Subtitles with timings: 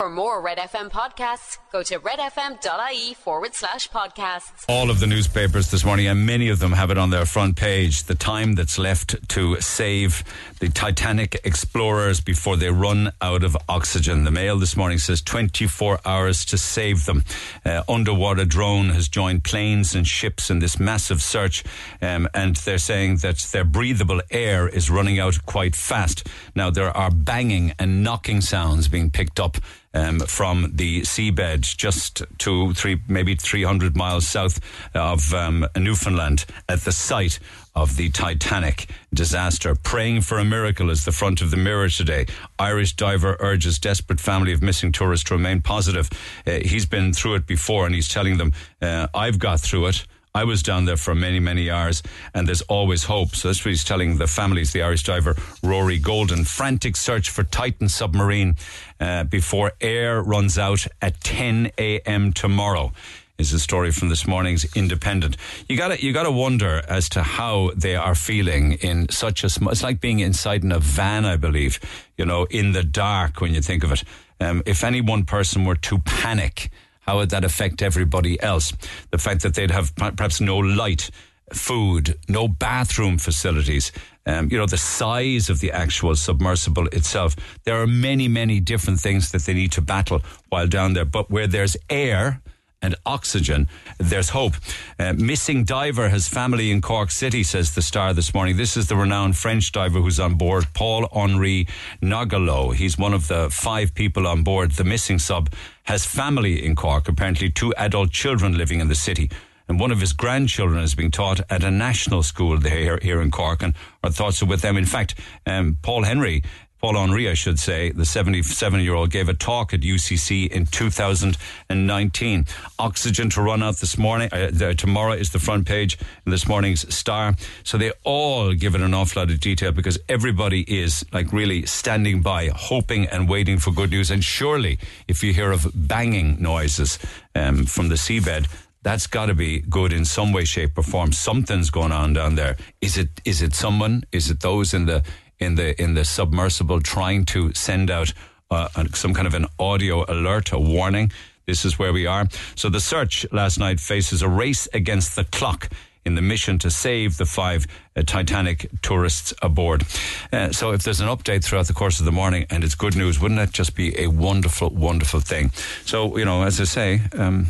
[0.00, 4.64] For more Red FM podcasts, go to redfm.ie forward slash podcasts.
[4.68, 7.54] All of the newspapers this morning, and many of them have it on their front
[7.54, 8.02] page.
[8.02, 10.24] The time that's left to save
[10.58, 14.24] the Titanic explorers before they run out of oxygen.
[14.24, 17.22] The Mail this morning says 24 hours to save them.
[17.64, 21.62] Uh, underwater drone has joined planes and ships in this massive search,
[22.02, 26.26] um, and they're saying that their breathable air is running out quite fast.
[26.56, 29.58] Now, there are banging and knocking sounds being picked up
[29.94, 34.60] um, from the seabed just two, three, maybe 300 miles south
[34.94, 37.38] of um, Newfoundland at the site
[37.74, 39.74] of the Titanic disaster.
[39.74, 42.26] Praying for a miracle is the front of the mirror today.
[42.58, 46.08] Irish diver urges desperate family of missing tourists to remain positive.
[46.46, 50.06] Uh, he's been through it before and he's telling them, uh, I've got through it.
[50.36, 52.02] I was down there for many, many hours,
[52.34, 53.36] and there's always hope.
[53.36, 56.44] So that's what he's telling the families, the Irish diver Rory Golden.
[56.44, 58.56] Frantic search for Titan submarine
[58.98, 62.32] uh, before air runs out at 10 a.m.
[62.32, 62.90] tomorrow
[63.38, 65.36] is a story from this morning's Independent.
[65.68, 69.44] You got to you got to wonder as to how they are feeling in such
[69.44, 69.70] a small.
[69.70, 71.78] It's like being inside in a van, I believe.
[72.18, 74.02] You know, in the dark when you think of it.
[74.40, 76.70] Um, if any one person were to panic
[77.06, 78.72] how would that affect everybody else?
[79.10, 81.10] The fact that they'd have perhaps no light,
[81.52, 83.92] food, no bathroom facilities,
[84.26, 87.36] um, you know, the size of the actual submersible itself.
[87.64, 91.04] There are many, many different things that they need to battle while down there.
[91.04, 92.40] But where there's air,
[92.84, 94.52] and oxygen, there's hope.
[94.98, 98.58] Uh, missing diver has family in Cork City, says the Star this morning.
[98.58, 101.66] This is the renowned French diver who's on board, Paul Henri
[102.02, 102.74] Nargeolet.
[102.74, 105.48] He's one of the five people on board the missing sub,
[105.84, 109.30] has family in Cork, apparently two adult children living in the city.
[109.66, 113.30] And one of his grandchildren is being taught at a national school here, here in
[113.30, 114.76] Cork, and our thoughts are with them.
[114.76, 115.14] In fact,
[115.46, 116.42] um, Paul Henry
[116.84, 120.66] Paul Henry, I should say, the 77 year old, gave a talk at UCC in
[120.66, 122.44] 2019.
[122.78, 124.28] Oxygen to run out this morning.
[124.30, 125.96] Uh, tomorrow is the front page
[126.26, 127.36] in this morning's Star.
[127.62, 131.64] So they all give it an awful lot of detail because everybody is like really
[131.64, 134.10] standing by, hoping and waiting for good news.
[134.10, 134.78] And surely,
[135.08, 136.98] if you hear of banging noises
[137.34, 138.46] um, from the seabed,
[138.82, 141.12] that's got to be good in some way, shape, or form.
[141.12, 142.58] Something's going on down there.
[142.82, 143.08] Is it?
[143.24, 144.04] Is it someone?
[144.12, 145.02] Is it those in the
[145.38, 148.12] in the in the submersible trying to send out
[148.50, 151.10] uh, some kind of an audio alert, a warning.
[151.46, 152.26] This is where we are.
[152.54, 155.68] So the search last night faces a race against the clock
[156.04, 159.84] in the mission to save the five uh, Titanic tourists aboard.
[160.32, 162.96] Uh, so if there's an update throughout the course of the morning and it's good
[162.96, 165.50] news, wouldn't that just be a wonderful, wonderful thing?
[165.84, 167.46] So, you know, as I say, um,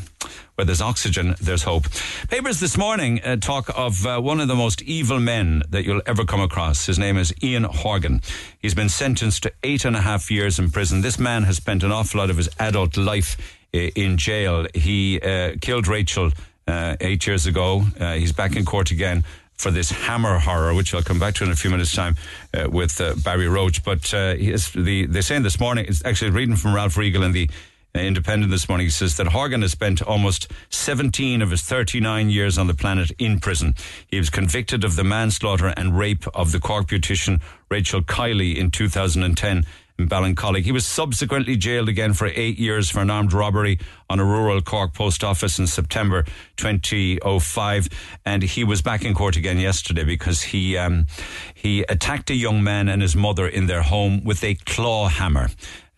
[0.54, 1.86] where there's oxygen, there's hope.
[2.28, 6.02] Papers this morning uh, talk of uh, one of the most evil men that you'll
[6.06, 6.86] ever come across.
[6.86, 8.22] His name is Ian Horgan.
[8.60, 11.00] He's been sentenced to eight and a half years in prison.
[11.00, 13.36] This man has spent an awful lot of his adult life
[13.74, 14.66] uh, in jail.
[14.74, 16.30] He uh, killed Rachel
[16.68, 17.82] uh, eight years ago.
[17.98, 21.44] Uh, he's back in court again for this hammer horror, which I'll come back to
[21.44, 22.16] in a few minutes' time
[22.52, 23.82] uh, with uh, Barry Roche.
[23.84, 27.48] But uh, the, they're saying this morning, it's actually reading from Ralph Riegel in the
[27.94, 28.90] Independent this morning.
[28.90, 33.38] Says that Horgan has spent almost 17 of his 39 years on the planet in
[33.38, 33.76] prison.
[34.08, 37.40] He was convicted of the manslaughter and rape of the Cork beautician
[37.70, 39.64] Rachel Kiely in 2010
[39.96, 40.64] in Ballincollig.
[40.64, 43.78] He was subsequently jailed again for eight years for an armed robbery
[44.10, 46.24] on a rural Cork post office in September
[46.56, 47.88] 2005,
[48.26, 51.06] and he was back in court again yesterday because he um,
[51.54, 55.48] he attacked a young man and his mother in their home with a claw hammer.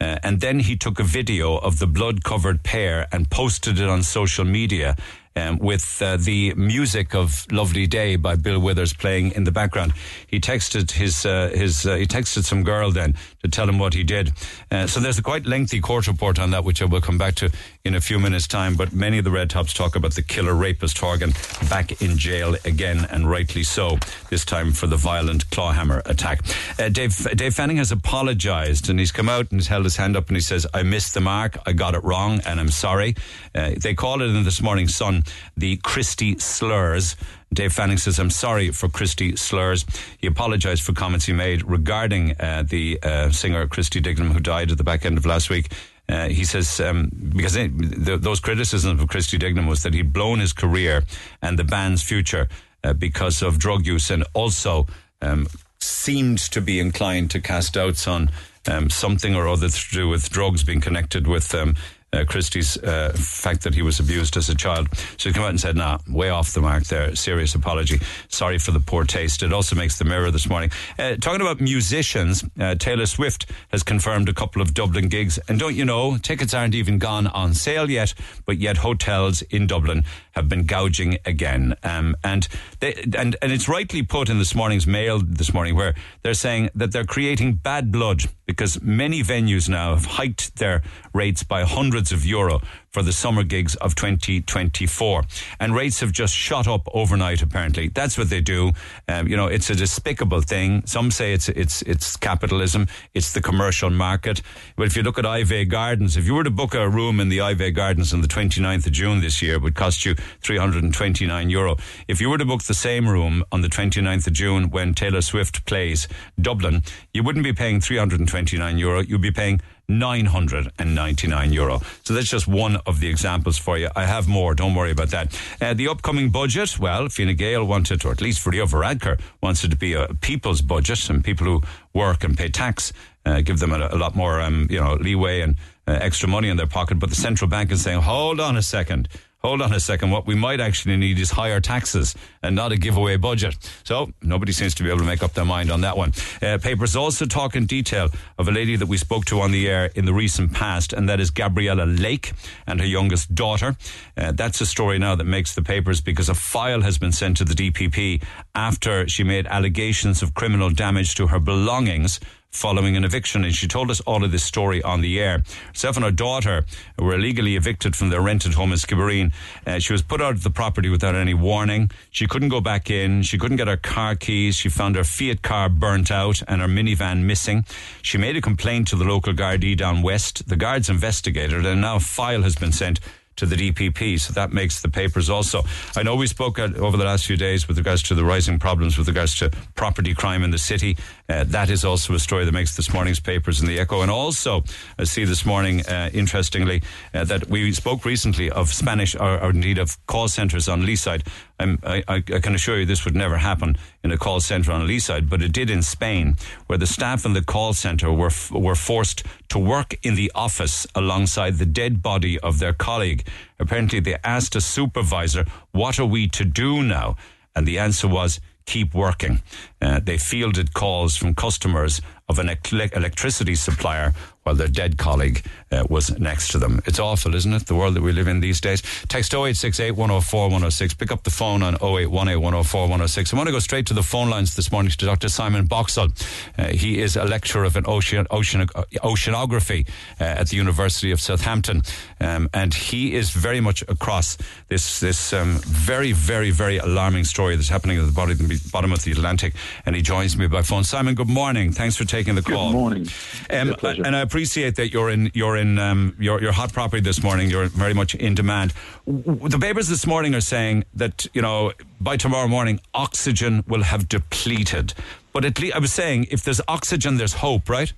[0.01, 3.89] Uh, and then he took a video of the blood covered pair and posted it
[3.89, 4.97] on social media
[5.37, 9.93] um, with uh, the music of "Lovely Day" by Bill Withers playing in the background.
[10.27, 13.95] He texted his uh, his uh, he texted some girl then to tell him what
[13.95, 14.33] he did.
[14.71, 17.35] Uh, so there's a quite lengthy court report on that, which I will come back
[17.37, 17.51] to
[17.85, 18.75] in a few minutes' time.
[18.75, 21.35] But many of the red tops talk about the killer rapist Horgan
[21.69, 23.99] back in jail again, and rightly so.
[24.31, 26.41] This time for the violent clawhammer attack.
[26.79, 30.17] Uh, Dave Dave Fanning has apologised, and he's come out and he's held his hand
[30.17, 31.59] up and he says, "I missed the mark.
[31.67, 33.15] I got it wrong, and I'm sorry."
[33.55, 35.25] Uh, they call it in this morning's Sun
[35.57, 37.17] the Christy slurs.
[37.53, 39.85] Dave Fanning says, I'm sorry for Christy slurs.
[40.19, 44.71] He apologised for comments he made regarding uh, the uh, singer Christy Dignam, who died
[44.71, 45.73] at the back end of last week.
[46.09, 50.39] Uh, he says um, because it, those criticisms of Christy Dignam was that he'd blown
[50.39, 51.05] his career
[51.43, 52.49] and the band's future
[52.85, 54.87] uh, because of drug use, and also
[55.21, 55.49] um,
[55.81, 58.31] seemed to be inclined to cast doubts on
[58.69, 61.75] um, something or other to do with drugs being connected with um,
[62.17, 64.89] uh, Christy's uh, fact that he was abused as a child.
[65.17, 67.15] So he came out and said, nah, way off the mark there.
[67.15, 68.01] Serious apology.
[68.29, 69.43] Sorry for the poor taste.
[69.43, 70.71] It also makes the mirror this morning.
[70.99, 75.39] Uh, talking about musicians, uh, Taylor Swift has confirmed a couple of Dublin gigs.
[75.49, 78.15] And don't you know, tickets aren't even gone on sale yet,
[78.45, 81.75] but yet hotels in Dublin have been gouging again.
[81.83, 82.49] Um, and,
[82.81, 86.71] they, and, and it's rightly put in this morning's mail this morning where they're saying
[86.75, 92.06] that they're creating bad blood because many venues now have hiked their rates by hundreds
[92.13, 95.23] of euro for the summer gigs of 2024.
[95.61, 97.89] And rates have just shot up overnight, apparently.
[97.89, 98.73] That's what they do.
[99.09, 100.85] Um, you know, it's a despicable thing.
[100.87, 102.89] Some say it's, it's, it's capitalism.
[103.15, 104.43] It's the commercial market.
[104.77, 107.29] But if you look at Iveagh Gardens, if you were to book a room in
[107.29, 111.51] the Iveagh Gardens on the 29th of June this year, it would cost you 329
[111.51, 111.77] euro.
[112.09, 115.21] If you were to book the same room on the 29th of June when Taylor
[115.21, 116.09] Swift plays
[116.41, 119.01] Dublin, you wouldn't be paying 329 euro.
[119.01, 121.81] You'd be paying 999 euro.
[122.05, 123.89] So that's just one of the examples for you.
[123.97, 125.39] I have more, don't worry about that.
[125.61, 129.65] Uh, the upcoming budget, well, Fine Gael wanted, or at least for Leo Varadkar, wants
[129.65, 131.63] it to be a people's budget and people who
[131.93, 132.93] work and pay tax,
[133.25, 135.57] uh, give them a, a lot more, um, you know, leeway and
[135.87, 136.99] uh, extra money in their pocket.
[136.99, 140.27] But the central bank is saying, hold on a second hold on a second, what
[140.27, 143.57] we might actually need is higher taxes and not a giveaway budget.
[143.85, 146.13] So nobody seems to be able to make up their mind on that one.
[146.43, 149.69] Uh, papers also talk in detail of a lady that we spoke to on the
[149.69, 152.33] air in the recent past, and that is Gabriella Lake
[152.67, 153.77] and her youngest daughter.
[154.17, 157.37] Uh, that's a story now that makes the papers because a file has been sent
[157.37, 158.23] to the DPP
[158.55, 162.19] after she made allegations of criminal damage to her belongings
[162.57, 163.45] following an eviction.
[163.45, 165.43] And she told us all of this story on the air.
[165.69, 166.65] Herself and her daughter
[166.99, 169.33] were illegally evicted from their rented home in Skibbereen.
[169.67, 171.91] Uh, she was put out of the property without any warning.
[172.11, 173.23] She couldn't go back in.
[173.23, 174.57] She couldn't get her car keys.
[174.57, 177.65] She found her Fiat car burnt out and her minivan missing.
[178.03, 180.49] She made a complaint to the local Gardaí down west.
[180.49, 183.01] The guards investigated and now a file has been sent
[183.37, 184.21] to the DPP.
[184.21, 185.63] So that makes the papers also.
[185.95, 188.99] I know we spoke over the last few days with regards to the rising problems
[188.99, 190.97] with regards to property crime in the city.
[191.29, 194.03] Uh, that is also a story that makes this morning's papers in the Echo.
[194.03, 194.63] And also,
[194.99, 196.83] I see this morning, uh, interestingly,
[197.13, 201.27] uh, that we spoke recently of Spanish, or, or indeed of call centres on Leeside.
[201.59, 205.29] I, I, can assure you this would never happen in a call centre on Leeside,
[205.29, 206.37] but it did in Spain,
[206.67, 210.87] where the staff in the call centre were were forced to work in the office
[210.95, 213.27] alongside the dead body of their colleague.
[213.59, 217.17] Apparently, they asked a supervisor, "What are we to do now?"
[217.55, 219.43] And the answer was, "Keep working."
[219.81, 224.13] Uh, they fielded calls from customers of an electricity supplier
[224.47, 226.81] while their dead colleague uh, was next to them.
[226.87, 227.67] It's awful, isn't it?
[227.67, 228.81] The world that we live in these days.
[229.09, 230.95] Text 0868 104 106.
[230.95, 233.35] Pick up the phone on 0818 104 106.
[233.35, 235.29] I want to go straight to the phone lines this morning to Dr.
[235.29, 236.11] Simon Boxall.
[236.57, 238.69] Uh, he is a lecturer of an ocean, ocean,
[239.03, 239.89] oceanography
[240.21, 241.83] uh, at the University of Southampton.
[242.21, 244.39] Um, and he is very much across
[244.69, 249.03] this, this um, very, very, very alarming story that's happening at the bottom, bottom of
[249.03, 249.55] the Atlantic.
[249.85, 250.85] And he joins me by phone.
[250.85, 251.73] Simon, good morning.
[251.73, 252.71] Thanks for taking the call.
[252.71, 253.09] Good morning.
[253.51, 257.23] Um, and I appreciate that you're in you're in um, your your hot property this
[257.23, 257.49] morning.
[257.49, 258.75] You're very much in demand.
[259.07, 261.73] The papers this morning are saying that you know
[262.03, 264.93] by tomorrow morning oxygen will have depleted.
[265.33, 267.95] But at least I was saying if there's oxygen, there's hope, right?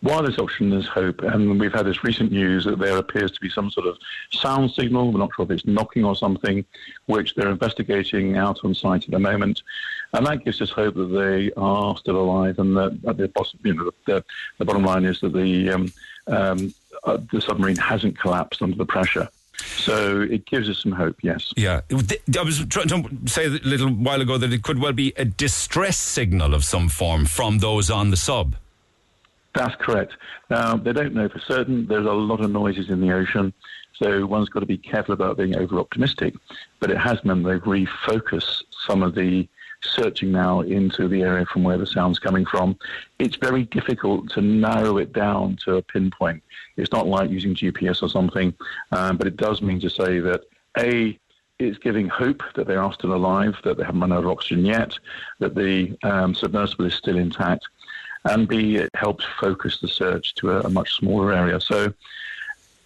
[0.00, 1.22] While there's oxygen, there's hope.
[1.22, 3.98] And we've had this recent news that there appears to be some sort of
[4.32, 5.12] sound signal.
[5.12, 6.64] We're not sure if it's knocking or something,
[7.06, 9.62] which they're investigating out on site at the moment.
[10.12, 13.30] And that gives us hope that they are still alive and that, that the,
[13.62, 14.24] you know, the,
[14.58, 15.92] the, bottom line is that the, um,
[16.26, 16.74] um,
[17.04, 19.28] uh, the submarine hasn't collapsed under the pressure.
[19.76, 21.52] So it gives us some hope, yes.
[21.56, 21.82] Yeah.
[21.90, 25.24] I was trying to say a little while ago that it could well be a
[25.24, 28.56] distress signal of some form from those on the sub.
[29.54, 30.14] That's correct.
[30.48, 31.86] Now, they don't know for certain.
[31.86, 33.52] There's a lot of noises in the ocean,
[33.94, 36.34] so one's got to be careful about being over optimistic.
[36.78, 39.48] But it has meant they've refocused some of the
[39.82, 42.76] searching now into the area from where the sound's coming from.
[43.18, 46.42] It's very difficult to narrow it down to a pinpoint.
[46.76, 48.54] It's not like using GPS or something,
[48.92, 50.42] um, but it does mean to say that
[50.78, 51.18] A,
[51.58, 54.64] it's giving hope that they are still alive, that they haven't run out of oxygen
[54.64, 54.98] yet,
[55.40, 57.66] that the um, submersible is still intact,
[58.24, 61.60] and B, it helps focus the search to a, a much smaller area.
[61.60, 61.92] So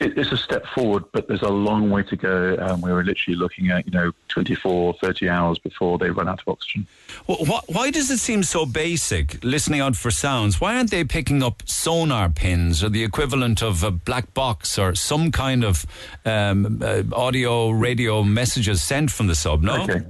[0.05, 2.57] it, it's a step forward, but there's a long way to go.
[2.61, 6.41] Um, we were literally looking at, you know, 24, 30 hours before they run out
[6.41, 6.87] of oxygen.
[7.27, 10.61] Well, wh- why does it seem so basic, listening out for sounds?
[10.61, 14.95] Why aren't they picking up sonar pins or the equivalent of a black box or
[14.95, 15.87] some kind of
[16.25, 19.85] um, uh, audio, radio messages sent from the sub, no?
[19.85, 20.05] Okay.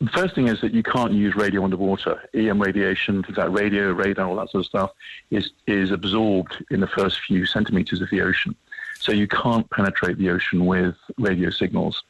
[0.00, 2.22] The first thing is that you can't use radio underwater.
[2.32, 4.90] EM radiation, things like radio, radar, all that sort of stuff,
[5.30, 8.54] is, is absorbed in the first few centimeters of the ocean.
[9.00, 12.02] So you can't penetrate the ocean with radio signals.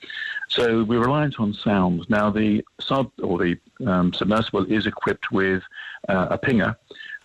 [0.49, 2.09] So we're reliant on sound.
[2.09, 5.62] Now, the sub or the um, submersible is equipped with
[6.09, 6.76] uh, a pinger,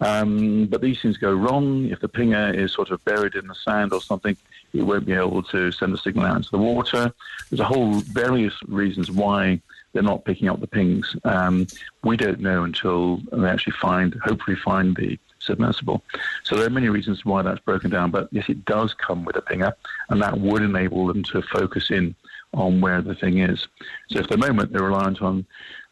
[0.02, 1.86] um, but these things go wrong.
[1.86, 4.36] If the pinger is sort of buried in the sand or something,
[4.74, 7.14] it won't be able to send a signal out into the water.
[7.50, 9.62] There's a whole various reasons why
[9.94, 11.16] they're not picking up the pings.
[11.24, 11.68] Um,
[12.04, 16.04] we don't know until they actually find, hopefully, find the submersible.
[16.44, 19.36] So there are many reasons why that's broken down, but yes, it does come with
[19.36, 19.74] a pinger,
[20.10, 22.16] and that would enable them to focus in
[22.54, 23.68] on where the thing is.
[24.10, 25.46] So at the moment, they're reliant on,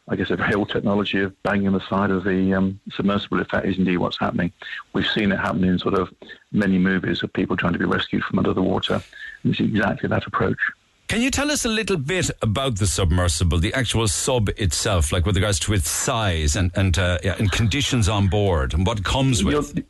[0.08, 3.64] I guess, a old technology of banging the side of the um, submersible, if that
[3.64, 4.52] is indeed what's happening.
[4.92, 6.12] We've seen it happen in sort of
[6.52, 9.02] many movies of people trying to be rescued from under the water.
[9.42, 10.58] And it's exactly that approach.
[11.08, 15.26] Can you tell us a little bit about the submersible, the actual sub itself, like
[15.26, 19.44] with regards to its size and and, uh, and conditions on board and what comes
[19.44, 19.76] with?
[19.76, 19.84] You're,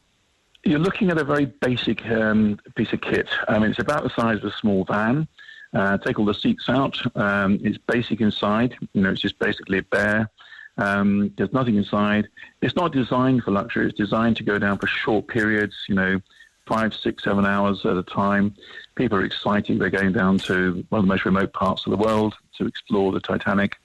[0.65, 3.29] you're looking at a very basic um, piece of kit.
[3.49, 5.29] I mean, it's about the size of a small van.
[5.73, 7.01] Uh, take all the seats out.
[7.17, 8.77] Um, it's basic inside.
[8.93, 10.29] You know, it's just basically bare.
[10.77, 12.29] Um, there's nothing inside.
[12.61, 13.87] It's not designed for luxury.
[13.87, 15.75] It's designed to go down for short periods.
[15.89, 16.21] You know,
[16.67, 18.55] five, six, seven hours at a time.
[18.95, 19.79] People are excited.
[19.79, 23.13] They're going down to one of the most remote parts of the world to explore
[23.13, 23.77] the Titanic.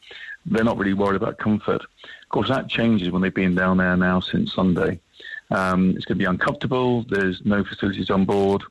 [0.46, 1.82] They're not really worried about comfort.
[1.82, 5.00] Of course, that changes when they've been down there now since Sunday.
[5.52, 7.04] Um, it's going to be uncomfortable.
[7.10, 8.64] There's no facilities on board.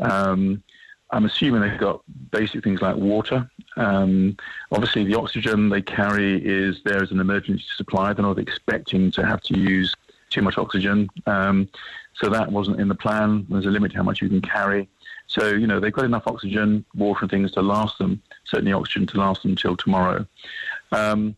[0.00, 0.62] Um,
[1.10, 3.48] I'm assuming they've got basic things like water.
[3.76, 4.36] Um,
[4.72, 8.12] obviously, the oxygen they carry is there as an emergency supply.
[8.12, 9.94] They're not expecting to have to use
[10.30, 11.08] too much oxygen.
[11.26, 11.68] Um,
[12.14, 13.46] so that wasn't in the plan.
[13.48, 14.88] There's a limit to how much you can carry.
[15.26, 19.06] So, you know, they've got enough oxygen, water, and things to last them, certainly oxygen
[19.08, 20.26] to last them until tomorrow.
[20.92, 21.36] Um,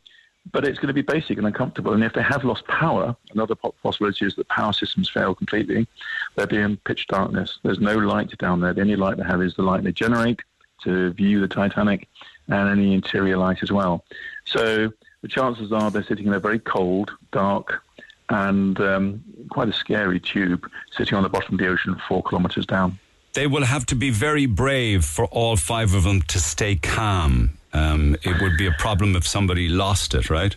[0.52, 1.92] but it's going to be basic and uncomfortable.
[1.92, 5.88] And if they have lost power, another possibility is that power systems fail completely.
[6.34, 7.58] They'll be in pitch darkness.
[7.62, 8.72] There's no light down there.
[8.72, 10.40] The only light they have is the light they generate
[10.84, 12.08] to view the Titanic
[12.48, 14.04] and any interior light as well.
[14.44, 17.82] So the chances are they're sitting in a very cold, dark,
[18.28, 22.66] and um, quite a scary tube sitting on the bottom of the ocean four kilometres
[22.66, 22.98] down.
[23.36, 27.58] They will have to be very brave for all five of them to stay calm.
[27.74, 30.56] Um, it would be a problem if somebody lost it, right?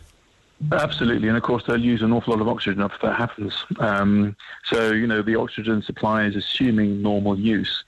[0.72, 3.54] Absolutely, and of course they'll use an awful lot of oxygen if that happens.
[3.80, 4.34] Um,
[4.64, 7.84] so you know the oxygen supply is assuming normal use.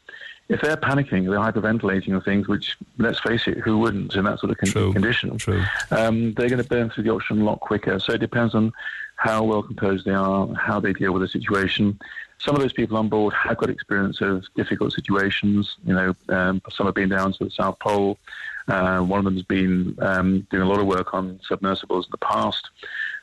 [0.50, 4.40] If they're panicking, they're hyperventilating and things, which let's face it, who wouldn't in that
[4.40, 4.92] sort of con- True.
[4.92, 5.38] condition?
[5.38, 5.64] True.
[5.92, 7.98] Um, they're going to burn through the oxygen a lot quicker.
[7.98, 8.74] So it depends on
[9.16, 11.98] how well composed they are, how they deal with the situation.
[12.44, 15.78] Some of those people on board have got experience of difficult situations.
[15.86, 18.18] You know, um, some have been down to the South Pole.
[18.68, 22.12] Uh, one of them has been um, doing a lot of work on submersibles in
[22.12, 22.70] the past.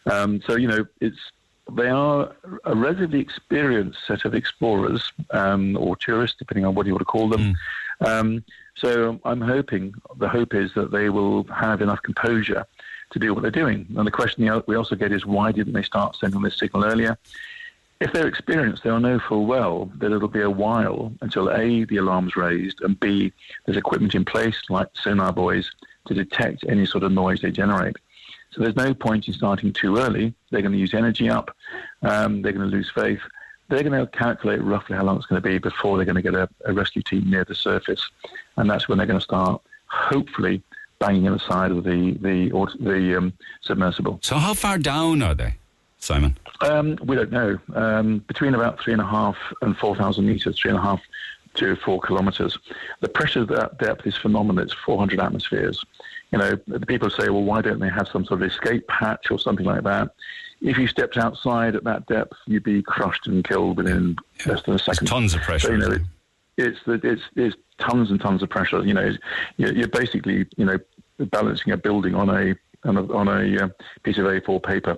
[0.06, 1.18] Um, so you know, it's
[1.72, 2.34] they are
[2.64, 7.04] a relatively experienced set of explorers um, or tourists, depending on what you want to
[7.04, 7.56] call them.
[8.00, 8.44] Mm.
[8.76, 12.64] so I'm hoping the hope is that they will have enough composure
[13.10, 13.86] to do what they're doing.
[13.96, 17.18] And the question we also get is why didn't they start sending this signal earlier?
[18.00, 21.96] If they're experienced, they'll know full well that it'll be a while until A, the
[21.96, 23.32] alarm's raised, and B,
[23.66, 25.70] there's equipment in place, like sonar buoys,
[26.06, 27.96] to detect any sort of noise they generate.
[28.50, 30.32] So there's no point in starting too early.
[30.50, 31.54] They're going to use energy up.
[32.02, 33.20] Um, they're going to lose faith.
[33.68, 36.22] They're going to calculate roughly how long it's going to be before they're going to
[36.22, 38.08] get a, a rescue team near the surface.
[38.56, 40.62] And that's when they're going to start, hopefully,
[40.98, 42.48] banging on the side of the the
[42.80, 44.18] the um, submersible.
[44.22, 45.56] So how far down are they,
[45.98, 46.36] Simon?
[46.60, 47.58] Um, we don't know.
[47.74, 51.00] Um, between about three and a half and four thousand meters, three and a half
[51.54, 52.58] to four kilometers.
[53.00, 54.62] The pressure at that depth is phenomenal.
[54.62, 55.84] It's 400 atmospheres.
[56.30, 59.30] You know, the people say, well, why don't they have some sort of escape hatch
[59.30, 60.10] or something like that?
[60.60, 64.52] If you stepped outside at that depth, you'd be crushed and killed within yeah.
[64.52, 65.06] less than a second.
[65.06, 65.68] There's tons of pressure.
[65.68, 66.02] So, you know, it,
[66.56, 68.84] it's, it's, it's tons and tons of pressure.
[68.84, 69.12] You know,
[69.56, 70.78] you're basically, you know,
[71.18, 73.68] balancing a building on a on a, on a uh,
[74.04, 74.96] piece of A4 paper.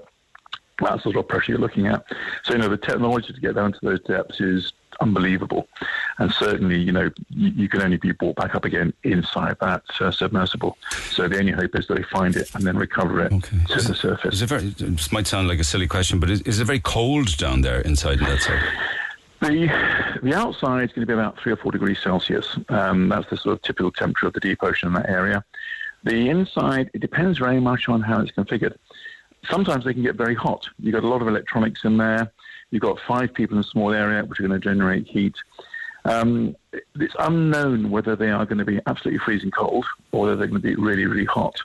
[0.81, 2.05] That sort of pressure you're looking at.
[2.45, 5.69] So, you know, the technology to get down to those depths is unbelievable.
[6.19, 9.83] And certainly, you know, you, you can only be brought back up again inside that
[10.01, 10.77] uh, submersible.
[11.11, 13.59] So the only hope is that they find it and then recover it okay.
[13.69, 14.35] to the surface.
[14.35, 16.81] Is it very, this might sound like a silly question, but is, is it very
[16.81, 18.63] cold down there inside that side?
[19.41, 22.59] The, the outside is going to be about three or four degrees Celsius.
[22.69, 25.43] Um, that's the sort of typical temperature of the deep ocean in that area.
[26.05, 28.77] The inside, it depends very much on how it's configured.
[29.49, 30.67] Sometimes they can get very hot.
[30.79, 32.33] You've got a lot of electronics in there.
[32.71, 35.35] You've got five people in a small area, which are going to generate heat.
[36.05, 40.47] Um, it's unknown whether they are going to be absolutely freezing cold or whether they're
[40.47, 41.61] going to be really, really hot.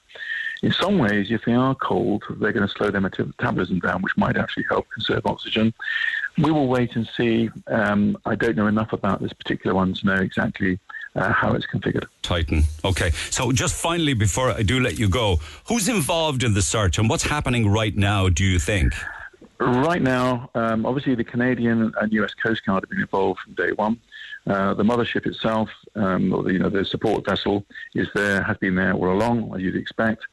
[0.62, 4.18] In some ways, if they are cold, they're going to slow their metabolism down, which
[4.18, 5.74] might actually help conserve oxygen.
[6.38, 7.50] We will wait and see.
[7.68, 10.80] Um, I don't know enough about this particular one to know exactly
[11.16, 12.06] uh, how it's configured.
[12.22, 12.64] Titan.
[12.84, 13.12] Okay.
[13.30, 17.10] So just finally, before I do let you go, who's involved in the search and
[17.10, 18.30] what's happening right now?
[18.30, 18.94] Do you think?
[19.60, 23.72] Right now, um, obviously, the Canadian and US Coast Guard have been involved from day
[23.72, 24.00] one.
[24.48, 28.58] Uh, the mothership itself, um, or the, you know, the support vessel, is there, has
[28.58, 30.24] been there all along, as you'd expect.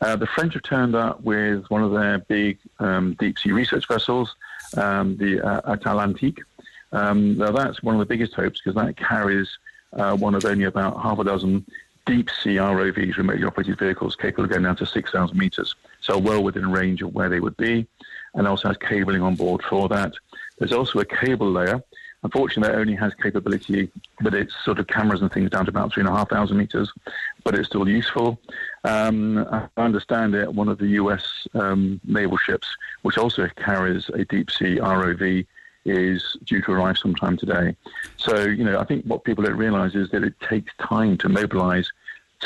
[0.00, 3.88] Uh, the French have turned up with one of their big um, deep sea research
[3.88, 4.36] vessels,
[4.76, 6.38] um, the uh, Atlantique.
[6.92, 9.48] Um, now, that's one of the biggest hopes because that carries
[9.96, 11.66] uh, one of only about half a dozen
[12.04, 15.74] deep sea ROVs, remotely operated vehicles, capable of going down to 6,000 meters.
[16.00, 17.86] So, well within range of where they would be,
[18.34, 20.12] and also has cabling on board for that.
[20.58, 21.82] There's also a cable layer
[22.26, 23.88] Unfortunately, it only has capability,
[24.20, 26.56] but it's sort of cameras and things down to about three and a half thousand
[26.56, 26.92] meters,
[27.44, 28.40] but it's still useful.
[28.82, 32.66] Um, I understand it, one of the US um, naval ships,
[33.02, 35.46] which also carries a deep sea ROV,
[35.86, 37.76] is due to arrive sometime today.
[38.16, 41.28] So, you know, I think what people don't realize is that it takes time to
[41.28, 41.90] mobilize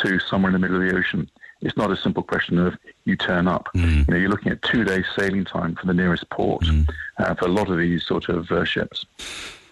[0.02, 1.30] to somewhere in the middle of the ocean.
[1.62, 3.68] It's not a simple question of you turn up.
[3.74, 4.08] Mm.
[4.08, 6.88] You know, you're looking at two days sailing time for the nearest port mm.
[7.18, 9.04] uh, for a lot of these sort of uh, ships.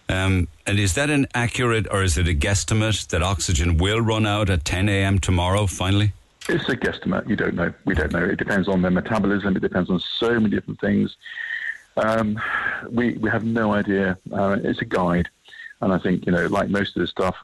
[0.09, 4.27] Um, and is that an accurate or is it a guesstimate that oxygen will run
[4.27, 5.19] out at 10 a.m.
[5.19, 6.13] tomorrow, finally?
[6.49, 7.29] It's a guesstimate.
[7.29, 7.73] You don't know.
[7.85, 8.25] We don't know.
[8.25, 9.57] It depends on their metabolism.
[9.57, 11.15] It depends on so many different things.
[11.99, 12.41] Um,
[12.91, 14.19] we, we have no idea.
[14.33, 15.29] Uh, it's a guide.
[15.81, 17.37] And I think, you know, like most of the stuff,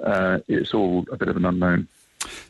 [0.00, 1.88] uh, it's all a bit of an unknown.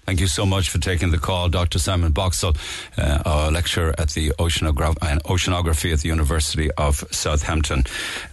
[0.05, 1.79] Thank you so much for taking the call, Dr.
[1.79, 2.55] Simon Boxall,
[2.99, 7.85] uh, a lecturer at the Oceanogra- uh, Oceanography at the University of Southampton.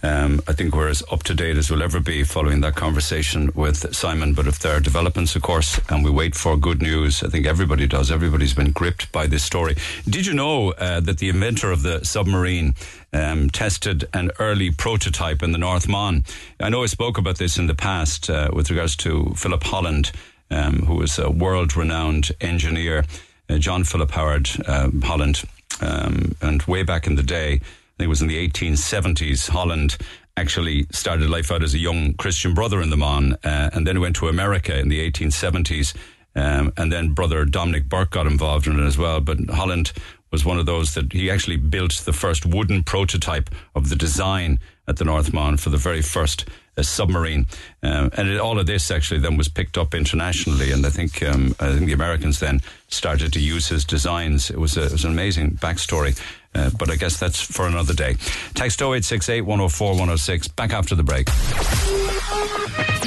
[0.02, 3.50] Um, I think we're as up to date as we'll ever be following that conversation
[3.54, 4.34] with Simon.
[4.34, 7.46] But if there are developments, of course, and we wait for good news, I think
[7.46, 8.10] everybody does.
[8.10, 9.76] Everybody's been gripped by this story.
[10.04, 12.74] Did you know uh, that the inventor of the submarine
[13.14, 16.24] um, tested an early prototype in the North Mon?
[16.60, 20.12] I know I spoke about this in the past uh, with regards to Philip Holland
[20.52, 23.04] um, who was a world renowned engineer,
[23.48, 25.42] uh, John Philip Howard um, Holland.
[25.80, 29.96] Um, and way back in the day, I think it was in the 1870s, Holland
[30.36, 34.00] actually started life out as a young Christian brother in the Mon, uh, and then
[34.00, 35.94] went to America in the 1870s.
[36.34, 39.20] Um, and then brother Dominic Burke got involved in it as well.
[39.20, 39.92] But Holland
[40.30, 44.58] was one of those that he actually built the first wooden prototype of the design
[44.88, 47.46] at the North Mon for the very first a submarine.
[47.82, 51.22] Um, and it, all of this actually then was picked up internationally, and I think
[51.22, 54.50] um, I think the Americans then started to use his designs.
[54.50, 56.18] It was, a, it was an amazing backstory.
[56.54, 58.16] Uh, but I guess that's for another day.
[58.54, 60.48] Text 0868 104 106.
[60.48, 61.26] Back after the break.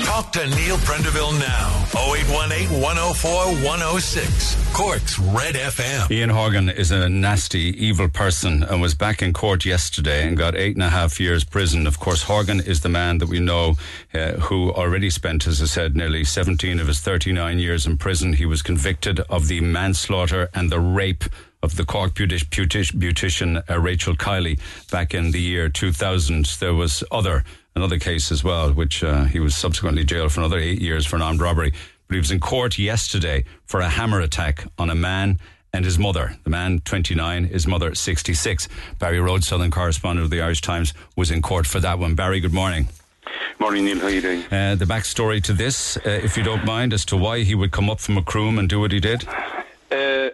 [0.04, 1.86] Talk to Neil Prendeville now.
[1.96, 3.32] 0818 104
[3.66, 4.74] 106.
[4.74, 6.12] Cork's Red FM.
[6.12, 10.56] Ian Horgan is a nasty, evil person and was back in court yesterday and got
[10.56, 11.88] eight and a half years prison.
[11.88, 13.76] Of course, Horgan is the man that we know
[14.14, 18.34] uh, who already spent, as I said, nearly 17 of his 39 years in prison.
[18.34, 21.24] He was convicted of the manslaughter and the rape
[21.66, 24.60] of the Cork beautician uh, Rachel Kiely
[24.92, 26.46] back in the year 2000.
[26.60, 27.44] There was other
[27.76, 31.16] another case as well, which uh, he was subsequently jailed for another eight years for
[31.16, 31.74] an armed robbery.
[32.08, 35.40] But he was in court yesterday for a hammer attack on a man
[35.74, 36.38] and his mother.
[36.44, 38.68] The man, 29, his mother, 66.
[39.00, 42.14] Barry Roche, Southern correspondent of the Irish Times, was in court for that one.
[42.16, 42.88] Barry, good morning.
[43.60, 44.00] Morning, Neil.
[44.00, 44.44] How are you doing?
[44.52, 47.72] Uh, the backstory to this, uh, if you don't mind, as to why he would
[47.72, 49.28] come up from Macroom and do what he did?
[49.92, 50.30] Uh,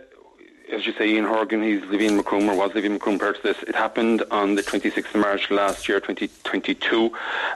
[0.71, 3.33] as you say, Ian Horgan, he's living in Macroom or was living in Macroom prior
[3.33, 3.61] to this.
[3.63, 7.11] It happened on the 26th of March last year, 2022,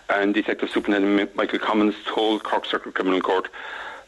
[0.09, 3.49] and Detective Superintendent Michael Comyns told Cork Circuit Criminal Court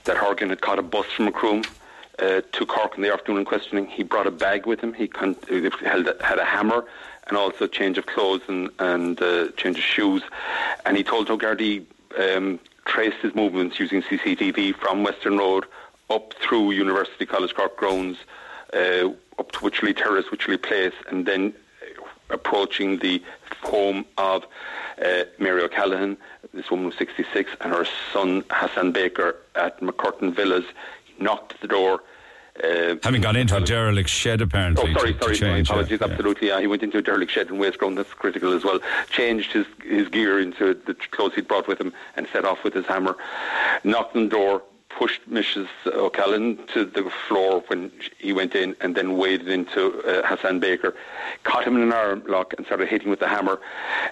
[0.04, 1.64] that Horgan had caught a bus from Macroom
[2.20, 3.88] uh, to Cork in the afternoon in questioning.
[3.88, 4.94] He brought a bag with him.
[4.94, 5.38] He con-
[5.84, 6.86] held a, had a hammer
[7.28, 10.24] and also a change of clothes and, and uh, change of shoes.
[10.86, 11.86] And he told O'Gardy
[12.18, 15.66] um, traced his movements using CCTV from Western Road
[16.10, 18.18] up through University College Cork grounds
[18.74, 21.54] uh, up to Wycherley Terrace, Wycherley Place, and then
[22.30, 23.22] approaching the
[23.64, 24.46] home of
[25.04, 26.18] uh, Mary O'Callaghan.
[26.54, 30.66] This woman was 66, and her son Hassan Baker at McCurtain Villas.
[31.06, 32.04] He knocked at the door.
[32.64, 34.92] Uh, Having gone into a derelict shed, apparently.
[34.92, 36.08] Oh, sorry, to, sorry, to change, apologies, yeah.
[36.08, 36.48] absolutely.
[36.48, 36.60] Yeah.
[36.60, 38.80] He went into a derelict shed in Waste Ground, that's critical as well.
[39.10, 42.74] Changed his, his gear into the clothes he'd brought with him and set off with
[42.74, 43.16] his hammer.
[43.84, 45.68] Knocked on the door, pushed Mrs.
[45.86, 50.96] O'Callaghan to the floor when he went in and then waded into uh, Hassan Baker,
[51.44, 53.60] caught him in an arm lock and started hitting with the hammer.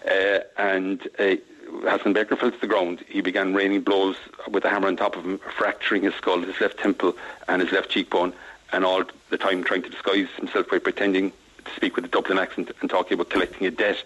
[0.10, 1.36] Uh, and uh,
[1.84, 3.04] Hassan Baker fell to the ground.
[3.08, 4.18] He began raining blows
[4.50, 7.16] with the hammer on top of him, fracturing his skull, his left temple,
[7.48, 8.34] and his left cheekbone,
[8.72, 11.32] and all the time trying to disguise himself by pretending
[11.64, 14.04] to speak with a Dublin accent and talking about collecting a debt.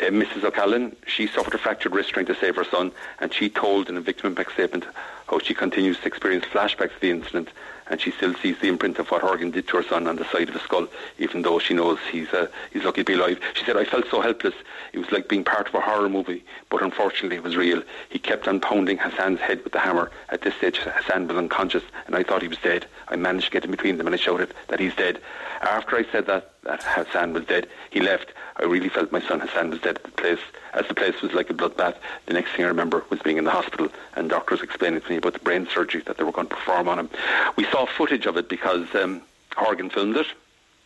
[0.00, 0.44] Uh, Mrs.
[0.44, 3.96] O'Callaghan, she suffered a fractured wrist trying to save her son, and she told in
[3.96, 4.84] a victim impact statement
[5.28, 7.48] how she continues to experience flashbacks of the incident
[7.90, 10.24] and she still sees the imprint of what Horgan did to her son on the
[10.30, 10.88] side of his skull,
[11.18, 13.40] even though she knows he's uh, he's lucky to be alive.
[13.54, 14.54] She said, "I felt so helpless.
[14.92, 17.82] It was like being part of a horror movie, but unfortunately, it was real.
[18.08, 20.10] He kept on pounding Hassan's head with the hammer.
[20.28, 22.86] At this stage, Hassan was unconscious, and I thought he was dead.
[23.08, 25.20] I managed to get in between them, and I shouted that he's dead.
[25.60, 28.32] After I said that that Hassan was dead, he left.
[28.56, 30.40] I really felt my son Hassan was dead at the place,
[30.74, 31.96] as the place was like a bloodbath.
[32.26, 35.16] The next thing I remember was being in the hospital and doctors explaining to me
[35.16, 37.10] about the brain surgery that they were going to perform on him.
[37.56, 39.22] We saw footage of it because um,
[39.56, 40.26] Horgan filmed it.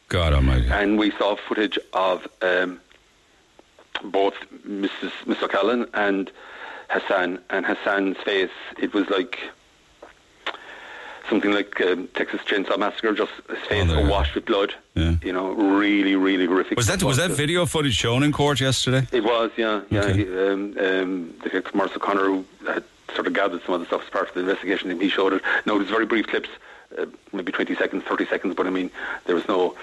[0.08, 0.68] God Almighty!
[0.70, 2.80] And we saw footage of um,
[4.04, 4.34] both
[4.66, 5.12] Mrs.
[5.26, 6.30] Miss O'Callaghan and
[6.88, 7.38] Hassan.
[7.50, 9.38] And Hassan's face, it was like
[11.28, 14.74] something like um, Texas Chainsaw Massacre, just his face Oh, awash with blood.
[14.94, 15.14] Yeah.
[15.22, 16.76] You know, really, really horrific.
[16.76, 19.06] Was that was that uh, video footage shown in court yesterday?
[19.12, 20.00] It was, yeah, yeah.
[20.00, 20.12] Okay.
[20.24, 21.34] He, um, um,
[21.74, 24.40] Morris O'Connor, who had sort of gathered some of the stuff as part of the
[24.40, 25.42] investigation, and he showed it.
[25.66, 26.48] No, it was very brief clips,
[26.98, 28.90] uh, maybe 20 seconds, 30 seconds, but I mean,
[29.26, 29.76] there was no.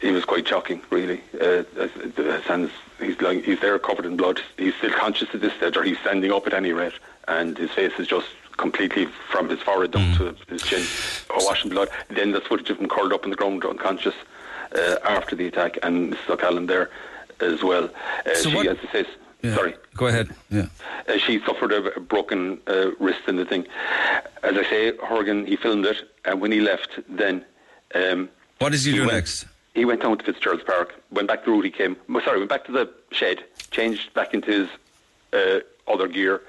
[0.00, 1.20] It was quite shocking, really.
[1.34, 4.40] Uh, as- as Hassan's, he's like he's there covered in blood.
[4.56, 6.94] He's still conscious at this stage, or he's standing up at any rate,
[7.28, 8.26] and his face is just
[8.64, 10.84] completely from his forehead down to his chin,
[11.38, 11.88] awash in blood.
[12.08, 14.14] Then there's footage of him curled up on the ground, unconscious,
[14.76, 16.30] uh, after the attack, and Mrs.
[16.30, 16.90] O'Callaghan there
[17.40, 17.84] as well.
[18.26, 19.04] Uh, So she, what- as I say,
[19.42, 19.54] Yeah.
[19.54, 19.74] sorry.
[19.96, 20.28] Go ahead.
[20.50, 20.66] Yeah.
[21.08, 23.66] Uh, she suffered a, a broken uh, wrist in the thing.
[24.42, 25.96] As I say, Horgan, he filmed it,
[26.26, 27.44] and when he left, then.
[27.94, 29.46] Um, What does he, do went, next?
[29.74, 31.96] He went down to Fitzgerald's Park, went back the route he came.
[32.24, 34.68] Sorry, went back to the shed, changed back into his
[35.32, 36.42] uh, other gear.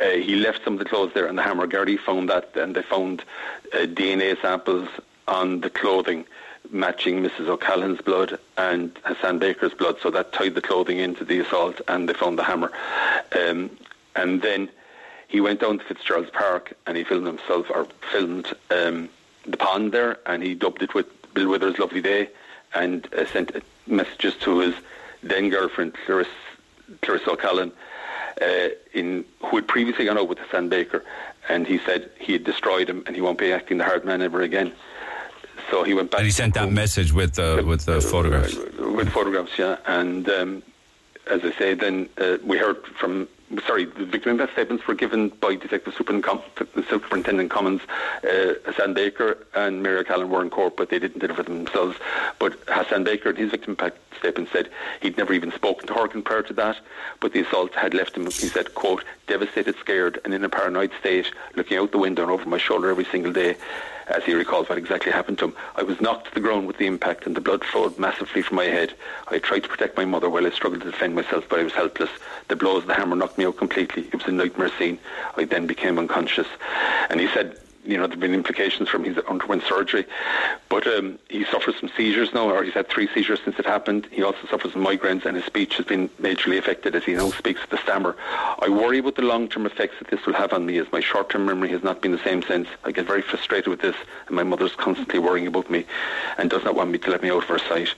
[0.00, 2.74] Uh, he left some of the clothes there, and the Hammer Gardaí found that, and
[2.74, 3.24] they found
[3.72, 4.88] uh, DNA samples
[5.28, 6.24] on the clothing
[6.70, 7.48] matching Mrs.
[7.48, 9.96] O'Callaghan's blood and Hassan Baker's blood.
[10.02, 12.72] So that tied the clothing into the assault, and they found the hammer.
[13.38, 13.70] Um,
[14.16, 14.68] and then
[15.28, 19.08] he went down to Fitzgerald's Park and he filmed himself, or filmed um,
[19.46, 22.28] the pond there, and he dubbed it with Bill Withers' Lovely Day,
[22.74, 23.50] and uh, sent
[23.86, 24.74] messages to his
[25.22, 27.72] then girlfriend, Clarissa O'Callaghan,
[28.40, 31.04] uh, in, who had previously gone out with Hassan Baker,
[31.48, 34.22] and he said he had destroyed him and he won't be acting the hard man
[34.22, 34.72] ever again.
[35.70, 36.20] So he went back.
[36.20, 38.54] And he sent that message with uh, with the photographs.
[38.78, 39.76] With photographs, yeah.
[39.86, 40.62] And um,
[41.26, 43.28] as I say, then uh, we heard from.
[43.66, 47.82] Sorry, the victim impact statements were given by Detective Superintendent, Comyns,
[48.24, 51.96] uh, Hassan Baker and Mary Callan were in court, but they didn't deliver them themselves.
[52.38, 54.70] But Hassan Baker, in his victim impact statement, said
[55.02, 56.78] he'd never even spoken to Horgan prior to that,
[57.20, 60.90] but the assault had left him, he said, quote, devastated, scared, and in a paranoid
[60.98, 63.56] state, looking out the window and over my shoulder every single day
[64.08, 65.56] as he recalls what exactly happened to him.
[65.76, 68.56] I was knocked to the ground with the impact and the blood flowed massively from
[68.56, 68.94] my head.
[69.28, 71.72] I tried to protect my mother while I struggled to defend myself, but I was
[71.72, 72.10] helpless.
[72.48, 74.04] The blows of the hammer knocked me out completely.
[74.06, 74.98] It was a nightmare scene.
[75.36, 76.48] I then became unconscious.
[77.08, 80.06] And he said, you know, there have been implications from his underwent surgery,
[80.68, 84.06] but um, he suffers from seizures now, or he's had three seizures since it happened.
[84.10, 87.30] He also suffers from migraines, and his speech has been majorly affected as he now
[87.30, 88.16] speaks with a stammer.
[88.58, 91.46] I worry about the long-term effects that this will have on me, as my short-term
[91.46, 92.68] memory has not been the same since.
[92.84, 95.84] I get very frustrated with this, and my mother's constantly worrying about me,
[96.38, 97.94] and does not want me to let me out of her sight.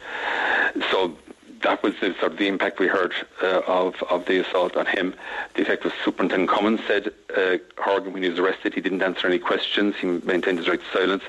[0.90, 1.16] So
[1.62, 4.86] that was the, sort of the impact we heard uh, of of the assault on
[4.86, 5.14] him.
[5.54, 9.38] The Detective Superintendent Comyns said uh, Horgan, when he was arrested, he didn't answer any
[9.38, 9.94] questions.
[9.96, 11.24] He maintained his right to silence,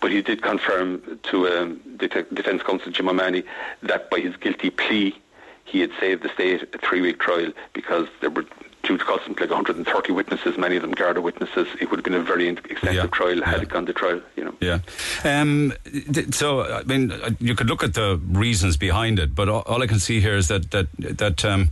[0.00, 3.44] but he did confirm to um, Defence Counsel Jim O'Mahony
[3.82, 5.16] that by his guilty plea,
[5.64, 8.44] he had saved the state a three-week trial because there were
[8.84, 11.68] to cost like 130 witnesses, many of them Garda witnesses.
[11.80, 13.62] It would have been a very extensive Yeah, trial had yeah.
[13.62, 14.20] it gone to trial.
[14.36, 14.54] You know.
[14.60, 14.78] Yeah.
[15.24, 19.62] Um, th- so, I mean, you could look at the reasons behind it, but all,
[19.66, 21.70] all I can see here is that that that um,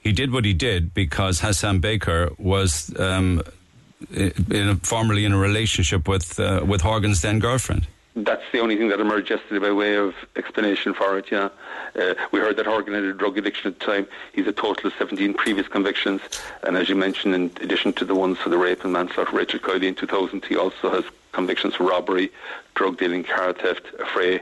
[0.00, 3.42] he did what he did because Hassan Baker was um,
[4.10, 7.86] in a, formerly in a relationship with uh, with Horgan's then girlfriend.
[8.24, 11.50] That's the only thing that emerged yesterday by way of explanation for it, yeah.
[11.94, 14.08] Uh, we heard that Horgan had a drug addiction at the time.
[14.32, 16.20] He's a total of 17 previous convictions.
[16.64, 19.62] And as you mentioned, in addition to the ones for the rape and manslaughter Richard
[19.62, 22.32] Kiely in 2000, he also has convictions for robbery,
[22.74, 24.40] drug dealing, car theft, affray.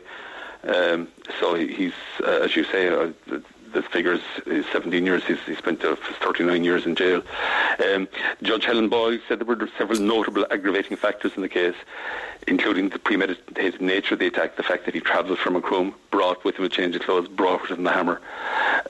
[0.64, 1.08] Um,
[1.38, 3.10] so he's, uh, as you say, uh,
[3.72, 5.24] the, figures is 17 years.
[5.24, 7.22] He's, he spent uh, 39 years in jail.
[7.84, 8.08] Um,
[8.42, 11.74] Judge Helen Boyle said there were several notable aggravating factors in the case,
[12.46, 16.44] including the premeditated nature of the attack, the fact that he travelled from Macroom, brought
[16.44, 18.20] with him a change of clothes, brought with him the hammer.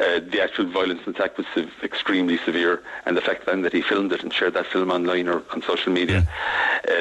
[0.00, 3.62] Uh, the actual violence in the attack was sev- extremely severe, and the fact then
[3.62, 6.26] that he filmed it and shared that film online or on social media.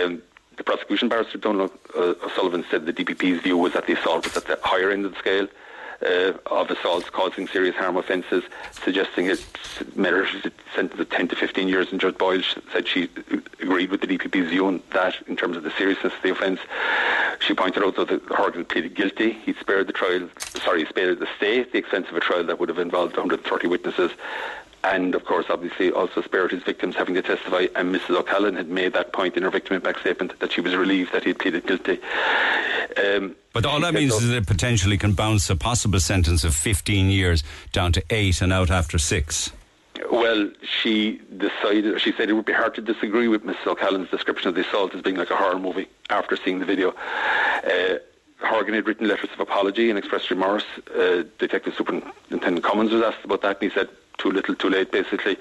[0.03, 0.21] Um,
[0.57, 4.37] the prosecution barrister Donald uh, O'Sullivan said the DPP's view was that the assault was
[4.37, 5.47] at the higher end of the scale,
[6.01, 9.45] uh, of assaults causing serious harm offences, suggesting it
[9.95, 11.91] merited a sentence of 10 to 15 years.
[11.91, 13.09] And Judge Boyle said she
[13.61, 16.59] agreed with the DPP's view on that in terms of the seriousness of the offence.
[17.39, 19.31] She pointed out that Horgan pleaded guilty.
[19.31, 22.69] He spared the trial, sorry, spared the stay the expense of a trial that would
[22.69, 24.11] have involved 130 witnesses
[24.93, 27.67] and of course, obviously, also spared his victims having to testify.
[27.75, 28.17] And Mrs.
[28.17, 31.23] O'Callaghan had made that point in her victim impact statement that she was relieved that
[31.23, 31.99] he had pleaded guilty.
[32.97, 36.43] Um, but all that means so, is that it potentially can bounce a possible sentence
[36.43, 39.51] of 15 years down to eight and out after six.
[40.11, 43.67] Well, she decided, she said it would be hard to disagree with Mrs.
[43.67, 46.93] O'Callaghan's description of the assault as being like a horror movie after seeing the video.
[47.65, 47.97] Uh,
[48.39, 50.65] Horgan had written letters of apology and expressed remorse.
[50.95, 54.91] Uh, Detective Superintendent Comyns was asked about that, and he said too little, too late,
[54.91, 55.37] basically.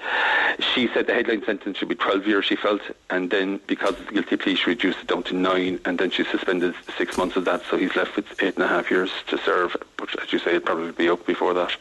[0.73, 4.05] She said the headline sentence should be 12 years, she felt, and then because of
[4.07, 7.35] the guilty plea, she reduced it down to nine, and then she suspended six months
[7.35, 9.75] of that, so he's left with eight and a half years to serve.
[9.97, 11.75] But as you say, it'd probably be up before that.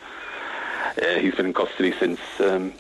[1.03, 2.21] Uh, he's been in custody since.
[2.39, 2.73] Um,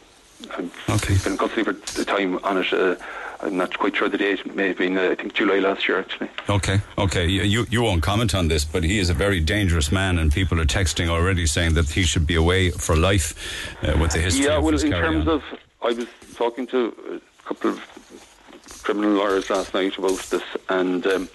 [0.59, 1.09] okay.
[1.09, 2.72] He's been in custody for the time on it.
[2.72, 2.96] Uh,
[3.44, 4.40] I'm not quite sure the date.
[4.40, 6.30] It may have been, uh, I think, July last year, actually.
[6.48, 7.26] Okay, okay.
[7.26, 10.59] You, you won't comment on this, but he is a very dangerous man, and people
[10.61, 14.46] are texting already saying that he should be away for life uh, with the history
[14.46, 15.35] yeah, well, in terms on.
[15.35, 15.42] of,
[15.83, 21.28] I was talking to a couple of criminal lawyers last night about this, and um,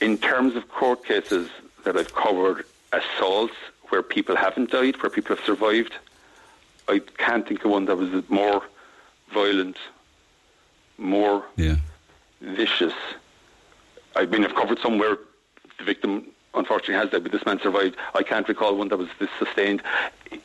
[0.00, 1.50] in terms of court cases
[1.84, 3.54] that I've covered, assaults
[3.90, 5.94] where people haven't died, where people have survived,
[6.88, 8.62] I can't think of one that was more
[9.32, 9.76] violent
[10.98, 11.76] more yeah.
[12.40, 12.94] vicious.
[14.16, 15.18] I mean, I've covered somewhere
[15.78, 17.96] the victim unfortunately has died, but this man survived.
[18.14, 19.82] I can't recall one that was this sustained.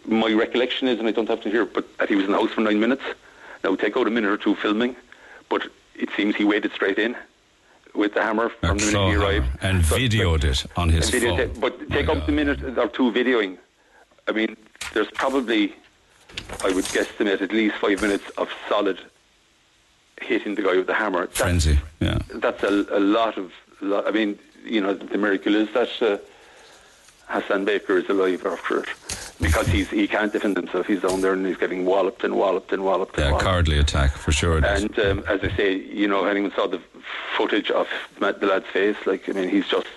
[0.05, 2.37] My recollection is, and I don't have to hear, but that he was in the
[2.37, 3.03] house for nine minutes.
[3.63, 4.95] Now, take out a minute or two filming,
[5.49, 7.15] but it seems he waded straight in
[7.93, 9.47] with the hammer from the minute he arrived.
[9.61, 11.39] And so, videoed but, it on his phone.
[11.39, 13.57] It, but take out the minute or two videoing.
[14.27, 14.55] I mean,
[14.93, 15.75] there's probably,
[16.63, 18.99] I would guesstimate, at least five minutes of solid
[20.21, 21.25] hitting the guy with the hammer.
[21.25, 22.19] That's, Frenzy, yeah.
[22.35, 23.51] That's a, a lot of.
[23.81, 26.17] Lot, I mean, you know, the miracle is that uh,
[27.27, 28.89] Hassan Baker is alive after it
[29.39, 30.87] because he's he can't defend himself.
[30.87, 33.15] He's down there and he's getting walloped and walloped and walloped.
[33.15, 33.45] And yeah, walloped.
[33.45, 34.57] cowardly attack for sure.
[34.57, 36.81] And um, as I say, you know, anyone saw the
[37.37, 37.87] footage of
[38.19, 39.87] the lad's face, like I mean, he's just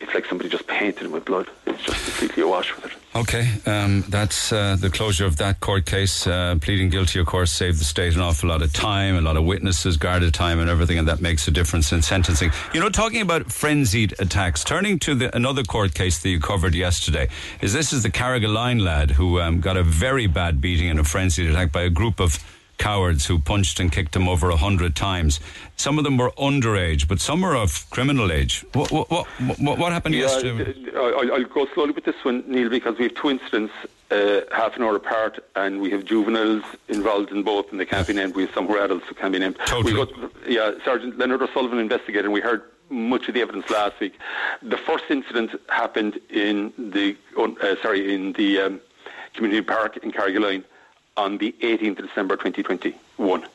[0.00, 1.48] it's like somebody just painted him with blood.
[1.66, 2.92] It's just completely awash with it.
[3.14, 6.26] Okay, um, that's uh, the closure of that court case.
[6.26, 9.36] Uh, pleading guilty, of course, saved the state an awful lot of time, a lot
[9.36, 12.50] of witnesses, guarded time, and everything, and that makes a difference in sentencing.
[12.72, 16.74] You know, talking about frenzied attacks, turning to the, another court case that you covered
[16.74, 17.28] yesterday,
[17.60, 21.04] is this is the Carrigaline lad who um, got a very bad beating in a
[21.04, 22.42] frenzied attack by a group of
[22.78, 25.40] cowards who punched and kicked him over a hundred times.
[25.76, 28.64] Some of them were underage, but some were of criminal age.
[28.72, 30.90] What, what, what, what happened yeah, yesterday?
[30.96, 33.72] I'll, I'll, go slowly with this one, Neil, because we have two incidents
[34.10, 38.06] uh, half an hour apart, and we have juveniles involved in both, and they can't
[38.06, 38.34] be named.
[38.34, 39.56] We have some who are adults who can't be named.
[39.66, 39.94] Totally.
[39.94, 43.98] We got, yeah, Sergeant Leonard O'Sullivan investigated, and we heard much of the evidence last
[44.00, 44.18] week.
[44.60, 48.80] The first incident happened in the uh, sorry in the um,
[49.32, 50.64] community park in Carrigaline
[51.16, 53.46] on the 18th of December 2021.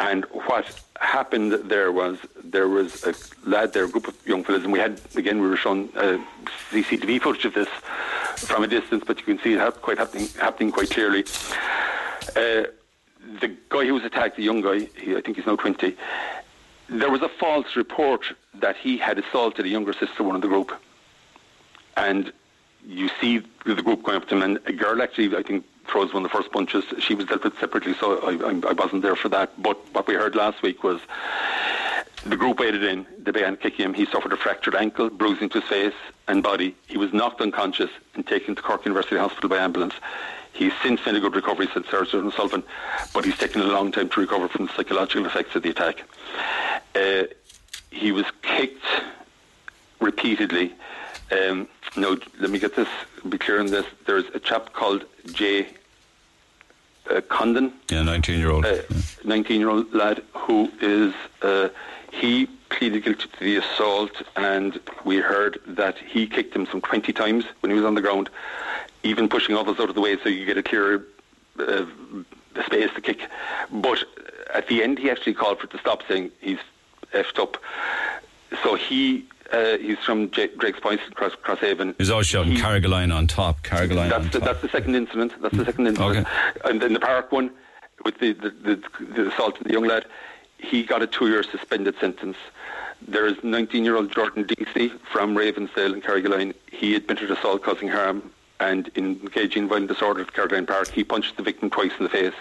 [0.00, 3.14] And what happened there was there was a
[3.48, 6.18] lad there, a group of young fellas, and we had again we were shown uh,
[6.70, 7.68] CCTV footage of this
[8.36, 11.24] from a distance, but you can see it quite happening happening quite clearly.
[12.36, 12.64] Uh,
[13.40, 15.96] the guy who was attacked, the young guy, he, I think he's now 20.
[16.88, 20.48] There was a false report that he had assaulted a younger sister, one of the
[20.48, 20.72] group,
[21.96, 22.32] and
[22.86, 26.12] you see the group going up to him, and a girl actually, I think, throws
[26.12, 26.84] one of the first punches.
[26.98, 29.60] She was dealt with separately, so I, I, I wasn't there for that.
[29.62, 31.00] But what we heard last week was
[32.26, 33.94] the group waded in, they began kicking him.
[33.94, 35.94] He suffered a fractured ankle, bruising to his face
[36.26, 36.74] and body.
[36.86, 39.94] He was knocked unconscious and taken to Cork University Hospital by ambulance.
[40.52, 42.64] He's since made a good recovery, said Sergeant Sullivan,
[43.14, 46.02] but he's taken a long time to recover from the psychological effects of the attack.
[46.94, 47.24] Uh,
[47.90, 48.84] he was kicked
[50.00, 50.74] repeatedly.
[51.30, 52.88] Um, now, let me get this,
[53.28, 53.86] be clear on this.
[54.06, 55.66] There's a chap called Jay
[57.10, 57.72] uh, Condon.
[57.90, 58.66] Yeah, 19 year old.
[59.24, 61.68] 19 year old lad who is, uh,
[62.12, 67.12] he pleaded guilty to the assault and we heard that he kicked him some 20
[67.12, 68.30] times when he was on the ground,
[69.02, 71.04] even pushing others out of the way so you get a clearer
[71.58, 71.84] uh,
[72.64, 73.28] space to kick.
[73.70, 74.04] But
[74.52, 76.58] at the end, he actually called for it to stop, saying he's
[77.12, 77.58] effed up.
[78.62, 81.94] So he uh, he's from J- Drake's Point, Cross, Crosshaven.
[81.98, 83.62] He's always shouting he, Carrigaline on top.
[83.62, 85.32] Carrigaline that's, the, that's the second incident.
[85.40, 86.16] That's the second incident.
[86.16, 86.30] Okay.
[86.64, 87.50] And then the park one
[88.04, 88.82] with the, the, the,
[89.14, 90.04] the assault of the young lad,
[90.58, 92.36] he got a two-year suspended sentence.
[93.06, 96.54] There's 19-year-old Jordan Deasy from Ravensdale in Carrigaline.
[96.70, 98.30] He admitted assault causing harm
[98.60, 100.88] and engaging in violent disorder at Carrigaline Park.
[100.88, 102.34] He punched the victim twice in the face.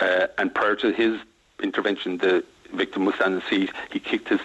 [0.00, 1.20] Uh, and prior to his
[1.62, 3.70] intervention, the victim was on his feet.
[3.92, 4.40] He kicked his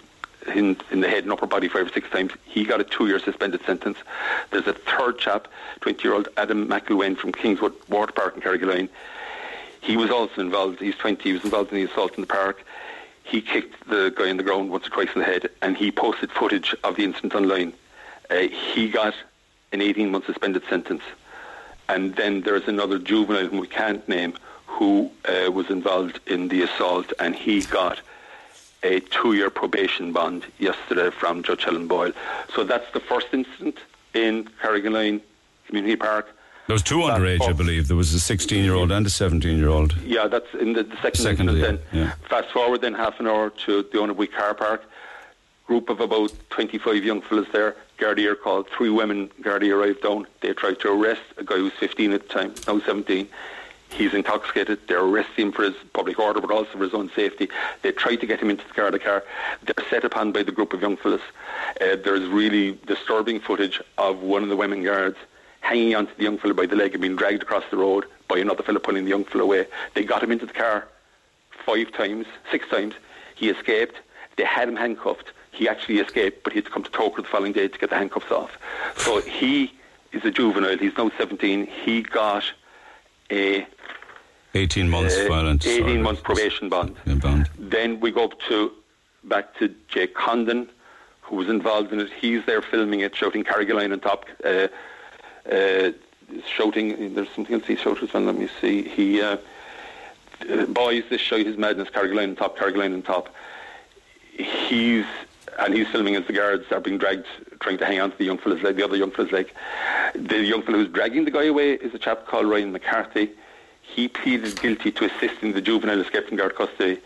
[0.47, 2.31] in, in the head and upper body five or six times.
[2.45, 3.97] He got a two-year suspended sentence.
[4.51, 5.47] There's a third chap,
[5.81, 8.89] 20-year-old Adam McElwain from Kingswood Water Park in Carrigaline.
[9.81, 10.79] He was also involved.
[10.79, 11.23] He's 20.
[11.23, 12.63] He was involved in the assault in the park.
[13.23, 15.91] He kicked the guy in the ground once or twice in the head, and he
[15.91, 17.73] posted footage of the incident online.
[18.29, 19.13] Uh, he got
[19.71, 21.03] an 18-month suspended sentence.
[21.89, 24.33] And then there's another juvenile whom we can't name
[24.65, 27.99] who uh, was involved in the assault, and he got
[28.83, 32.11] a two-year probation bond yesterday from Judge Helen Boyle.
[32.53, 33.77] So that's the first incident
[34.13, 35.21] in Carrigaline
[35.67, 36.27] Community Park.
[36.67, 37.87] There was two underage, I believe.
[37.87, 39.95] There was a 16-year-old and a 17-year-old.
[40.03, 41.81] Yeah, that's in the, the second, Second, incident.
[41.93, 42.27] yeah, then yeah.
[42.27, 44.83] fast forward then half an hour to the Owenabue Car Park.
[45.65, 47.75] Group of about 25 young fellas there.
[47.99, 48.69] Gardaí are called.
[48.69, 50.27] Three women Gardaí arrived down.
[50.41, 53.27] They tried to arrest a guy who was 15 at the time, now 17.
[53.89, 54.79] He's intoxicated.
[54.87, 57.49] They arrest him for his public order, but also for his own safety.
[57.81, 58.91] They try to get him into the car.
[58.91, 59.23] The car.
[59.63, 61.21] They're set upon by the group of young fellas.
[61.81, 65.17] Uh, there's really disturbing footage of one of the women guards
[65.61, 68.37] hanging onto the young fellow by the leg and being dragged across the road by
[68.37, 69.65] another fellow pulling the young fellow away.
[69.95, 70.87] They got him into the car
[71.65, 72.93] five times, six times.
[73.35, 73.97] He escaped.
[74.35, 75.31] They had him handcuffed.
[75.51, 77.89] He actually escaped, but he had to come to Tokyo the following day to get
[77.89, 78.57] the handcuffs off.
[78.95, 79.73] So he
[80.11, 80.77] is a juvenile.
[80.77, 81.65] He's now 17.
[81.65, 82.43] He got
[83.31, 83.67] a
[84.53, 85.65] 18 months uh, violent.
[85.65, 85.97] 18 sorry.
[85.97, 86.95] month probation bond.
[87.05, 87.49] Yeah, bond.
[87.57, 88.71] Then we go up to
[89.23, 90.69] back to Jake Condon,
[91.21, 92.11] who was involved in it.
[92.11, 94.67] He's there filming it, shouting Carrigaline on top, uh,
[95.51, 95.91] uh,
[96.45, 97.13] shouting.
[97.13, 98.23] There's something else he shouted as well.
[98.23, 98.87] Let me see.
[98.87, 99.37] He uh,
[100.49, 101.89] uh, boys, this show his madness.
[101.89, 103.29] Carrigaline on top, Carrigaline on top.
[104.31, 105.05] He's
[105.59, 107.25] and he's filming as the guards are being dragged,
[107.59, 109.51] trying to hang on to the young fella's leg, the other young fella's leg.
[110.13, 113.31] The young fella who's dragging the guy away is a chap called Ryan McCarthy.
[113.81, 116.99] He pleaded guilty to assisting the juvenile escape from guard custody,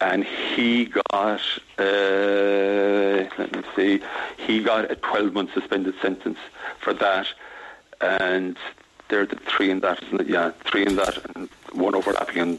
[0.00, 1.40] and he got,
[1.78, 1.82] uh,
[3.38, 4.00] let me see,
[4.38, 6.38] he got a 12-month suspended sentence
[6.78, 7.26] for that,
[8.00, 8.56] and
[9.08, 10.28] there are the three in that, isn't it?
[10.28, 12.58] Yeah, three in that, and one overlapping in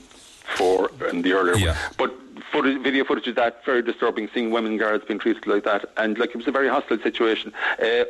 [0.57, 1.67] four in the earlier Yeah.
[1.73, 1.77] one.
[1.97, 5.85] But footage, video footage of that, very disturbing, seeing women guards being treated like that,
[5.97, 7.53] and like it was a very hostile situation.
[7.81, 8.05] Uh,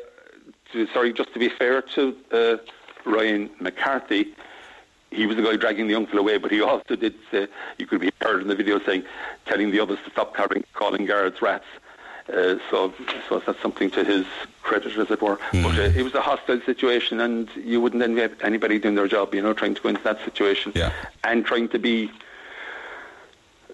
[0.71, 2.57] to, sorry, just to be fair to uh,
[3.05, 4.33] Ryan McCarthy,
[5.11, 7.85] he was the guy dragging the young fellow away, but he also did say, you
[7.85, 9.03] could be heard in the video saying,
[9.45, 11.65] telling the others to stop calling, calling guards rats.
[12.29, 12.93] Uh, so,
[13.27, 14.25] so that's something to his
[14.61, 15.37] credit, as it were.
[15.51, 19.35] But uh, it was a hostile situation, and you wouldn't envy anybody doing their job,
[19.35, 20.93] you know, trying to go into that situation Yeah.
[21.25, 22.09] and trying to be.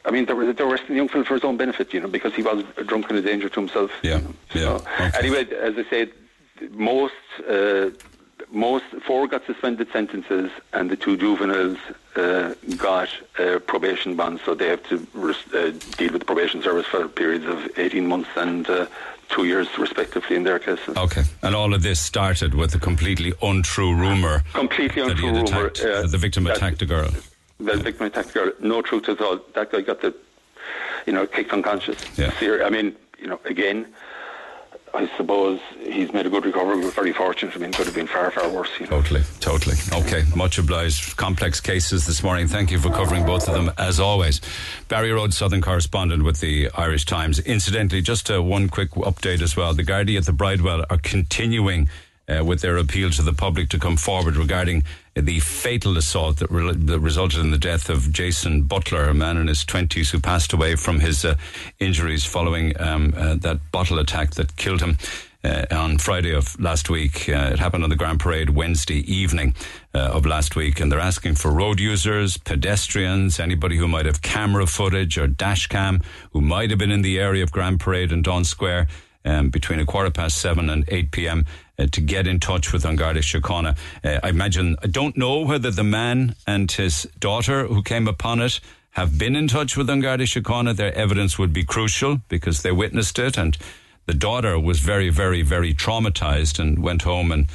[0.08, 2.00] I mean, they were, they were arresting the young fellow for his own benefit, you
[2.00, 3.92] know, because he was drunk and a danger to himself.
[4.02, 4.34] Yeah, you know.
[4.54, 4.74] yeah, So,
[5.06, 5.12] okay.
[5.20, 6.12] Anyway, as I said,
[6.72, 7.14] most
[7.48, 7.90] uh,
[8.52, 11.78] most four got suspended sentences, and the two juveniles
[12.16, 16.86] uh, got uh, probation bonds, so they have to uh, deal with the probation service
[16.86, 18.86] for periods of eighteen months and uh,
[19.30, 20.96] two years, respectively, in their cases.
[20.96, 21.24] Okay.
[21.44, 25.68] And all of this started with a completely untrue rumour Completely that he untrue rumour.
[25.68, 27.10] attacked, uh, that the victim attacked a girl.
[27.60, 28.52] The victim attacked the girl.
[28.60, 29.40] No truth at all.
[29.56, 30.16] That guy got the,
[31.06, 31.98] you know, kicked unconscious.
[32.18, 32.32] Yeah.
[32.40, 33.88] Ser- I mean, you know, again,
[34.94, 36.78] I suppose he's made a good recovery.
[36.80, 37.56] We're very fortunate.
[37.56, 38.70] I mean, it could have been far, far worse.
[38.80, 39.02] You know.
[39.02, 39.76] Totally, totally.
[39.94, 41.18] Okay, much obliged.
[41.18, 42.48] Complex cases this morning.
[42.48, 44.40] Thank you for covering both of them, as always.
[44.88, 47.40] Barry Roche, Southern correspondent with the Irish Times.
[47.40, 49.74] Incidentally, just uh, one quick update as well.
[49.74, 51.90] The Gardaí at the Bridewell are continuing
[52.28, 54.84] uh, with their appeal to the public to come forward regarding
[55.16, 59.38] the fatal assault that, re- that resulted in the death of Jason Butler, a man
[59.38, 61.36] in his 20s who passed away from his uh,
[61.80, 64.98] injuries following um, uh, that bottle attack that killed him
[65.44, 67.30] uh, on Friday of last week.
[67.30, 69.56] Uh, it happened on the Grand Parade Wednesday evening
[69.94, 74.22] uh, of last week, and they're asking for road users, pedestrians, anybody who might have
[74.22, 78.12] camera footage or dash cam who might have been in the area of Grand Parade
[78.12, 78.88] and Daunt Square
[79.26, 81.46] um, between a quarter past seven and 8 p.m.
[81.80, 83.78] Uh, to get in touch with Garda Síochána.
[84.04, 88.42] Uh, I imagine, I don't know whether the man and his daughter who came upon
[88.42, 88.60] it
[88.94, 90.76] have been in touch with Garda Síochána.
[90.76, 93.56] Their evidence would be crucial because they witnessed it and
[94.08, 97.46] the daughter was very, very, very traumatized and went home and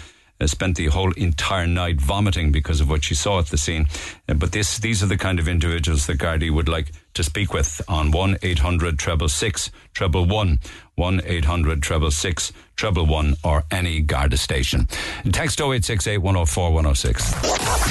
[0.40, 3.88] uh, spent the whole entire night vomiting because of what she saw at the scene.
[4.26, 7.80] But this, these are the kind of individuals that Gardaí would like to speak with
[7.88, 10.60] on 1 800 treble 6 treble 1.
[10.94, 14.86] 1 800 treble 6 treble one, or any Garda station.
[15.32, 17.32] Text 0868 104 106.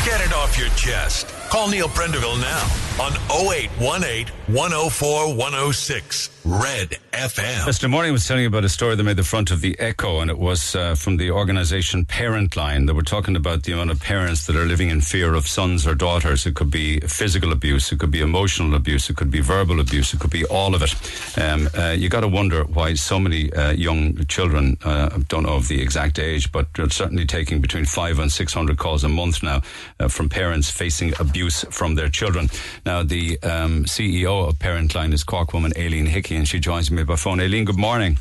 [0.05, 1.27] Get it off your chest.
[1.49, 2.63] Call Neil Prendeville now
[3.03, 6.29] on 0818 104 106.
[6.43, 7.65] Red FM.
[7.65, 7.89] Mr.
[7.89, 10.31] morning, was telling you about a story that made the front of the Echo, and
[10.31, 12.87] it was uh, from the organisation Parent Line.
[12.87, 15.85] They were talking about the amount of parents that are living in fear of sons
[15.85, 16.45] or daughters.
[16.47, 20.13] It could be physical abuse, it could be emotional abuse, it could be verbal abuse,
[20.13, 20.95] it could be all of it.
[21.39, 25.55] Um, uh, you got to wonder why so many uh, young children, uh, don't know
[25.55, 29.43] of the exact age, but certainly taking between five and six hundred calls a month
[29.43, 29.61] now
[29.99, 32.49] uh, from parents facing abuse from their children.
[32.85, 36.91] Now, the um, CEO of Parent Line is Cork woman Aileen Hickey, and she joins
[36.91, 37.39] me by phone.
[37.39, 38.17] Aileen, good morning.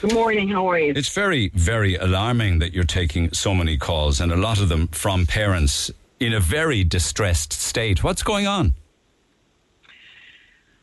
[0.00, 0.48] Good morning.
[0.48, 0.92] How are you?
[0.96, 4.88] It's very, very alarming that you're taking so many calls, and a lot of them
[4.88, 8.02] from parents in a very distressed state.
[8.02, 8.74] What's going on?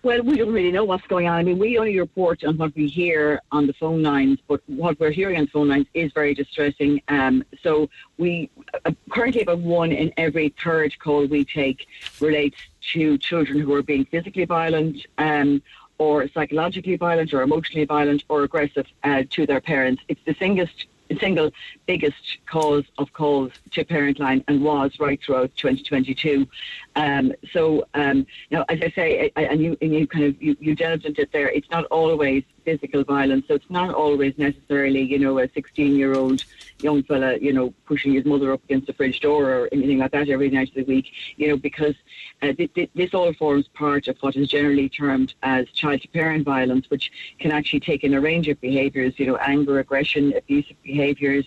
[0.03, 1.35] Well, we don't really know what's going on.
[1.35, 4.99] I mean, we only report on what we hear on the phone lines, but what
[4.99, 7.01] we're hearing on the phone lines is very distressing.
[7.07, 8.49] Um, so we
[8.83, 11.87] uh, currently about one in every third call we take
[12.19, 12.57] relates
[12.91, 15.05] to children who are being physically violent.
[15.17, 15.61] Um,
[15.99, 20.01] or psychologically violent, or emotionally violent, or aggressive uh, to their parents.
[20.09, 20.65] It's the single,
[21.19, 21.51] single
[21.85, 26.47] biggest cause of calls to Parent Line and was right throughout 2022.
[26.95, 30.55] Um, so, um, know, as I say, I, and you, and you kind of you,
[30.59, 31.49] you delved into it there.
[31.49, 36.45] It's not always physical violence, so it's not always necessarily, you know, a 16-year-old
[36.81, 40.11] young fella, you know, pushing his mother up against the fridge door or anything like
[40.11, 41.95] that every night of the week, you know, because
[42.41, 46.89] uh, th- th- this all forms part of what is generally termed as child-to-parent violence,
[46.89, 51.45] which can actually take in a range of behaviours, you know, anger, aggression, abusive behaviours,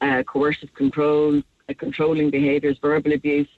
[0.00, 1.42] uh, coercive control,
[1.74, 3.48] controlling behaviours, verbal abuse,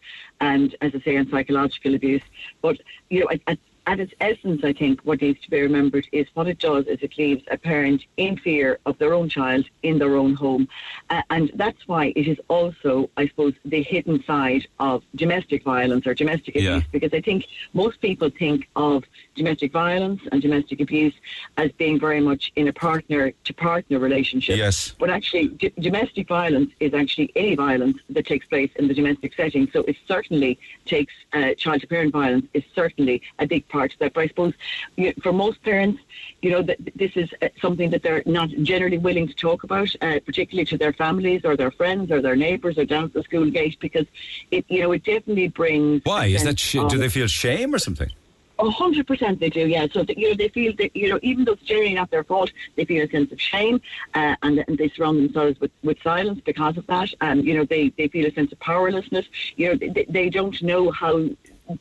[0.40, 2.22] and as I say, and psychological abuse.
[2.62, 3.58] But you know, at, at,
[3.90, 6.98] at its essence, I think what needs to be remembered is what it does is
[7.02, 10.68] it leaves a parent in fear of their own child in their own home,
[11.14, 16.06] uh, and that's why it is also, I suppose, the hidden side of domestic violence
[16.06, 16.84] or domestic abuse.
[16.84, 16.92] Yeah.
[16.92, 17.40] Because I think
[17.72, 19.02] most people think of
[19.34, 21.16] domestic violence and domestic abuse
[21.56, 24.56] as being very much in a partner-to-partner relationship.
[24.56, 24.94] Yes.
[25.00, 29.30] But actually, d- domestic violence is actually any violence that takes place in the domestic
[29.34, 29.68] setting.
[29.72, 30.52] So it certainly
[30.84, 34.14] takes uh, child to parent violence is certainly a big part of that.
[34.14, 34.54] But I suppose
[34.96, 36.00] you, for most parents,
[36.42, 39.94] you know, that this is uh, something that they're not generally willing to talk about,
[40.00, 43.22] uh, particularly to their families or their friends or their neighbours or down at the
[43.22, 44.06] school gate, because
[44.50, 46.02] it, you know, it definitely brings.
[46.04, 46.26] Why?
[46.26, 48.10] Is that sh- do they feel shame or something?
[48.60, 49.66] a hundred percent, they do.
[49.66, 49.86] Yeah.
[49.92, 52.24] So that, you know, they feel that you know, even though it's generally not their
[52.24, 53.80] fault, they feel a sense of shame,
[54.14, 57.12] uh, and, and they surround themselves with, with silence because of that.
[57.20, 59.26] And you know, they, they feel a sense of powerlessness.
[59.56, 61.30] You know, they, they don't know how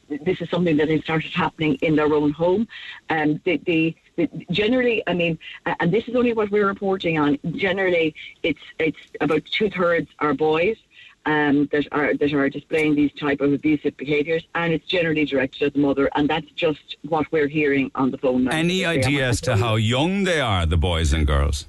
[0.09, 2.67] this is something that has started happening in their own home.
[3.09, 5.37] And they, they, they generally, I mean,
[5.79, 7.39] and this is only what we're reporting on.
[7.51, 10.77] Generally, it's it's about two thirds are boys
[11.25, 15.63] um, that are that are displaying these type of abusive behaviours, and it's generally directed
[15.67, 18.45] at the mother, and that's just what we're hearing on the phone.
[18.45, 18.51] now.
[18.51, 21.65] Any idea as to how young they are, the boys and girls?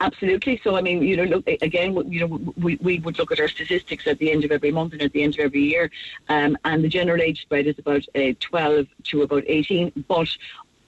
[0.00, 0.60] Absolutely.
[0.62, 1.94] So, I mean, you know, look again.
[2.10, 4.92] You know, we, we would look at our statistics at the end of every month
[4.92, 5.90] and at the end of every year,
[6.28, 10.04] um, and the general age spread is about uh, 12 to about 18.
[10.06, 10.28] But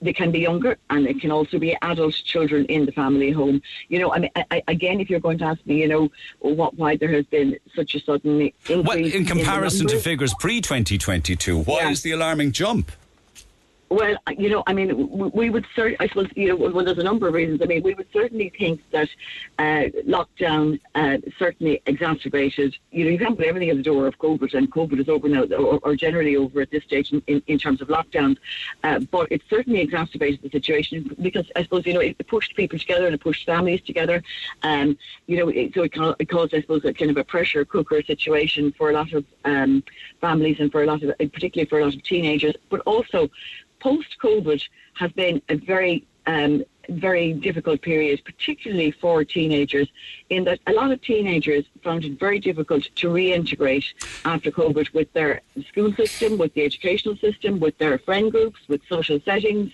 [0.00, 3.60] they can be younger, and it can also be adult children in the family home.
[3.88, 6.74] You know, I mean, I, again, if you're going to ask me, you know, what
[6.74, 11.62] why there has been such a sudden increase Well, in comparison to figures pre 2022,
[11.62, 12.92] why is the alarming jump?
[13.90, 17.02] Well, you know, I mean, we would certainly, I suppose, you know, well, there's a
[17.02, 17.62] number of reasons.
[17.62, 19.08] I mean, we would certainly think that
[19.58, 24.18] uh, lockdown uh, certainly exacerbated, you know, you can't put everything at the door of
[24.18, 27.58] COVID, and COVID is over now, or, or generally over at this stage in, in,
[27.58, 28.36] terms of lockdowns.
[28.84, 32.78] Uh, but it certainly exacerbated the situation because I suppose, you know, it pushed people
[32.78, 34.22] together and it pushed families together.
[34.62, 37.24] Um, you know, it, so it, ca- it caused, I suppose, a kind of a
[37.24, 39.82] pressure cooker situation for a lot of um,
[40.20, 43.30] families and for a lot of, particularly for a lot of teenagers, but also
[43.80, 44.62] post COVID
[44.94, 49.88] has been a very um, very difficult period, particularly for teenagers,
[50.30, 53.86] in that a lot of teenagers found it very difficult to reintegrate
[54.24, 58.80] after COVID with their school system, with the educational system, with their friend groups, with
[58.88, 59.72] social settings.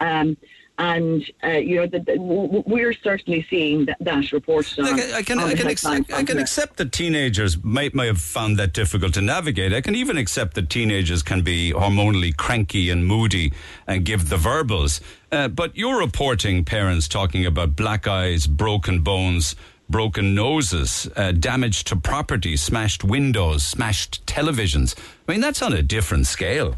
[0.00, 0.36] Um,
[0.78, 5.00] and uh, you know, the, the, we're certainly seeing that, that reported on.
[5.00, 8.58] I, I can, I, can accept, I can accept that teenagers might, might have found
[8.58, 9.72] that difficult to navigate.
[9.72, 13.52] I can even accept that teenagers can be hormonally cranky and moody
[13.86, 15.00] and give the verbals.
[15.32, 19.56] Uh, but you're reporting parents talking about black eyes, broken bones,
[19.88, 24.94] broken noses, uh, damage to property, smashed windows, smashed televisions.
[25.28, 26.76] I mean, that's on a different scale.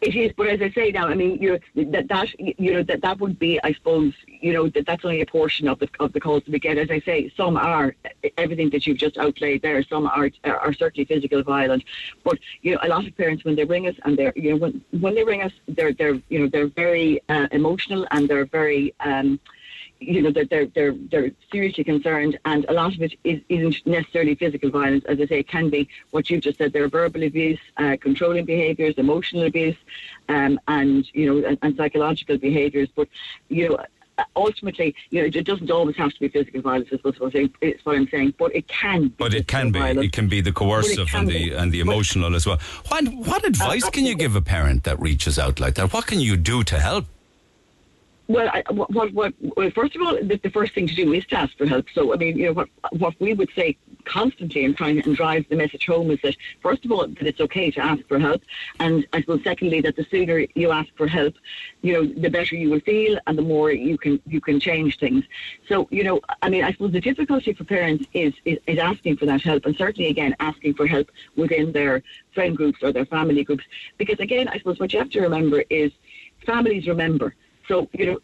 [0.00, 3.00] It is, but as I say now, I mean, you that that you know that
[3.02, 6.12] that would be, I suppose, you know, that that's only a portion of the of
[6.12, 6.78] the calls that we get.
[6.78, 7.94] As I say, some are
[8.36, 9.82] everything that you've just outlaid there.
[9.84, 11.84] Some are are certainly physical violence,
[12.24, 14.56] but you know, a lot of parents when they ring us and they're you know
[14.56, 18.46] when when they ring us, they're they're you know they're very uh, emotional and they're
[18.46, 18.94] very.
[19.00, 19.40] Um,
[20.00, 23.86] you know they're, they're they're they're seriously concerned, and a lot of it is, isn't
[23.86, 25.04] necessarily physical violence.
[25.06, 26.72] As I say, it can be what you've just said.
[26.72, 29.76] There are verbal abuse, uh, controlling behaviours, emotional abuse,
[30.28, 32.88] um, and you know and, and psychological behaviours.
[32.94, 33.08] But
[33.48, 33.84] you know
[34.36, 36.88] ultimately, you know, it doesn't always have to be physical violence.
[36.92, 37.54] Is what I'm saying.
[37.60, 39.08] It's what I'm saying, but it can.
[39.08, 39.78] Be but it can be.
[39.78, 40.06] Violence.
[40.06, 42.58] It can be the coercive and the and the emotional but, as well.
[42.88, 45.92] What what advice uh, can you give a parent that reaches out like that?
[45.92, 47.06] What can you do to help?
[48.26, 51.26] Well, I, what, what, well, first of all, the, the, first thing to do is
[51.26, 51.86] to ask for help.
[51.92, 55.44] So, I mean, you know, what, what we would say constantly and trying and drive
[55.50, 58.42] the message home is that, first of all, that it's okay to ask for help.
[58.80, 61.34] And I suppose, secondly, that the sooner you ask for help,
[61.82, 64.98] you know, the better you will feel and the more you can, you can change
[64.98, 65.24] things.
[65.68, 69.18] So, you know, I mean, I suppose the difficulty for parents is, is, is asking
[69.18, 72.02] for that help and certainly, again, asking for help within their
[72.32, 73.64] friend groups or their family groups.
[73.98, 75.92] Because, again, I suppose what you have to remember is
[76.46, 77.34] families remember.
[77.68, 78.20] So, you know,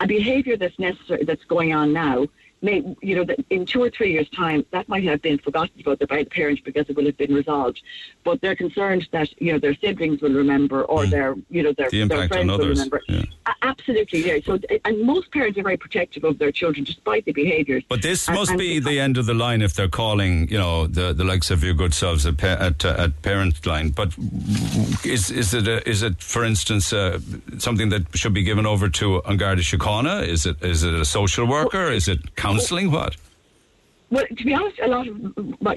[0.00, 2.26] a behaviour that's necessary, that's going on now,
[2.62, 5.80] may, you know, that in two or three years' time, that might have been forgotten
[5.80, 7.82] about by the parents because it will have been resolved.
[8.24, 11.10] But they're concerned that you know their siblings will remember, or mm.
[11.10, 13.02] their you know their, the their friends will remember.
[13.08, 13.22] Yeah.
[13.62, 14.38] Absolutely, yeah.
[14.44, 17.84] So, and most parents are very protective of their children, despite the behaviours.
[17.88, 20.58] But this and, must and be the end of the line if they're calling, you
[20.58, 23.90] know, the, the likes of your good selves at, at, uh, at parent line.
[23.90, 24.14] But
[25.04, 27.20] is is it a, is it, for instance, uh,
[27.58, 30.26] something that should be given over to An Garda Síochána?
[30.26, 31.86] Is it is it a social worker?
[31.86, 32.90] Well, is it counselling?
[32.90, 33.16] What?
[34.10, 35.16] Well, to be honest, a lot of,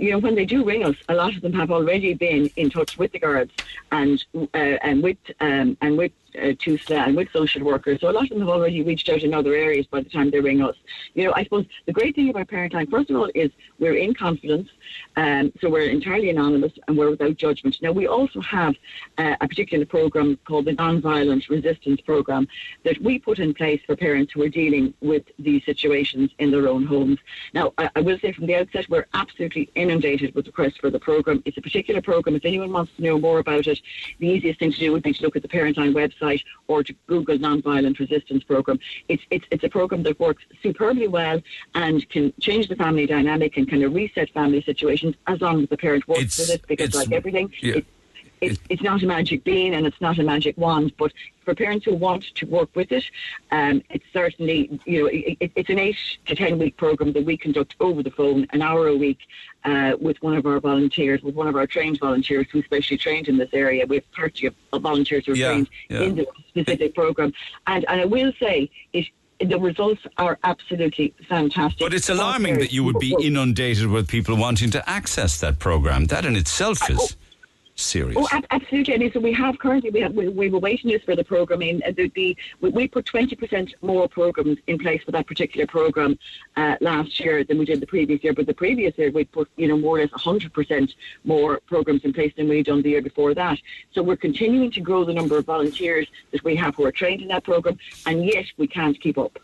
[0.02, 2.70] you know, when they do ring us, a lot of them have already been in
[2.70, 3.52] touch with the guards
[3.92, 8.00] and uh, and with um, and with uh, TUSLA and with social workers.
[8.00, 10.32] So a lot of them have already reached out in other areas by the time
[10.32, 10.78] they ring us.
[11.14, 13.96] You know, I suppose the great thing about Parent Line, first of all, is we're
[13.96, 14.70] in confidence,
[15.16, 17.78] um, so we're entirely anonymous and we're without judgment.
[17.82, 18.76] Now, we also have
[19.18, 22.48] uh, a particular program called the Nonviolent Resistance Program
[22.84, 26.68] that we put in place for parents who are dealing with these situations in their
[26.68, 27.20] own homes.
[27.54, 31.00] Now, I, I will say from the outset, we're absolutely inundated with requests for the
[31.00, 31.42] program.
[31.46, 32.36] It's a particular program.
[32.36, 33.80] If anyone wants to know more about it,
[34.20, 36.44] the easiest thing to do would be to look at the Parent Line website website
[36.68, 38.80] or to Google Nonviolent Resistance Program.
[39.08, 41.42] It's, it's, it's a program that works superbly well
[41.76, 45.70] and can change the family dynamic and kind of reset family situations as long as
[45.70, 47.76] the parent works it's, with it because, like everything, yeah.
[47.76, 47.86] it,
[48.42, 51.14] it's, it's not a magic bean and it's not a magic wand, but
[51.46, 53.04] for parents who want to work with it,
[53.52, 57.38] um, it's certainly, you know, it, it's an eight to ten week program that we
[57.38, 59.20] conduct over the phone, an hour a week,
[59.64, 63.28] uh, with one of our volunteers, with one of our trained volunteers who's specially trained
[63.28, 63.86] in this area.
[63.86, 66.02] We have 30 of volunteers who are yeah, trained yeah.
[66.02, 67.34] in the specific program.
[67.68, 69.08] And, and I will say, it,
[69.44, 71.80] the results are absolutely fantastic.
[71.80, 76.06] But it's alarming that you would be inundated with people wanting to access that program.
[76.06, 77.18] That in itself oh, is
[78.16, 78.98] Oh, absolutely.
[78.98, 81.62] Mean, so we have currently we have we, we were waiting list for the program.
[81.62, 85.66] In uh, the, the we, put twenty percent more programs in place for that particular
[85.68, 86.18] program
[86.56, 88.34] uh, last year than we did the previous year.
[88.34, 92.04] But the previous year we put you know more or less hundred percent more programs
[92.04, 93.58] in place than we had done the year before that.
[93.94, 97.22] So we're continuing to grow the number of volunteers that we have who are trained
[97.22, 99.40] in that program, and yet we can't keep up.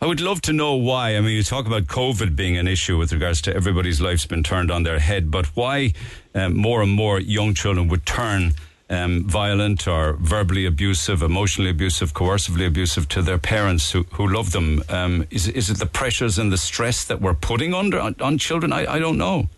[0.00, 1.16] I would love to know why.
[1.16, 4.42] I mean, you talk about COVID being an issue with regards to everybody's life's been
[4.42, 5.94] turned on their head, but why
[6.34, 8.52] um, more and more young children would turn
[8.90, 14.52] um, violent or verbally abusive, emotionally abusive, coercively abusive to their parents who, who love
[14.52, 14.82] them?
[14.90, 18.36] Um, is, is it the pressures and the stress that we're putting under on, on
[18.36, 18.74] children?
[18.74, 19.48] I, I don't know.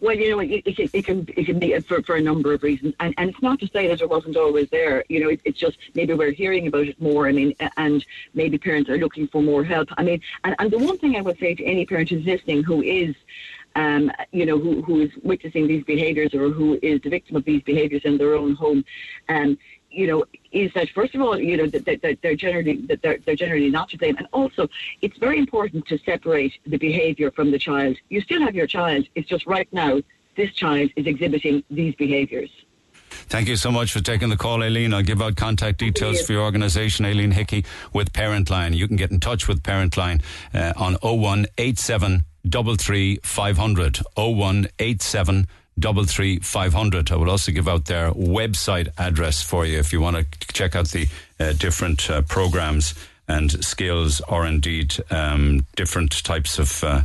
[0.00, 2.62] Well, you know, it, it, it, can it can be for, for a number of
[2.62, 5.02] reasons, and, and it's not to say that it wasn't always there.
[5.08, 7.26] You know, it, it's just maybe we're hearing about it more.
[7.26, 9.88] I mean, and maybe parents are looking for more help.
[9.96, 12.62] I mean, and, and the one thing I would say to any parent who's listening
[12.62, 13.14] who is
[13.76, 17.44] um, you know, who, who is witnessing these behaviours or who is the victim of
[17.44, 18.84] these behaviours in their own home,
[19.28, 19.58] um,
[19.96, 23.18] you know, is that first of all, you know, that, that, they're generally that they're,
[23.24, 24.68] they're generally not to blame, and also
[25.00, 27.96] it's very important to separate the behaviour from the child.
[28.10, 29.08] You still have your child.
[29.14, 30.02] It's just right now
[30.36, 32.50] this child is exhibiting these behaviours.
[33.28, 34.92] Thank you so much for taking the call, Aileen.
[34.92, 38.72] I'll give out contact details for your organisation, Aileen Hickey, with Parent Line.
[38.72, 40.20] You can get in touch with Parent Line
[40.54, 43.98] uh, on 0187 33 500.
[44.14, 45.46] 0187
[45.78, 47.10] double three five hundred.
[47.10, 50.74] I will also give out their website address for you if you want to check
[50.74, 51.06] out the
[51.38, 52.94] uh, different uh, programs
[53.28, 56.82] and skills, or indeed um, different types of.
[56.84, 57.02] Uh,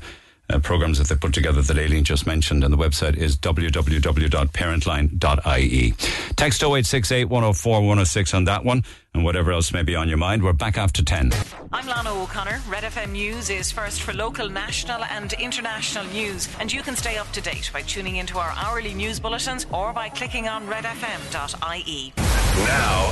[0.50, 2.64] uh, programs that they put together that Aileen just mentioned.
[2.66, 5.94] And the website is www.parentline.ie.
[6.36, 8.84] Text 0868 104 106 on that one
[9.14, 10.42] and whatever else may be on your mind.
[10.42, 11.32] We're back after 10.
[11.74, 12.62] I'm Lana O'Connor.
[12.70, 16.48] Red FM News is first for local, national, and international news.
[16.60, 19.92] And you can stay up to date by tuning into our hourly news bulletins or
[19.92, 22.14] by clicking on redfm.ie.
[22.66, 23.12] Now,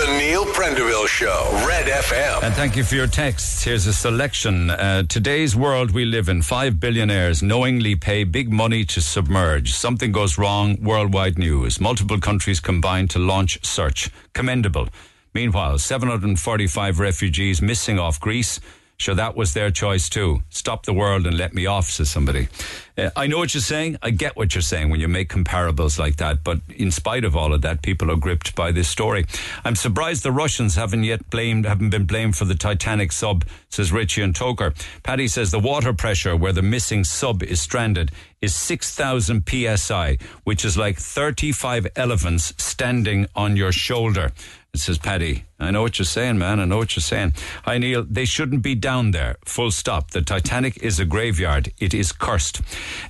[0.00, 2.42] the Neil Prendeville Show, Red FM.
[2.42, 3.62] And thank you for your texts.
[3.62, 4.70] Here's a selection.
[4.70, 9.72] Uh, today's world we live in, five billionaires knowingly pay big money to submerge.
[9.72, 11.80] Something goes wrong, worldwide news.
[11.80, 14.10] Multiple countries combine to launch search.
[14.38, 14.88] Commendable.
[15.34, 18.60] Meanwhile, 745 refugees missing off Greece.
[18.98, 20.42] Sure, that was their choice too.
[20.50, 22.48] Stop the world and let me off, says somebody.
[22.96, 23.96] Uh, I know what you're saying.
[24.02, 26.42] I get what you're saying when you make comparables like that.
[26.42, 29.24] But in spite of all of that, people are gripped by this story.
[29.64, 33.92] I'm surprised the Russians haven't yet blamed, haven't been blamed for the Titanic sub, says
[33.92, 34.74] Richie and Togher.
[35.04, 38.10] Paddy says the water pressure where the missing sub is stranded
[38.42, 44.32] is 6,000 psi, which is like 35 elephants standing on your shoulder.
[44.78, 45.44] Says Paddy.
[45.60, 46.60] I know what you're saying, man.
[46.60, 47.34] I know what you're saying.
[47.64, 48.04] Hi, Neil.
[48.08, 49.36] They shouldn't be down there.
[49.44, 50.12] Full stop.
[50.12, 51.72] The Titanic is a graveyard.
[51.78, 52.60] It is cursed.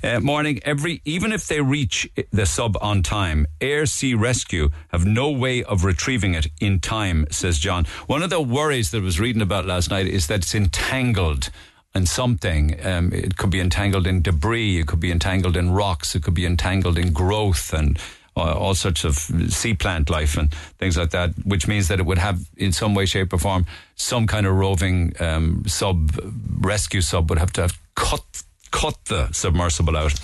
[0.03, 0.61] Uh, morning.
[0.65, 5.63] Every even if they reach the sub on time, Air Sea Rescue have no way
[5.63, 7.27] of retrieving it in time.
[7.31, 7.85] Says John.
[8.07, 11.51] One of the worries that I was reading about last night is that it's entangled
[11.95, 12.79] in something.
[12.87, 14.79] Um, it could be entangled in debris.
[14.79, 16.15] It could be entangled in rocks.
[16.15, 17.99] It could be entangled in growth and
[18.39, 22.07] uh, all sorts of sea plant life and things like that, which means that it
[22.07, 23.67] would have, in some way, shape, or form,
[23.97, 26.13] some kind of roving um, sub
[26.61, 28.25] rescue sub would have to have cut
[28.71, 30.15] cut the submersible out.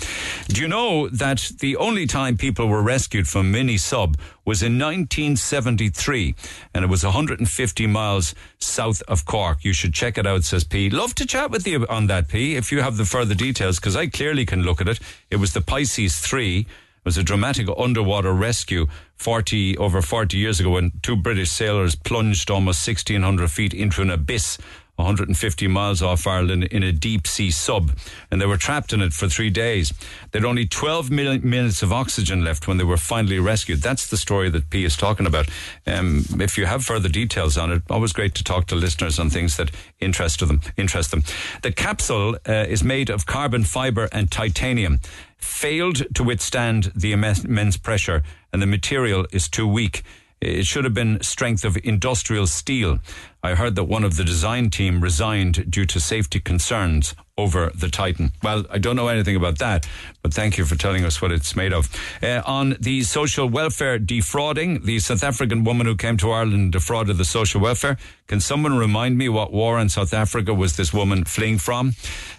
[0.47, 4.77] Do you know that the only time people were rescued from mini sub was in
[4.77, 6.35] 1973
[6.73, 9.63] and it was 150 miles south of Cork.
[9.63, 10.89] You should check it out, says P.
[10.89, 13.95] Love to chat with you on that, P, if you have the further details, because
[13.95, 14.99] I clearly can look at it.
[15.31, 16.67] It was the Pisces 3
[17.05, 22.51] was a dramatic underwater rescue 40 over 40 years ago when two British sailors plunged
[22.51, 24.57] almost 1600 feet into an abyss
[24.95, 27.91] 150 miles off Ireland in a deep sea sub,
[28.31, 29.93] and they were trapped in it for three days.
[30.31, 33.81] They had only 12 minutes of oxygen left when they were finally rescued.
[33.81, 35.49] That's the story that P is talking about.
[35.85, 39.29] Um, if you have further details on it, always great to talk to listeners on
[39.29, 40.61] things that interest them.
[40.77, 41.23] Interest them.
[41.61, 45.01] The capsule uh, is made of carbon fiber and titanium.
[45.45, 50.03] Failed to withstand the immense pressure, and the material is too weak.
[50.41, 52.99] It should have been strength of industrial steel.
[53.41, 57.89] I heard that one of the design team resigned due to safety concerns over the
[57.89, 58.31] Titan.
[58.41, 59.85] Well, I don't know anything about that,
[60.21, 61.89] but thank you for telling us what it's made of.
[62.23, 66.71] Uh, on the social welfare defrauding, the South African woman who came to Ireland and
[66.71, 67.97] defrauded the social welfare.
[68.27, 71.93] Can someone remind me what war in South Africa was this woman fleeing from?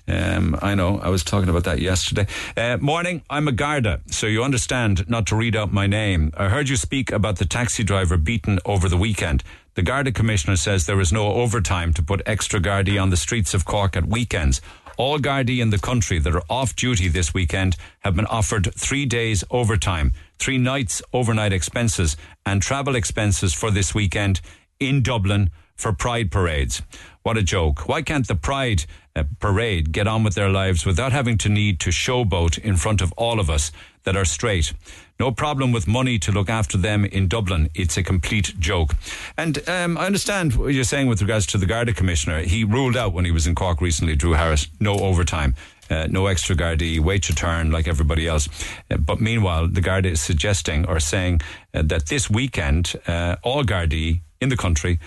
[0.09, 2.27] Um, I know, I was talking about that yesterday.
[2.57, 6.33] Uh, morning, I'm a Garda, so you understand not to read out my name.
[6.37, 9.45] I heard you speak about the taxi driver beaten over the weekend.
[9.75, 13.53] The Garda Commissioner says there is no overtime to put extra Gardaí on the streets
[13.53, 14.63] of Cork at weekends.
[14.97, 19.05] All Gardaí in the country that are off duty this weekend have been offered three
[19.05, 22.17] days overtime, three nights overnight expenses,
[22.47, 24.41] and travel expenses for this weekend
[24.81, 26.83] in Dublin for Pride parades.
[27.23, 27.87] What a joke.
[27.87, 31.79] Why can't the Pride uh, parade get on with their lives without having to need
[31.81, 33.73] to showboat in front of all of us
[34.07, 34.73] that are straight?
[35.21, 37.69] No problem with money to look after them in Dublin.
[37.75, 38.95] It's a complete joke.
[39.37, 42.41] And um, I understand what you're saying with regards to the Garda Commissioner.
[42.41, 45.55] He ruled out when he was in Cork recently, Drew Harris, no overtime.
[45.89, 48.49] Uh, no extra Gardaí, wait your turn like everybody else.
[48.91, 51.41] Uh, but meanwhile, the Garda is suggesting or saying
[51.75, 54.99] uh, that this weekend, uh, all Gardaí in the country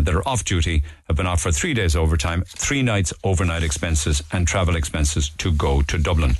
[0.00, 4.46] that are off duty have been offered three days overtime, three nights overnight expenses, and
[4.46, 6.36] travel expenses to go to Dublin.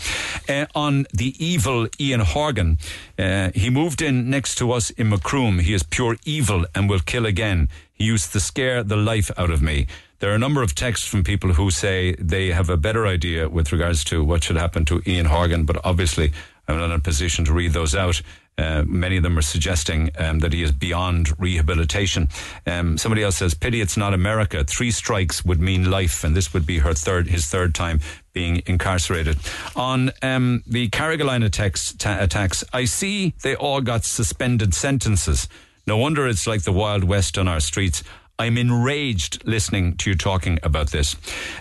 [0.49, 2.79] Uh, on the evil Ian Horgan,
[3.19, 5.61] uh, he moved in next to us in Macroom.
[5.61, 7.69] He is pure evil and will kill again.
[7.93, 9.87] He used to scare the life out of me.
[10.19, 13.49] There are a number of texts from people who say they have a better idea
[13.49, 16.33] with regards to what should happen to Ian Horgan, but obviously
[16.67, 18.23] I'm not in a position to read those out.
[18.59, 22.29] Uh, many of them are suggesting um, that he is beyond rehabilitation.
[22.67, 24.65] Um, somebody else says, "Pity it's not America.
[24.65, 28.01] Three strikes would mean life, and this would be her third, his third time
[28.33, 29.39] being incarcerated."
[29.75, 35.49] On um, the Carrigaline attacks, ta- attacks, I see they all got suspended sentences.
[35.87, 38.03] No wonder it's like the Wild West on our streets.
[38.39, 41.17] I'm enraged listening to you talking about this.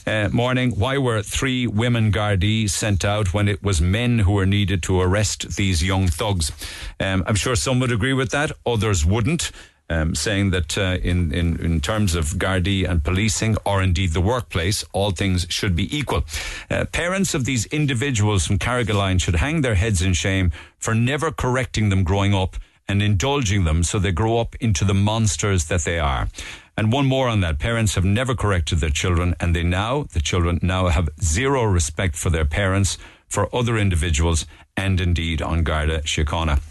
[0.05, 4.45] Uh, morning, why were three women Gardaí sent out when it was men who were
[4.45, 6.51] needed to arrest these young thugs?
[6.99, 9.51] Um, I'm sure some would agree with that, others wouldn't.
[9.89, 14.21] um, saying that uh, in, in, in terms of Gardaí and policing, or indeed the
[14.21, 16.25] workplace, all things should be equal.
[16.69, 21.31] Uh, parents of these individuals from Carrigaline should hang their heads in shame for never
[21.31, 22.57] correcting them growing up
[22.87, 26.29] and indulging them so they grow up into the monsters that they are.
[26.77, 27.59] And one more on that.
[27.59, 32.15] Parents have never corrected their children and they now, the children now have zero respect
[32.15, 32.97] for their parents,
[33.27, 34.45] for other individuals
[34.77, 36.61] and indeed on Garda Síochána.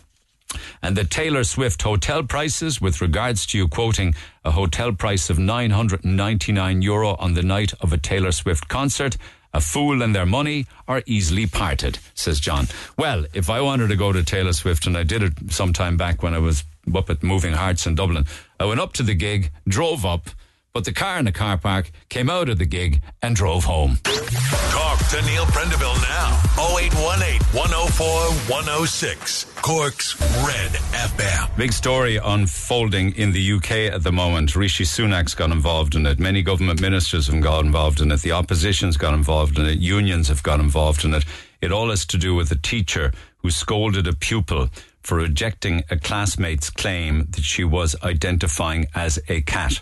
[0.83, 5.39] And the Taylor Swift hotel prices, with regards to you quoting a hotel price of
[5.39, 9.17] 999 euro on the night of a Taylor Swift concert,
[9.53, 12.67] a fool and their money are easily parted, says John.
[12.99, 15.97] Well, if I wanted to go to Taylor Swift, and I did it some time
[15.97, 18.27] back when I was up at Moving Hearts in Dublin,
[18.65, 20.31] I went up to the gig, drove up,
[20.73, 23.99] put the car in the car park, came out of the gig, and drove home.
[24.03, 26.41] Talk to Neil Prendeville now.
[26.75, 28.09] 0818 104
[28.49, 29.45] 106.
[29.57, 31.55] Cork's Red FM.
[31.59, 34.57] Big story unfolding in the UK at the moment.
[34.57, 36.19] Rishi Sunak's got involved in it.
[36.19, 38.23] Many government ministers have got involved in it.
[38.23, 39.79] The opposition's got involved in it.
[39.79, 41.27] Unions have got involved in it.
[41.61, 43.13] It all has to do with a teacher
[43.43, 44.71] who scolded a pupil
[45.05, 49.81] for rejecting a classmate's claim that she was identifying as a cat.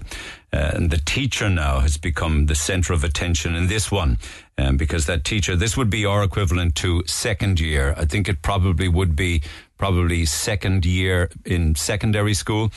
[0.53, 4.19] Uh, and the teacher now has become the center of attention in this one
[4.59, 7.95] um, because that teacher, this would be our equivalent to second year.
[7.97, 9.43] I think it probably would be
[9.79, 12.73] probably second year in secondary school,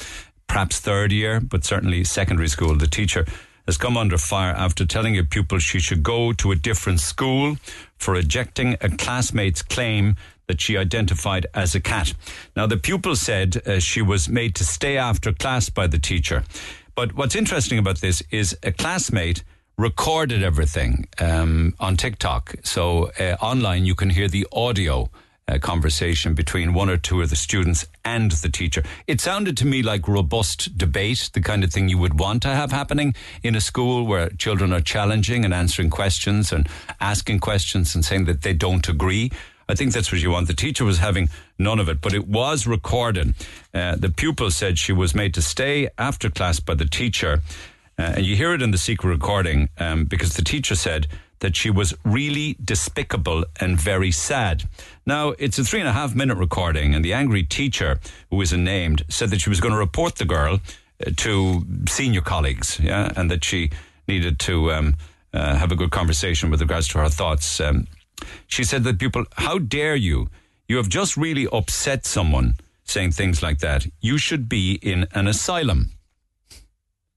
[0.47, 2.75] perhaps third year, but certainly secondary school.
[2.75, 3.25] The teacher
[3.65, 7.57] has come under fire after telling a pupil she should go to a different school
[7.97, 10.15] for rejecting a classmate's claim
[10.47, 12.13] that she identified as a cat.
[12.55, 16.43] Now, the pupil said uh, she was made to stay after class by the teacher.
[16.95, 19.43] But what's interesting about this is a classmate
[19.77, 22.55] recorded everything um, on TikTok.
[22.63, 25.09] So uh, online, you can hear the audio.
[25.47, 28.81] Uh, conversation between one or two of the students and the teacher.
[29.05, 32.47] It sounded to me like robust debate, the kind of thing you would want to
[32.47, 36.67] have happening in a school where children are challenging and answering questions and
[36.99, 39.31] asking questions and saying that they don't agree.
[39.67, 40.47] I think that's what you want.
[40.47, 43.33] The teacher was having none of it, but it was recorded.
[43.73, 47.41] Uh, the pupil said she was made to stay after class by the teacher.
[47.97, 51.07] Uh, and you hear it in the secret recording um, because the teacher said
[51.39, 54.63] that she was really despicable and very sad.
[55.05, 57.99] Now, it's a three and a half minute recording, and the angry teacher,
[58.29, 60.59] who isn't named, said that she was going to report the girl
[61.05, 63.69] uh, to senior colleagues, yeah, and that she
[64.07, 64.95] needed to um,
[65.33, 67.59] uh, have a good conversation with regards to her thoughts.
[67.59, 67.87] Um,
[68.47, 70.29] she said that people, how dare you?
[70.67, 73.87] You have just really upset someone saying things like that.
[74.01, 75.91] You should be in an asylum.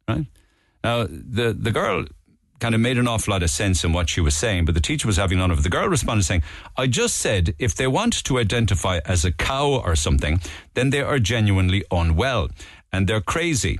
[0.06, 0.26] Right?
[0.82, 2.04] Now, the, the girl
[2.60, 4.80] kind of made an awful lot of sense in what she was saying, but the
[4.80, 5.62] teacher was having none of it.
[5.62, 6.42] The girl responded saying,
[6.76, 10.40] I just said if they want to identify as a cow or something,
[10.74, 12.48] then they are genuinely unwell
[12.92, 13.78] and they're crazy.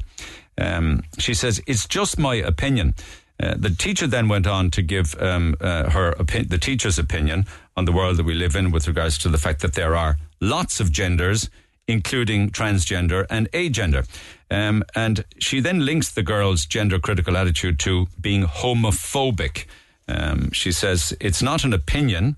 [0.57, 2.95] Um, she says, it's just my opinion.
[3.41, 7.47] Uh, the teacher then went on to give um, uh, her opi- the teacher's opinion
[7.77, 10.17] on the world that we live in with regards to the fact that there are
[10.41, 11.49] lots of genders,
[11.87, 14.07] including transgender and agender.
[14.51, 19.67] Um, and she then links the girl's gender critical attitude to being homophobic.
[20.09, 22.37] Um, she says it's not an opinion.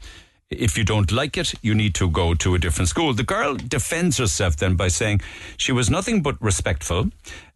[0.50, 3.14] If you don't like it, you need to go to a different school.
[3.14, 5.20] The girl defends herself then by saying
[5.56, 7.10] she was nothing but respectful,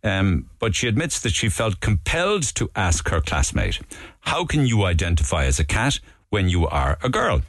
[0.05, 3.81] um, but she admits that she felt compelled to ask her classmate,
[4.21, 5.99] How can you identify as a cat
[6.31, 7.43] when you are a girl?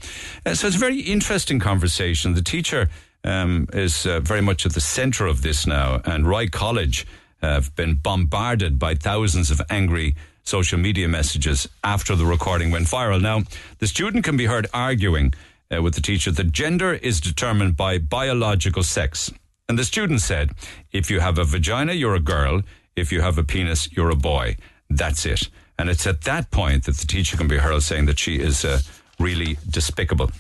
[0.48, 2.34] Uh, so it's a very interesting conversation.
[2.34, 2.90] The teacher
[3.24, 7.06] um, is uh, very much at the center of this now, and Rye College
[7.44, 10.16] have been bombarded by thousands of angry
[10.46, 13.22] social media messages after the recording went viral.
[13.22, 13.44] Now,
[13.80, 15.34] the student can be heard arguing
[15.72, 19.32] uh, with the teacher that gender is determined by biological sex.
[19.68, 20.52] And the student said,
[20.92, 22.62] if you have a vagina, you're a girl.
[22.96, 24.58] If you have a penis, you're a boy.
[24.90, 25.50] That's it.
[25.78, 28.64] And it's at that point that the teacher can be heard saying that she is
[28.64, 28.80] uh,
[29.20, 30.32] really despicable.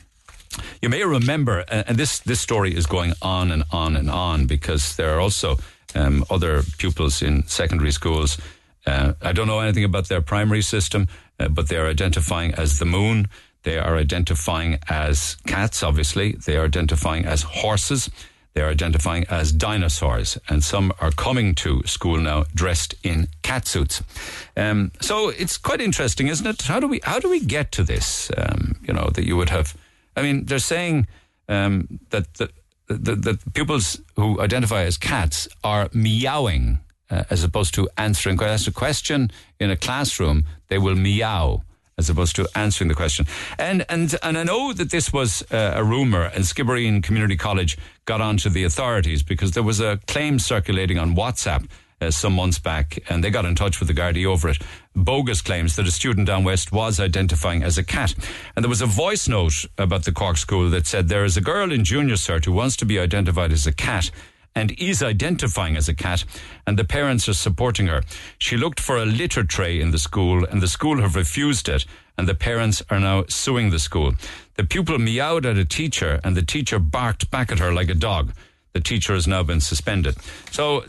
[0.82, 4.95] You may remember, and this, this story is going on and on and on because
[4.95, 5.58] there are also
[5.95, 8.38] um, other pupils in secondary schools.
[8.86, 11.08] Uh, I don't know anything about their primary system,
[11.40, 13.28] uh, but they are identifying as the moon.
[13.64, 16.34] They are identifying as cats, obviously.
[16.34, 18.10] They are identifying as horses.
[18.54, 23.68] They are identifying as dinosaurs, and some are coming to school now dressed in cat
[23.68, 24.02] suits.
[24.56, 26.62] Um, so it's quite interesting, isn't it?
[26.62, 28.32] How do we how do we get to this?
[28.38, 29.76] Um, you know that you would have.
[30.16, 31.08] I mean, they're saying
[31.50, 32.50] um, that the,
[32.88, 36.80] the, the pupils who identify as cats are meowing
[37.10, 38.41] uh, as opposed to answering.
[38.41, 41.64] Asked a question in a classroom, they will meow
[41.97, 43.26] as opposed to answering the question.
[43.58, 47.78] And and and I know that this was uh, a rumor, and Skibbereen Community College
[48.06, 51.70] got onto the authorities because there was a claim circulating on WhatsApp
[52.01, 54.58] uh, some months back, and they got in touch with the Gardaí over it.
[54.95, 58.14] Bogus claims that a student down west was identifying as a cat.
[58.56, 61.41] And there was a voice note about the Cork school that said there is a
[61.41, 64.12] girl in junior cert who wants to be identified as a cat
[64.56, 66.24] and is identifying as a cat,
[66.66, 68.01] and the parents are supporting her.
[68.38, 71.86] She looked for a litter tray in the school, and the school have refused it,
[72.18, 74.14] and the parents are now suing the school.
[74.56, 77.95] The pupil meowed at a teacher, and the teacher barked back at her like a
[77.95, 78.32] dog.
[78.72, 80.16] The teacher has now been suspended.
[80.51, 80.86] So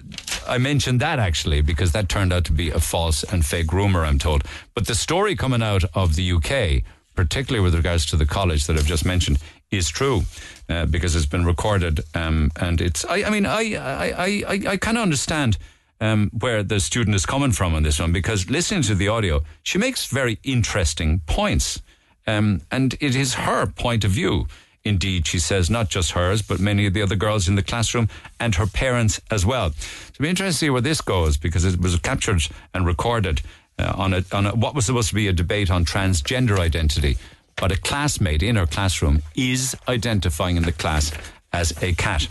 [0.48, 4.04] I mentioned that actually because that turned out to be a false and fake rumor,
[4.04, 4.42] I'm told.
[4.74, 6.82] But the story coming out of the UK,
[7.14, 9.38] particularly with regards to the college that I've just mentioned,
[9.70, 10.22] is true
[10.68, 12.00] uh, because it's been recorded.
[12.14, 15.58] Um, and it's, I, I mean, I, I, I, I kind of understand
[16.00, 19.42] um, where the student is coming from on this one because listening to the audio,
[19.62, 21.82] she makes very interesting points.
[22.26, 24.46] Um, and it is her point of view.
[24.84, 28.08] Indeed, she says not just hers, but many of the other girls in the classroom
[28.38, 29.70] and her parents as well.
[29.70, 32.42] To be interesting to see where this goes because it was captured
[32.72, 33.42] and recorded
[33.78, 37.16] uh, on, a, on a, what was supposed to be a debate on transgender identity
[37.56, 41.12] but a classmate in her classroom is identifying in the class
[41.52, 42.28] as a cat.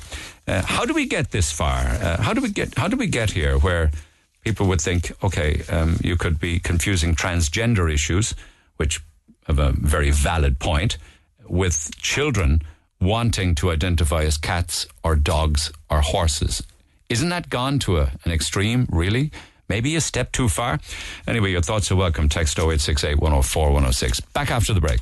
[0.48, 1.80] Uh, how do we get this far?
[1.80, 2.78] Uh, how do we get?
[2.78, 3.92] How do we get here where
[4.44, 8.36] people would think, okay, um, you could be confusing transgender issues,
[8.78, 9.02] which
[9.48, 10.98] have a very valid point,
[11.48, 12.62] with children
[13.02, 16.64] wanting to identify as cats or dogs or horses.
[17.10, 19.32] Isn't that gone to a, an extreme, really?
[19.68, 20.80] Maybe a step too far?
[21.28, 22.30] Anyway, your thoughts are welcome.
[22.30, 24.20] Text 0868 104 106.
[24.34, 25.02] Back after the break.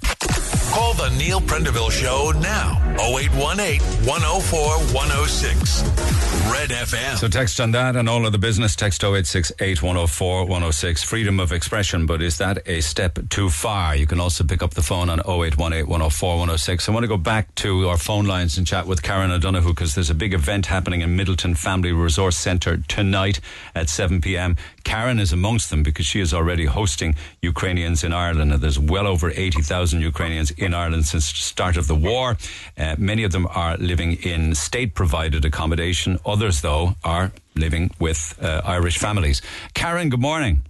[0.72, 2.80] Call the Neil Prendeville Show now.
[3.00, 4.60] 0818 104
[4.94, 6.23] 106.
[6.52, 7.18] Red FM.
[7.18, 8.76] So text on that and all of the business.
[8.76, 11.04] Text 0868 104 106.
[11.04, 13.96] Freedom of expression, but is that a step too far?
[13.96, 16.90] You can also pick up the phone on 0818 104 106.
[16.90, 19.96] I want to go back to our phone lines and chat with Karen O'Donoghue because
[19.96, 23.40] there's a big event happening in Midleton Family Resource Centre tonight
[23.74, 24.58] at 7 p.m.
[24.84, 28.52] Karen is amongst them because she is already hosting Ukrainians in Ireland.
[28.52, 32.38] And there's well over 80,000 Ukrainians in Ireland since the start of the war.
[32.78, 36.20] Uh, many of them are living in state provided accommodation.
[36.34, 39.40] Others, though, are living with uh, Irish families.
[39.76, 40.64] Karen, good morning.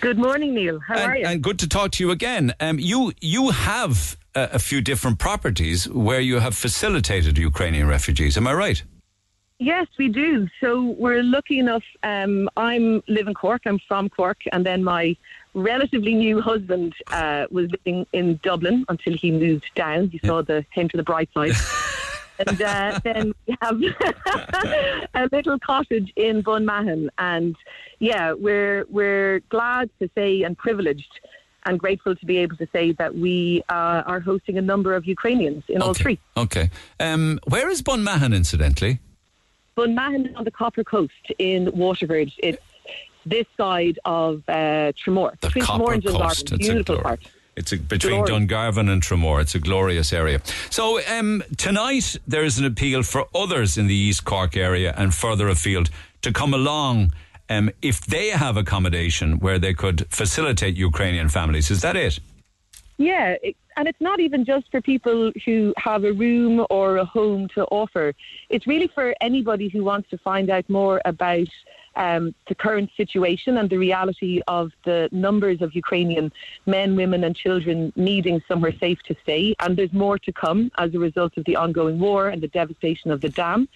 [0.00, 0.78] Good morning, Neil.
[0.78, 1.26] How and, are you?
[1.26, 2.54] And good to talk to you again.
[2.60, 8.38] Um, you you have a, a few different properties where you have facilitated Ukrainian refugees.
[8.38, 8.82] Am I right?
[9.58, 10.48] Yes, we do.
[10.62, 11.84] So we're lucky enough.
[12.02, 13.62] Um, I'm live in Cork.
[13.66, 15.14] I'm from Cork, and then my
[15.52, 20.08] relatively new husband uh, was living in Dublin until he moved down.
[20.08, 21.52] He saw the hint of the bright side.
[22.38, 23.80] and uh, then we have
[25.14, 27.56] a little cottage in Bunmahon, and
[27.98, 31.20] yeah, we're we're glad to say and privileged
[31.64, 35.04] and grateful to be able to say that we uh, are hosting a number of
[35.04, 35.86] Ukrainians in okay.
[35.86, 36.18] all three.
[36.36, 36.70] Okay,
[37.00, 39.00] um, where is Bunmahon, incidentally?
[39.76, 42.32] Bunmahon on the Copper Coast in Waterford.
[42.38, 42.62] It's
[43.26, 45.38] this side of uh, Tramore.
[45.40, 46.42] The Copper Tramore and Coast.
[46.42, 47.20] It's a Beautiful part.
[47.56, 48.48] It's a, between Glorious.
[48.48, 49.40] Dungarvan and Tramore.
[49.40, 50.40] It's a glorious area.
[50.68, 55.14] So um, tonight there is an appeal for others in the East Cork area and
[55.14, 55.88] further afield
[56.20, 57.12] to come along
[57.48, 61.70] um, if they have accommodation where they could facilitate Ukrainian families.
[61.70, 62.18] Is that it?
[62.98, 67.04] Yeah, it, and it's not even just for people who have a room or a
[67.04, 68.14] home to offer.
[68.48, 71.48] It's really for anybody who wants to find out more about
[71.96, 76.30] um, the current situation and the reality of the numbers of Ukrainian
[76.66, 79.54] men, women, and children needing somewhere safe to stay.
[79.60, 83.10] And there's more to come as a result of the ongoing war and the devastation
[83.10, 83.68] of the dam.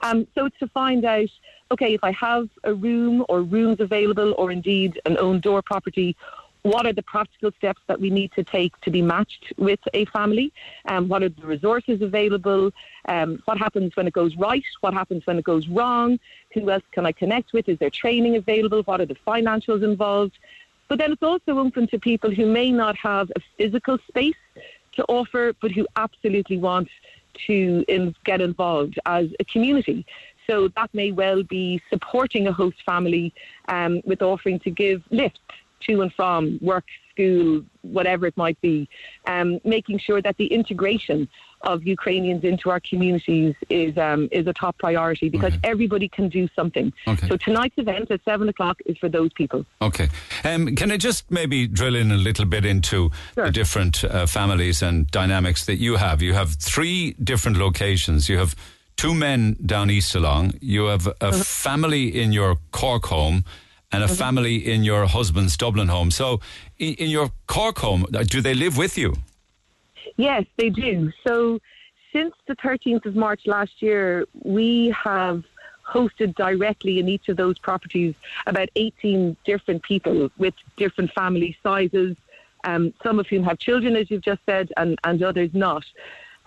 [0.00, 1.30] Um, so it's to find out
[1.70, 6.16] okay, if I have a room or rooms available, or indeed an own door property,
[6.62, 10.04] what are the practical steps that we need to take to be matched with a
[10.06, 10.52] family?
[10.86, 12.72] Um, what are the resources available?
[13.08, 14.64] Um, what happens when it goes right?
[14.80, 16.18] What happens when it goes wrong?
[16.54, 17.68] Who else can I connect with?
[17.68, 18.82] Is there training available?
[18.82, 20.38] What are the financials involved?
[20.88, 24.34] But then it's also open to people who may not have a physical space
[24.92, 26.88] to offer, but who absolutely want
[27.46, 30.04] to in, get involved as a community.
[30.48, 33.34] So that may well be supporting a host family
[33.68, 35.40] um, with offering to give lifts
[35.86, 38.88] to and from work, school, whatever it might be,
[39.26, 41.28] um, making sure that the integration
[41.62, 45.68] of Ukrainians into our communities is um, is a top priority because Okay.
[45.72, 46.92] everybody can do something.
[47.08, 47.26] Okay.
[47.28, 49.66] So tonight's event at seven o'clock is for those people.
[49.82, 50.08] Okay.
[50.44, 53.46] Um, can I just maybe drill in a little bit into Sure.
[53.46, 56.22] the different uh, families and dynamics that you have?
[56.22, 58.28] You have three different locations.
[58.28, 58.54] You have
[58.96, 60.54] two men down East along.
[60.60, 63.44] You have a family in your Cork home.
[63.90, 66.10] And a family in your husband's Dublin home.
[66.10, 66.40] So,
[66.78, 69.14] in, in your Cork home, uh, do they live with you?
[70.16, 71.12] Yes, they do.
[71.26, 71.60] So
[72.12, 75.44] since the 13th of March last year, we have
[75.86, 78.14] hosted directly in each of those properties
[78.46, 82.16] about 18 different people with different family sizes,
[82.64, 85.84] um, some of whom have children, as you've just said, and, and others not.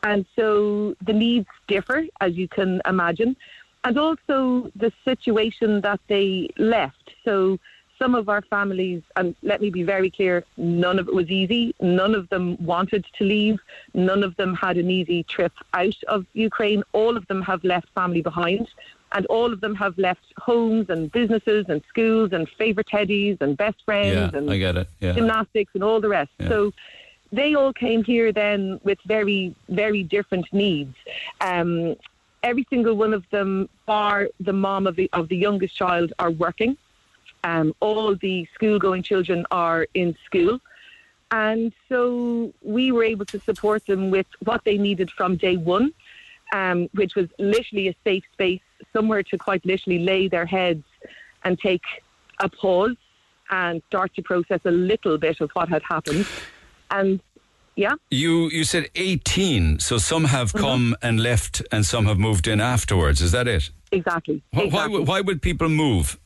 [0.03, 3.35] And so the needs differ, as you can imagine,
[3.83, 7.11] and also the situation that they left.
[7.25, 7.59] So
[7.97, 11.75] some of our families, and let me be very clear, none of it was easy.
[11.81, 13.59] None of them wanted to leave.
[13.93, 16.81] None of them had an easy trip out of Ukraine.
[16.93, 18.67] All of them have left family behind.
[19.13, 23.57] And all of them have left homes and businesses and schools and favourite teddies and
[23.57, 24.87] best friends Yeah, and I get it.
[24.99, 25.13] Yeah.
[25.13, 26.31] gymnastics and all the rest.
[26.39, 26.47] Yeah.
[26.49, 26.73] So
[27.31, 30.95] they all came here then with very, very different needs.
[31.41, 31.95] Um,
[32.43, 36.31] every single one of them, bar the mom of the of the youngest child, are
[36.31, 36.77] working.
[37.43, 40.59] Um, all the school-going children are in school,
[41.31, 45.91] and so we were able to support them with what they needed from day one,
[46.53, 48.61] um, which was literally a safe space,
[48.93, 50.83] somewhere to quite literally lay their heads
[51.43, 51.83] and take
[52.39, 52.95] a pause
[53.49, 56.25] and start to process a little bit of what had happened.
[56.91, 57.21] And
[57.75, 62.47] yeah, You you said 18, so some have come and left and some have moved
[62.47, 63.21] in afterwards.
[63.21, 63.69] Is that it?
[63.91, 64.41] exactly.
[64.51, 64.99] Why, why, exactly.
[64.99, 66.17] would- why would people move?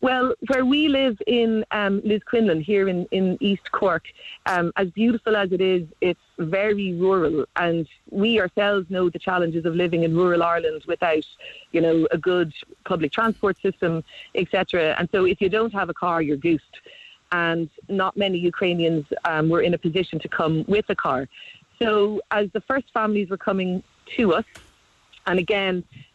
[0.00, 4.04] Well, where we live in um, Lisquinlan, here in, in East Cork,
[4.44, 9.64] um, as beautiful as it is, it's very rural, and we ourselves know the challenges
[9.64, 11.24] of living in rural Ireland without,
[11.72, 12.52] you know, a good
[12.84, 14.94] public transport system, etc.
[14.98, 16.76] And so, if you don't have a car, you're goosed.
[17.42, 21.20] And not many Ukrainians um, were in a position to come with a car.
[21.80, 21.88] So,
[22.30, 23.70] as the first families were coming
[24.16, 24.48] to us,
[25.26, 25.74] and again,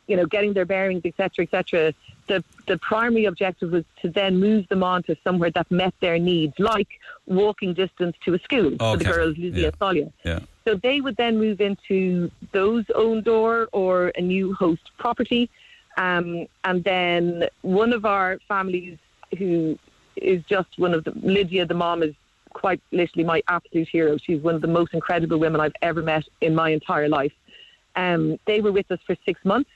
[0.09, 1.93] you know, getting their bearings, etc., etc.
[2.27, 2.39] The
[2.71, 6.55] the primary objective was to then move them on to somewhere that met their needs,
[6.57, 6.91] like
[7.25, 9.71] walking distance to a school for the girls, Lucy Yeah.
[10.31, 10.39] Yeah.
[10.65, 15.43] So they would then move into those own door or a new host property.
[15.97, 16.27] Um,
[16.63, 17.23] and then
[17.61, 18.97] one of our families
[19.37, 19.77] who
[20.21, 22.13] is just one of the, Lydia, the mom, is
[22.53, 24.17] quite literally my absolute hero.
[24.17, 27.33] She's one of the most incredible women I've ever met in my entire life.
[27.95, 29.69] Um, they were with us for six months.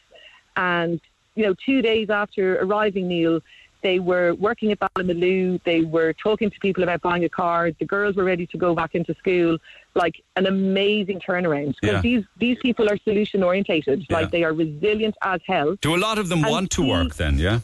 [0.55, 0.99] And,
[1.35, 3.41] you know, two days after arriving, Neil,
[3.81, 5.61] they were working at Ballymaloe.
[5.65, 7.71] They were talking to people about buying a car.
[7.71, 9.57] The girls were ready to go back into school.
[9.93, 11.75] Like an amazing turnaround.
[11.81, 12.01] Because Yeah.
[12.01, 14.05] these, these people are solution orientated.
[14.09, 14.15] Yeah.
[14.15, 15.75] Like they are resilient as hell.
[15.81, 17.59] Do a lot of them And want to work then, yeah?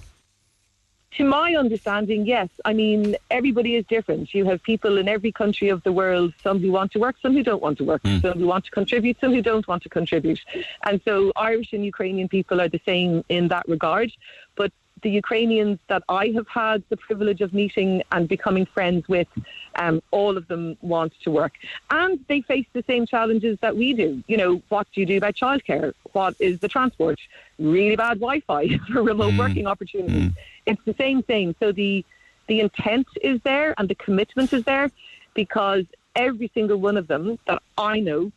[1.17, 2.49] To my understanding, yes.
[2.65, 4.33] I mean, everybody is different.
[4.33, 7.33] You have people in every country of the world, some who want to work, some
[7.33, 8.19] who don't want to work, hmm.
[8.19, 10.39] some who want to contribute, some who don't want to contribute.
[10.85, 14.11] And so Irish and Ukrainian people are the same in that regard.
[14.55, 14.71] But
[15.01, 19.27] the Ukrainians that I have had the privilege of meeting and becoming friends with,
[19.75, 21.53] um, all of them want to work.
[21.89, 24.23] And they face the same challenges that we do.
[24.27, 25.93] You know, what do you do about childcare?
[26.13, 27.19] What is the transport?
[27.57, 30.31] Really bad Wi Fi for remote working opportunities.
[30.65, 31.55] It's the same thing.
[31.59, 32.05] So the,
[32.47, 34.91] the intent is there and the commitment is there
[35.33, 35.85] because
[36.15, 38.31] every single one of them that I know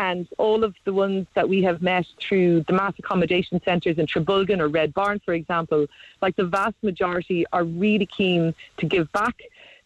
[0.00, 4.06] and all of the ones that we have met through the mass accommodation centres in
[4.06, 5.86] Trabolgan or Red Barn, for example,
[6.22, 9.36] like the vast majority are really keen to give back.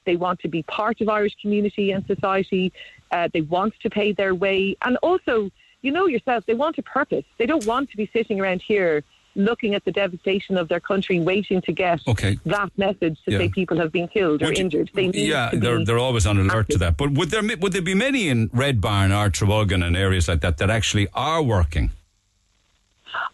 [0.05, 2.73] They want to be part of Irish community and society.
[3.11, 4.77] Uh, they want to pay their way.
[4.83, 5.51] And also,
[5.83, 7.25] you know yourself, they want a purpose.
[7.39, 9.03] They don't want to be sitting around here
[9.37, 12.39] looking at the devastation of their country, waiting to get Okay.
[12.47, 13.39] that message to Yeah.
[13.39, 14.91] say people have been killed or you- injured.
[14.95, 16.97] They need yeah, they're, they're always on alert to that.
[16.97, 20.41] But would there would there be many in Red Barn or Trabolgan and areas like
[20.43, 21.91] that that actually are working?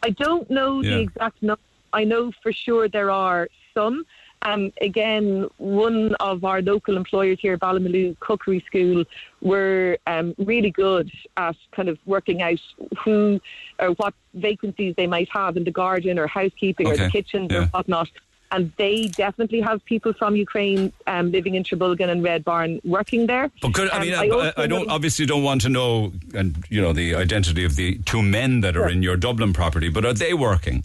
[0.03, 0.91] I don't know Yeah.
[0.91, 1.63] the exact number.
[1.93, 4.05] I know for sure there are some.
[4.43, 9.05] Um, again, one of our local employers here, Ballymaloe Cookery School,
[9.43, 12.59] were um, really good at kind of working out
[13.05, 13.41] who
[13.79, 17.05] or what vacancies they might have in the garden or housekeeping or Okay.
[17.05, 18.09] the kitchens or whatnot.
[18.53, 23.27] And they definitely have people from Ukraine um, living in Trabolgan and Red Barn working
[23.27, 23.49] there.
[23.63, 26.57] But could, I Um, mean, I I, I don't obviously don't want to know, and
[26.69, 29.89] you know, the identity of the two men that are in your Dublin property.
[29.89, 30.83] But are they working?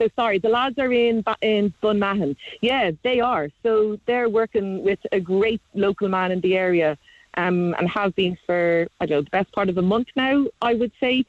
[0.00, 2.34] So sorry, the lads are in in Bunmahon.
[2.62, 3.50] Yeah, they are.
[3.62, 6.96] So they're working with a great local man in the area,
[7.36, 10.46] um, and have been for I don't know the best part of a month now.
[10.62, 11.24] I would say.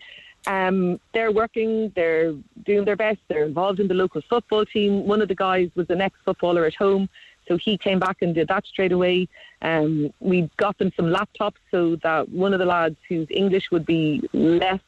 [0.48, 1.92] Um, they're working.
[1.96, 2.34] They're
[2.66, 3.20] doing their best.
[3.28, 5.06] They're involved in the local football team.
[5.06, 7.10] One of the guys was an ex-footballer at home,
[7.48, 9.28] so he came back and did that straight away.
[9.62, 13.86] Um, we got them some laptops so that one of the lads whose English would
[13.86, 14.80] be less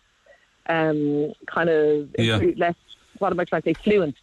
[0.65, 2.39] um, kind of Yeah.
[2.57, 2.75] less
[3.19, 4.15] what am I trying to say fluent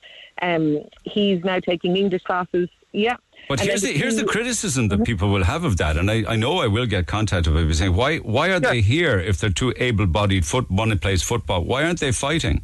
[0.43, 2.68] Um, he's now taking English classes.
[2.93, 3.16] Yeah.
[3.49, 6.24] But And here's the, here's the criticism that people will have of that, and I,
[6.28, 9.38] I know I will get contacted by people saying, why why are they here if
[9.38, 11.64] they're too able-bodied foot one plays football?
[11.64, 12.62] Why aren't they fighting?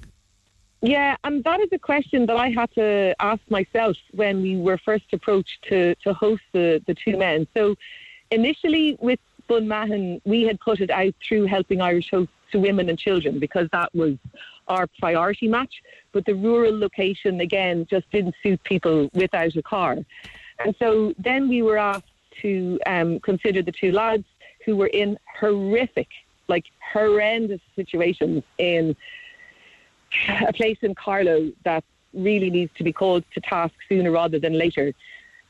[0.82, 4.78] Yeah, and that is a question that I had to ask myself when we were
[4.78, 7.48] first approached to, to host the, the two men.
[7.56, 7.76] So
[8.30, 9.18] initially with
[9.48, 13.68] Bunmahon, we had put it out through helping Irish hosts to women and children because
[13.72, 14.16] that was
[14.68, 15.82] our priority match.
[16.12, 19.98] But the rural location, again, just didn't suit people without a car.
[20.64, 22.04] And so then we were asked
[22.42, 24.24] to um, consider the two lads
[24.64, 26.08] who were in horrific,
[26.48, 28.96] like horrendous situations in
[30.38, 34.56] a place in Carlow that really needs to be called to task sooner rather than
[34.56, 34.92] later.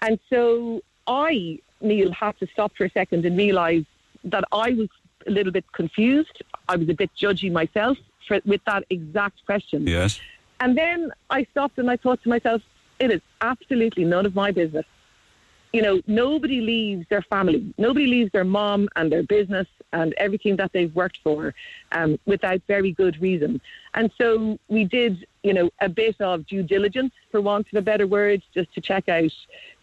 [0.03, 3.87] And so I, Neil, had to stop for a second and realise
[4.25, 4.89] that I was
[5.27, 6.43] a little bit confused.
[6.69, 7.97] I was a bit judgy myself
[8.27, 9.87] for, with that exact question.
[9.87, 10.21] Yes.
[10.61, 12.63] And then I stopped and I thought to myself,
[12.99, 14.87] it is absolutely none of my business.
[15.73, 20.57] You know, nobody leaves their family, nobody leaves their mom and their business and everything
[20.57, 21.55] that they've worked for
[21.93, 23.61] um, without very good reason.
[23.95, 27.83] And so we did, you know, a bit of due diligence, for want of a
[27.83, 29.33] better word, just to check out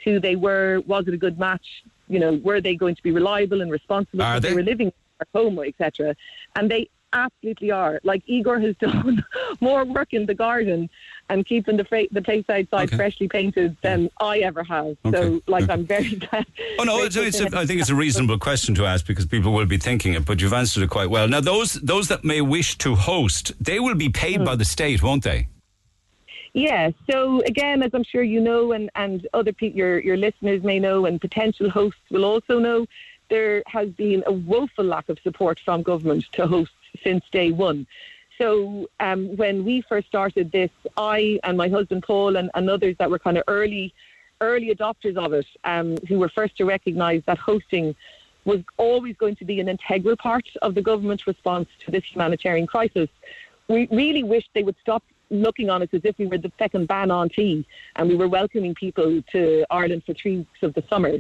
[0.04, 0.82] who they were.
[0.88, 1.84] Was it a good match?
[2.08, 4.24] You know, were they going to be reliable and responsible?
[4.24, 4.54] Are if they?
[4.54, 6.16] were living at home, or etc.
[6.56, 7.99] And they absolutely are.
[8.03, 9.24] Like Igor has done
[9.61, 10.89] more work in the garden
[11.30, 12.97] and keeping the fra- the place outside Okay.
[12.97, 14.97] freshly painted than I ever have.
[15.05, 15.11] Okay.
[15.18, 16.45] So, like, I'm very glad.
[16.80, 17.47] Oh no, it's, it's a.
[17.57, 20.41] I think it's a reasonable question to ask because people will be thinking it, but
[20.41, 21.28] you've answered it quite well.
[21.28, 24.45] Now, those those that may wish to host, they will be paid Hmm.
[24.45, 25.47] by the state, won't they?
[26.53, 26.91] Yeah.
[27.09, 30.80] So again, as I'm sure you know, and and other pe- your your listeners may
[30.80, 32.86] know, and potential hosts will also know,
[33.30, 37.88] there has been a woeful lack of support from government to hosts since day one.
[38.38, 42.96] So um, when we first started this, I and my husband Paul and, and others
[43.00, 43.94] that were kind of early
[44.41, 47.96] early adopters of it, um, who were first to recognise that hosting
[48.46, 52.68] was always going to be an integral part of the government response to this humanitarian
[52.68, 53.08] crisis.
[53.70, 56.88] We really wished they would stop looking on us as if we were the second
[56.88, 57.66] bean an tí
[57.96, 61.20] and we were welcoming people to Ireland for three weeks of the summer.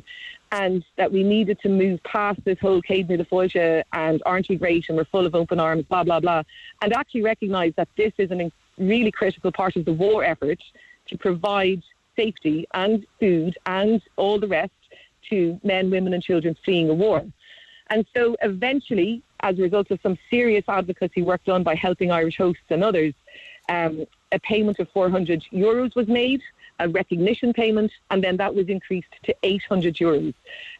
[0.51, 4.87] And that we needed to move past this whole Cade Foilte and aren't we great
[4.87, 6.43] and we're full of open arms, blah, blah, blah.
[6.81, 10.61] And actually recognise that this is a really critical part of the war effort
[11.07, 11.81] to provide
[12.15, 14.71] safety and food and all the rest
[15.29, 17.23] to men, women, and children fleeing a war.
[17.89, 22.37] And so eventually, as a result of some serious advocacy work done by helping Irish
[22.37, 23.13] hosts and others,
[23.69, 26.41] um, a payment of 400 euros was made,
[26.79, 30.33] a recognition payment, and then that was increased to 800 euros.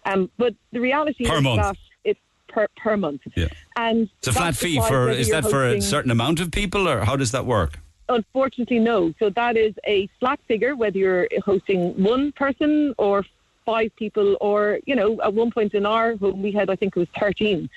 [0.06, 1.62] Um, but the reality Per is month.
[1.62, 3.22] that it's per, per month.
[3.36, 3.48] Yeah.
[3.76, 5.10] And It's a flat fee for.
[5.10, 7.80] Is that for a certain amount of people, or how does that work?
[8.10, 9.14] Unfortunately, no.
[9.20, 13.26] So that is a flat figure, whether you're hosting one person or
[13.66, 16.98] five people, or, you know, at one point in our home, we had, I think
[16.98, 17.70] it was 13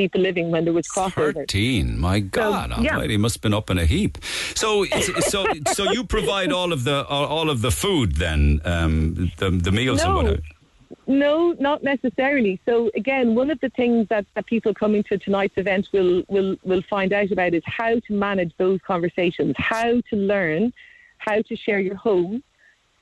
[0.00, 1.34] people living when there was crossover.
[1.34, 1.98] Thirteen.
[1.98, 2.92] My God, yeah.
[2.94, 4.12] Almighty, must have been up in a heap.
[4.54, 4.84] So,
[5.34, 5.40] so,
[5.76, 10.00] so you provide all of the all, of the food then, um, the the meals
[10.02, 10.16] and No.
[10.16, 10.42] whatever.
[11.06, 11.34] No,
[11.68, 12.54] not necessarily.
[12.68, 16.56] So again, one of the things that, that people coming to tonight's event will, will,
[16.70, 20.72] will find out about is how to manage those conversations, how to learn
[21.18, 22.42] how to share your home.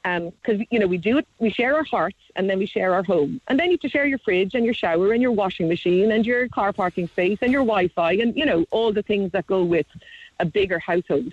[0.09, 2.95] Um, because, you know, we do it, we share our hearts and then we share
[2.95, 3.41] our home.
[3.49, 6.13] And then you have to share your fridge and your shower and your washing machine
[6.13, 9.33] and your car parking space and your Wi Fi and, you know, all the things
[9.33, 9.87] that go with
[10.41, 11.33] a bigger household.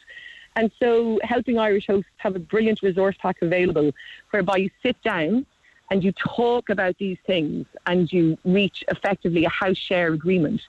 [0.56, 3.92] And so Helping Irish Hosts have a brilliant resource pack available
[4.32, 5.46] whereby you sit down
[5.92, 10.62] and you talk about these things and you reach effectively a house share agreement.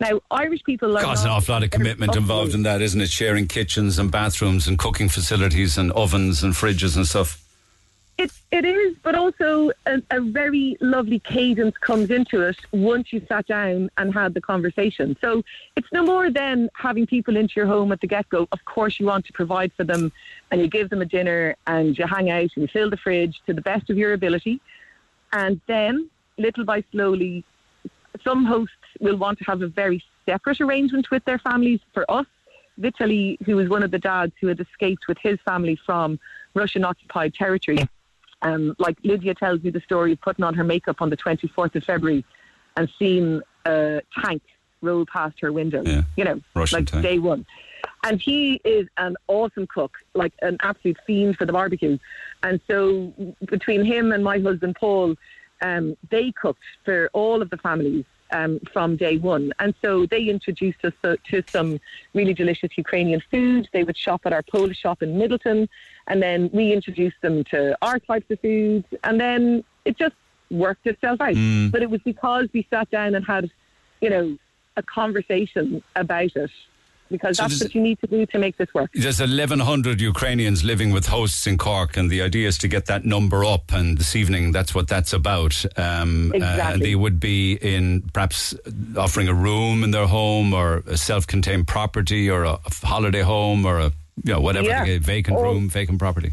[0.00, 1.02] Now, Irish people are.
[1.02, 3.10] God, an awful lot of commitment involved in that, isn't it?
[3.10, 7.42] Sharing kitchens and bathrooms and cooking facilities and ovens and fridges and stuff.
[8.20, 13.24] It, it is, but also a, a very lovely cadence comes into it once you
[13.26, 15.16] sat down and had the conversation.
[15.22, 15.42] So
[15.74, 18.46] it's no more than having people into your home at the get go.
[18.52, 20.12] Of course, you want to provide for them
[20.50, 23.40] and you give them a dinner and you hang out and you fill the fridge
[23.46, 24.60] to the best of your ability.
[25.32, 27.42] And then, little by slowly,
[28.22, 31.80] some hosts will want to have a very separate arrangement with their families.
[31.94, 32.26] For us,
[32.78, 36.20] Vitaly, who was one of the dads who had escaped with his family from
[36.52, 37.78] Russian occupied territory,
[38.42, 41.74] um, like Lydia tells me the story of putting on her makeup on the 24th
[41.74, 42.24] of February
[42.76, 44.42] and seeing a tank
[44.82, 46.02] roll past her window, Yeah.
[46.16, 47.02] you know, Russian like tank.
[47.02, 47.44] day one.
[48.04, 51.98] And he is an awesome cook, like an absolute fiend for the barbecue.
[52.42, 53.12] And so
[53.46, 55.16] between him and my husband Paul,
[55.62, 59.52] um, they cooked for all of the families um, from day one.
[59.58, 61.80] And so they introduced us to, to some
[62.14, 63.68] really delicious Ukrainian food.
[63.72, 65.68] They would shop at our Polish shop in Midleton,
[66.06, 70.14] and then we introduced them to our types of foods, and then it just
[70.50, 71.34] worked itself out.
[71.34, 71.70] Mm.
[71.70, 73.50] But it was because we sat down and had,
[74.00, 74.36] you know,
[74.76, 76.50] a conversation about it.
[77.10, 78.90] Because So that's what you need to do to make this work.
[78.94, 83.04] There's 1,100 Ukrainians living with hosts in Cork, and the idea is to get that
[83.04, 83.72] number up.
[83.72, 85.64] And this evening, that's what that's about.
[85.76, 88.54] Um, uh, and they would be in perhaps
[88.96, 93.78] offering a room in their home, or a self-contained property, or a, holiday home, or
[93.78, 93.92] a
[94.24, 94.98] you know whatever Yeah.
[95.00, 96.30] vacant Or- room, vacant property.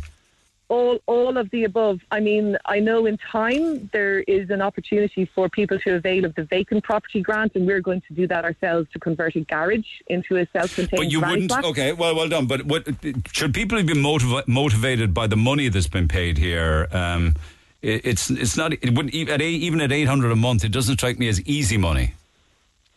[0.70, 2.00] All all of the above.
[2.12, 6.36] I mean, I know in time there is an opportunity for people to avail of
[6.36, 9.88] the vacant property grant, and we're going to do that ourselves to convert a garage
[10.08, 11.00] into a self-contained.
[11.00, 11.52] But you wouldn't.
[11.52, 11.66] flat.
[11.66, 12.48] Okay, well, well done.
[12.48, 12.88] But what
[13.32, 16.88] should people be motiva- motivated by the money that's been paid here?
[16.92, 17.36] Um,
[17.82, 18.74] it, it's it's not.
[18.74, 20.64] It wouldn't e- at eight, even at eight hundred a month.
[20.64, 22.14] It doesn't strike me as easy money.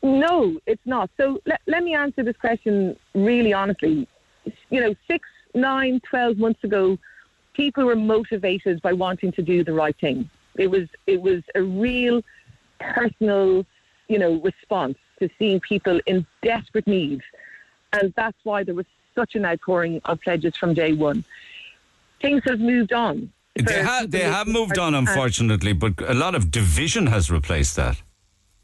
[0.03, 1.11] No, it's not.
[1.19, 4.09] So let, let me answer this question really honestly.
[4.71, 6.99] You know, six, nine, twelve months ago,
[7.55, 10.29] people were motivated by wanting to do the right thing.
[10.57, 12.23] It was it was a real
[12.79, 13.67] personal,
[14.09, 17.21] you know, response to seeing people in desperate need,
[17.93, 21.25] and that's why there was such an outpouring of pledges from day one.
[22.21, 23.33] Things have moved on.
[23.55, 28.03] They have they have moved on, unfortunately, but a lot of division has replaced that.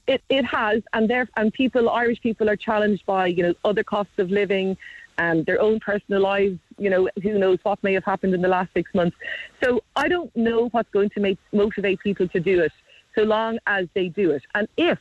[0.06, 3.82] It, it has, and there and people, Irish people, are challenged by you know other
[3.82, 4.76] costs of living,
[5.18, 6.58] and their own personal lives.
[6.78, 9.16] You know, who knows what may have happened in the last six months.
[9.62, 12.72] So I don't know what's going to make motivate people to do it,
[13.14, 14.42] so long as they do it.
[14.54, 14.98] And if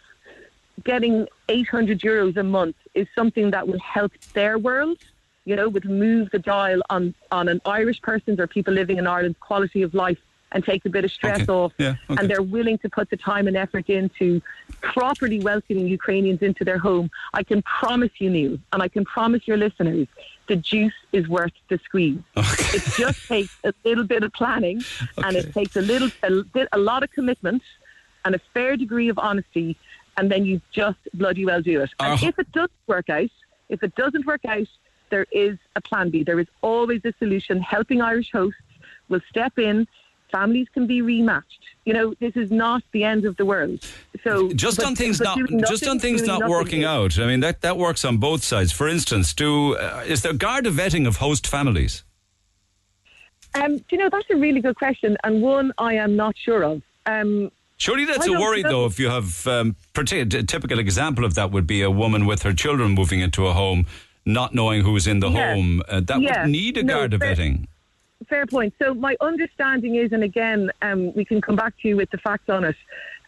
[0.83, 4.97] getting 800 euros a month is something that will help their world,
[5.45, 9.05] you know, would move the dial on on an Irish person's or people living in
[9.07, 10.17] Ireland's quality of life
[10.51, 11.51] and take a bit of stress Okay.
[11.51, 12.21] off Yeah, okay.
[12.21, 14.41] and they're willing to put the time and effort into
[14.81, 19.41] properly welcoming Ukrainians into their home, I can promise you, Neil, and I can promise
[19.47, 20.07] your listeners,
[20.47, 22.19] the juice is worth the squeeze.
[22.35, 24.83] It just takes a little bit of planning,
[25.23, 27.63] and it takes a little, a, bit, a lot of commitment,
[28.23, 29.77] and a fair degree of honesty,
[30.17, 31.89] and then you just bloody well do it.
[31.99, 33.29] And Our- if it doesn't work out,
[33.69, 34.67] if it doesn't work out,
[35.09, 36.23] there is a plan B.
[36.23, 37.59] There is always a solution.
[37.61, 38.59] Helping Irish hosts
[39.09, 39.87] will step in.
[40.37, 41.61] Families can be rematched.
[41.85, 43.79] You know, this is not the end of the world.
[44.25, 44.31] So
[44.65, 47.11] Just but- on things not doing just on things not nothing working out.
[47.19, 48.71] I mean that that works on both sides.
[48.79, 51.93] For instance, do uh, is there Garda vetting of host families?
[53.59, 56.63] Um, do you know that's a really good question, and one I am not sure
[56.63, 56.81] of.
[57.05, 58.69] Um, Surely that's a worry, know.
[58.71, 58.85] though.
[58.85, 60.03] If you have um, a
[60.53, 63.85] typical example of that would be a woman with her children moving into a home,
[64.25, 65.53] not knowing who's in the Yeah.
[65.53, 65.81] home.
[65.87, 66.43] Uh, that Yeah.
[66.43, 67.67] would need a No, Garda fair- vetting.
[68.25, 68.73] Fair point.
[68.81, 72.17] So my understanding is, and again, um, we can come back to you with the
[72.17, 72.75] facts on it,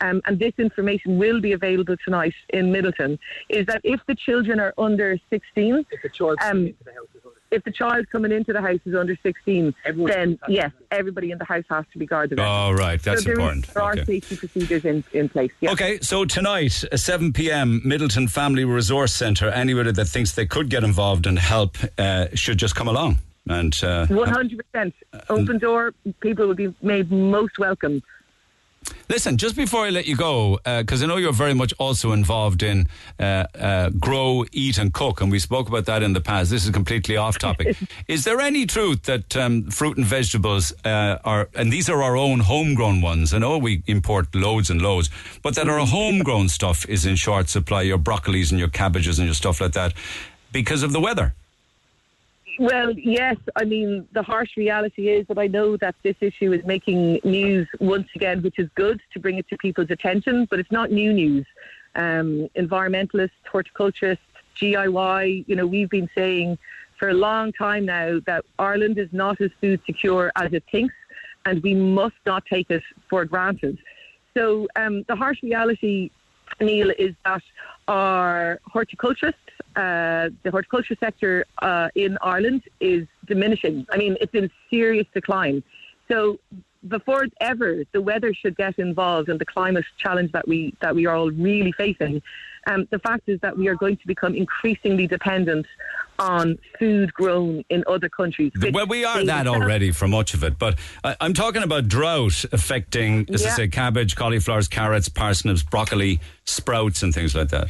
[0.01, 3.17] um, and this information will be available tonight in Midleton,
[3.49, 6.73] is that if the children are under 16, if the child um,
[7.49, 9.73] if the child coming into the house is under 16,
[10.05, 12.39] then yes, everybody in the house has to be guarded.
[12.41, 13.01] Oh, right.
[13.01, 13.73] That's so there, is- important.
[13.73, 14.03] there are Okay.
[14.19, 15.51] safety procedures in, in place.
[15.61, 15.71] Yeah.
[15.71, 19.49] Okay, so tonight, uh, 7 p.m., Midleton Family Resource Centre.
[19.49, 23.19] Anybody that thinks they could get involved and help uh, should just come along.
[23.49, 24.93] And uh, One hundred percent
[25.29, 25.93] open door.
[26.19, 28.01] People will be made most welcome.
[29.09, 32.61] Listen, just before I let you go, because I know you're very much also involved
[32.61, 32.87] in
[33.19, 36.49] uh, uh, grow, eat, and cook, and we spoke about that in the past.
[36.49, 37.77] This is completely off topic.
[38.07, 42.17] is there any truth that um, fruit and vegetables uh, are, and these are our
[42.17, 43.33] own homegrown ones?
[43.33, 45.09] I know we import loads and loads,
[45.41, 49.25] but that our homegrown stuff is in short supply, your broccolis and your cabbages and
[49.25, 49.93] your stuff like that,
[50.51, 51.33] because of the weather?
[52.59, 53.37] Well, yes.
[53.55, 57.67] I mean, the harsh reality is that I know that this issue is making news
[57.79, 61.13] once again, which is good to bring it to people's attention, but it's not new
[61.13, 61.45] news.
[61.95, 64.23] Um, environmentalists, horticulturists,
[64.55, 66.57] GIY, you know, we've been saying
[66.97, 70.95] for a long time now that Ireland is not as food secure as it thinks,
[71.45, 73.77] and we must not take it for granted.
[74.35, 76.09] So um, the harsh reality,
[76.59, 77.43] Neil, is that
[77.87, 79.39] our horticulturists,
[79.77, 83.85] uh, the horticulture sector uh, in Ireland is diminishing.
[83.91, 85.63] I mean, it's in serious decline.
[86.07, 86.39] So
[86.87, 91.05] before ever the weather should get involved in the climate challenge that we that we
[91.05, 92.21] are all really facing,
[92.65, 95.67] um, the fact is that we are going to become increasingly dependent
[96.17, 98.51] on food grown in other countries.
[98.73, 102.45] Well, we are that already for much of it, but I, I'm talking about drought
[102.51, 107.69] affecting, as I say, cabbage, cauliflowers, carrots, parsnips, broccoli, sprouts, and things like that.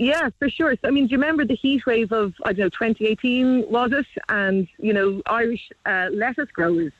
[0.00, 0.72] Yeah, for sure.
[0.80, 3.92] So, I mean, do you remember the heat wave of, I don't know, 2018, was
[3.92, 4.06] it?
[4.30, 6.92] And, you know, Irish uh, lettuce growers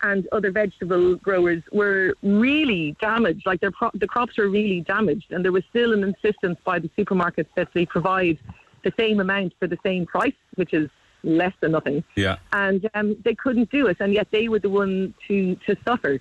[0.00, 3.44] and other vegetable growers were really damaged.
[3.44, 6.78] Like their pro- the crops were really damaged, and there was still an insistence by
[6.78, 8.38] the supermarkets that they provide
[8.84, 10.88] the same amount for the same price, which is
[11.24, 12.04] less than nothing.
[12.14, 12.36] Yeah.
[12.52, 16.20] And um, they couldn't do it, and yet they were the one to to suffer.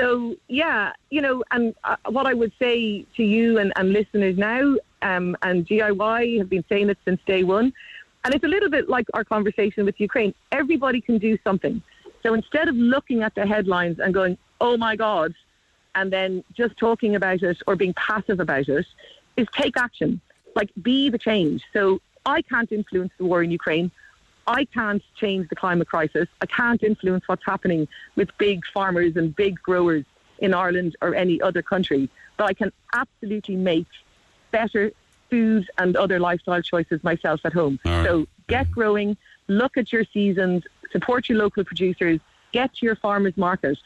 [0.00, 4.38] So yeah, you know, and uh, what I would say to you and, and listeners
[4.38, 7.72] now, um, and GIY have been saying it since day one,
[8.24, 10.34] and it's a little bit like our conversation with Ukraine.
[10.52, 11.82] Everybody can do something.
[12.22, 15.34] So instead of looking at the headlines and going, "Oh my God,"
[15.94, 18.86] and then just talking about it or being passive about it,
[19.36, 20.20] is take action.
[20.54, 21.62] Like be the change.
[21.74, 23.90] So I can't influence the war in Ukraine.
[24.46, 26.28] I can't change the climate crisis.
[26.40, 30.04] I can't influence what's happening with big farmers and big growers
[30.38, 32.08] in Ireland or any other country.
[32.36, 33.86] But I can absolutely make
[34.50, 34.92] better
[35.28, 37.78] food and other lifestyle choices myself at home.
[37.84, 38.04] Right.
[38.04, 39.16] So get growing,
[39.48, 42.20] look at your seasons, support your local producers,
[42.52, 43.78] get to your farmers market.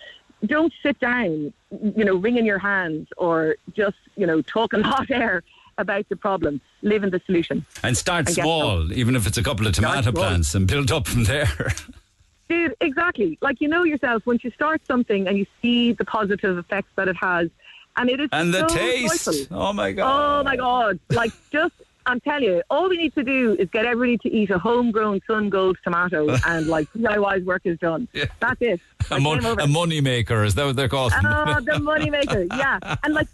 [0.46, 5.42] Don't sit down, you know, wringing your hands or just, you know, talking hot air
[5.78, 6.60] about the problem.
[6.82, 7.64] Live in the solution.
[7.82, 11.06] And start And small, even if it's a couple of tomato plants, and build up
[11.06, 11.48] from there.
[12.48, 13.38] Dude, exactly.
[13.40, 17.08] Like you know yourself, once you start something and you see the positive effects that
[17.08, 17.48] it has,
[17.96, 19.24] and it is and the so taste.
[19.24, 19.58] joyful.
[19.58, 20.40] Oh my god.
[20.40, 20.98] Oh my god!
[21.10, 21.74] Like just,
[22.04, 25.22] I'm telling you, all we need to do is get everybody to eat a homegrown
[25.26, 28.08] Sun Gold tomato, and like GIY's work is done.
[28.12, 28.26] Yeah.
[28.40, 28.80] That's it.
[29.10, 31.12] A, mon- a money maker, is that what they're called?
[31.24, 32.78] Oh, the money maker, yeah.
[33.04, 33.28] And like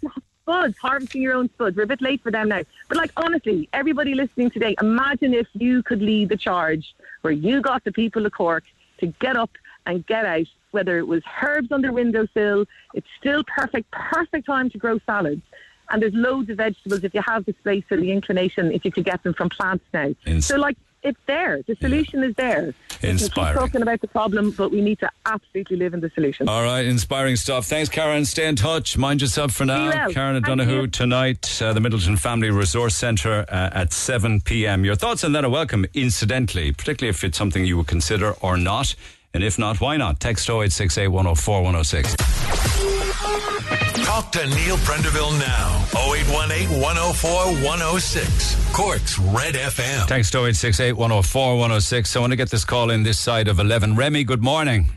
[0.51, 1.77] spuds, harvesting your own spuds.
[1.77, 2.63] We're a bit late for them now.
[2.89, 7.61] But like honestly, everybody listening today, imagine if you could lead the charge where you
[7.61, 8.63] got the people of Cork
[8.99, 9.51] to get up
[9.85, 14.69] and get out, whether it was herbs on their windowsill, it's still perfect, perfect time
[14.69, 15.41] to grow salads.
[15.89, 18.91] And there's loads of vegetables if you have the space or the inclination, if you
[18.91, 20.13] could get them from plants now.
[20.25, 21.61] Ins- so like it's there.
[21.67, 22.73] The solution is there.
[23.01, 23.57] Inspiring.
[23.57, 26.47] talking about the problem, but we need to absolutely live in the solution.
[26.47, 27.65] All right, inspiring stuff.
[27.65, 28.25] Thanks, Karen.
[28.25, 28.97] Stay in touch.
[28.97, 29.89] Mind yourself for now.
[29.89, 30.11] well.
[30.11, 34.85] Karen O'Donoghue tonight, uh, the Midleton Family Resource Centre uh, at 7 p.m.
[34.85, 38.57] Your thoughts on that are welcome, incidentally, particularly if it's something you would consider or
[38.57, 38.95] not.
[39.33, 40.19] And if not, why not?
[40.19, 43.80] Text 0868 104 106.
[44.03, 45.85] Talk to Neil Prendeville now.
[45.95, 47.31] 0818 104
[47.63, 48.73] 106.
[48.73, 50.07] Cork's Red FM.
[50.07, 52.15] Text 0868 104 106.
[52.15, 53.95] I want to get this call in this side of 11.
[53.95, 54.87] Remy, good morning.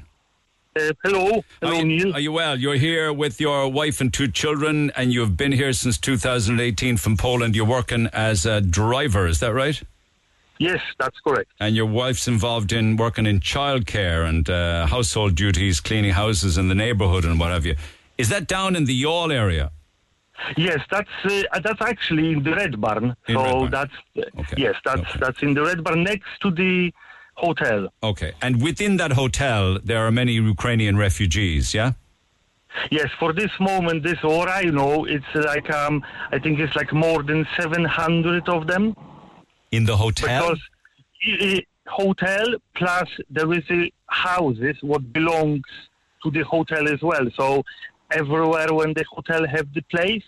[0.76, 2.14] Uh, hello, hello, are you, Neil.
[2.14, 2.59] Are you well?
[2.59, 7.16] You're here with your wife and two children, and you've been here since 2018 from
[7.16, 7.55] Poland.
[7.55, 9.81] You're working as a driver, is that right?
[10.59, 11.51] Yes, that's correct.
[11.60, 16.68] And your wife's involved in working in childcare and uh, household duties, cleaning houses in
[16.68, 17.76] the neighbourhood and what have you.
[18.18, 19.70] Is that down in the Youghal area?
[20.56, 23.14] Yes, that's uh, that's actually in the Red Barn.
[23.28, 23.70] In so Red Barn.
[23.70, 24.54] that's uh, Okay.
[24.58, 25.18] yes, that's Okay.
[25.20, 26.92] that's in the Red Barn next to the
[27.34, 27.88] hotel.
[28.02, 28.32] Okay.
[28.42, 31.92] And within that hotel, there are many Ukrainian refugees, yeah?
[32.90, 36.92] Yes, for this moment, this or I know, it's like um, I think it's like
[36.92, 38.96] more than seven hundred of them
[39.70, 40.40] In the hotel?
[40.40, 40.60] because
[41.86, 45.62] hotel plus there is a houses what belongs
[46.22, 47.26] to the hotel as well.
[47.36, 47.62] So
[48.20, 50.24] everywhere when the hotel have the place,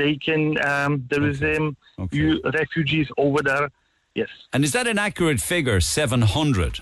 [0.00, 1.56] they can um, there is Okay.
[1.56, 2.40] um, Okay.
[2.60, 3.66] refugees over there.
[4.14, 4.28] Yes.
[4.52, 6.80] and is that an accurate figure, 700?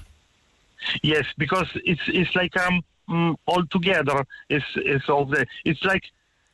[1.03, 2.77] Yes, because it's it's like um
[3.09, 4.19] mm, all together
[4.57, 4.65] is
[4.95, 6.05] is of the it's like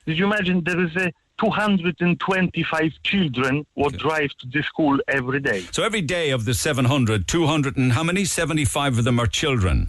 [0.06, 1.08] did you imagine there is a
[1.38, 3.98] 225 children what Okay.
[3.98, 5.60] drive to the school every day.
[5.70, 8.24] So every day of the 700, 200 and how many?
[8.24, 9.88] 75 of them are children.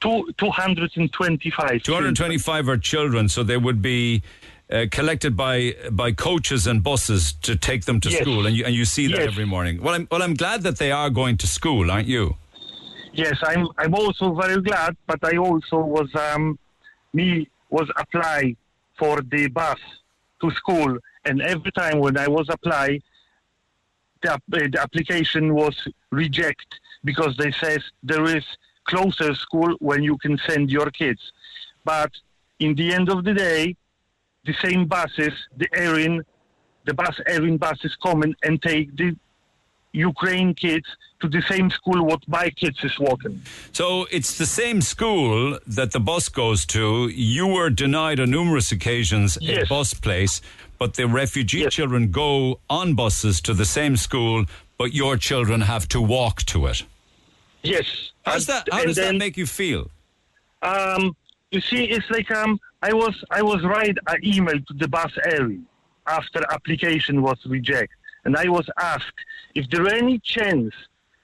[0.00, 1.82] Two, 225.
[1.82, 1.82] children.
[1.84, 4.22] 225 are children, so they would be
[4.70, 8.20] uh, collected by by coaches and buses to take them to Yes.
[8.22, 9.26] school, and you and you see that Yes.
[9.26, 9.82] every morning.
[9.82, 12.36] Well, I'm well, I'm glad that they are going to school, aren't you?
[13.12, 16.58] Yes, I'm I'm also very glad, but I also was um
[17.12, 18.56] me was apply
[18.98, 19.78] for the bus
[20.40, 20.96] to school,
[21.26, 23.00] and every time when I was apply,
[24.22, 25.74] the, uh, the application was
[26.10, 28.44] reject because they says there is
[28.90, 31.22] closer school when you can send your kids,
[31.84, 32.10] but
[32.58, 33.62] in the end of the day,
[34.44, 36.16] the same buses, the Éireann,
[36.86, 39.10] the bus Éireann buses come in and take the
[39.92, 40.88] Ukraine kids
[41.20, 43.42] to the same school what my kids is walking.
[43.72, 47.08] So it's the same school that the bus goes to.
[47.08, 50.40] You were denied on numerous occasions a bus place,
[50.78, 51.74] but the refugee Yes.
[51.74, 54.46] children go on buses to the same school,
[54.78, 56.84] but your children have to walk to it.
[57.62, 58.09] Yes.
[58.24, 58.68] How's that?
[58.70, 59.90] How does that make you feel?
[60.62, 61.16] Um,
[61.50, 65.12] you see, it's like um, I was I was write an email to the bus
[65.24, 65.60] area
[66.06, 69.20] after application was rejected, and I was asked
[69.54, 70.74] if there any chance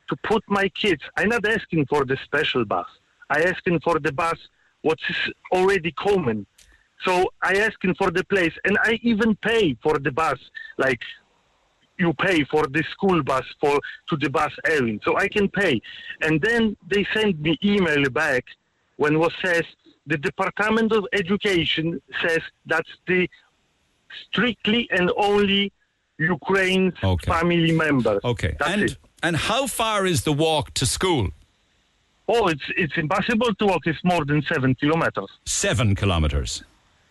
[0.09, 1.03] to put my kids.
[1.17, 2.87] I'm not asking for the special bus.
[3.29, 4.39] I asking for the bus
[4.83, 6.47] what is already common.
[7.05, 10.39] So I asking for the place, and I even pay for the bus,
[10.79, 11.01] like
[11.99, 13.79] you pay for the school bus for
[14.09, 15.81] to the bus area, so I can pay.
[16.23, 18.45] And then they send me email back
[18.97, 19.65] when was says
[20.07, 23.29] the Department of Education says that's the
[24.29, 25.73] strictly and only
[26.19, 27.31] Ukraine's Okay.
[27.31, 28.21] family members.
[28.25, 28.57] Okay.
[28.59, 28.97] That's and it.
[29.23, 31.29] and how far is the walk to school?
[32.29, 33.83] Oh, it's it's impossible to walk.
[33.87, 35.29] It's more than seven kilometers.
[35.45, 36.63] Seven kilometers.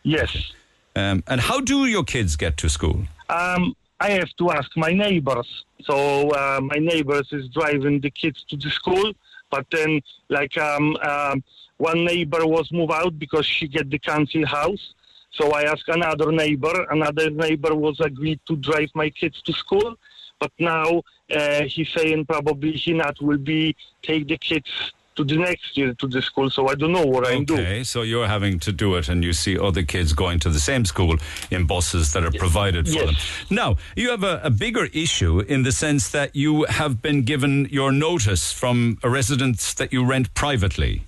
[0.04, 0.52] Yes.
[0.96, 3.06] Um, and how do your kids get to school?
[3.30, 5.66] Um, I have to ask my neighbors.
[5.84, 9.14] So uh, my neighbors is driving the kids to the school,
[9.50, 11.44] but then like um, um,
[11.78, 14.94] one neighbor was moved out because she get the council house.
[15.32, 16.88] So I asked another neighbor.
[16.90, 19.96] Another neighbor was agreed to drive my kids to school,
[20.40, 21.02] but now
[21.34, 25.94] uh, he's saying probably he not will be take the kids to the next year
[25.94, 26.50] to the school.
[26.50, 27.62] So I don't know what I'm doing.
[27.62, 30.60] Okay, so you're having to do it, and you see other kids going to the
[30.60, 31.18] same school
[31.50, 33.06] in buses that are provided for Yes.
[33.06, 33.16] them.
[33.50, 37.68] Now, you have a, a bigger issue in the sense that you have been given
[37.72, 41.04] your notice from a residence that you rent privately.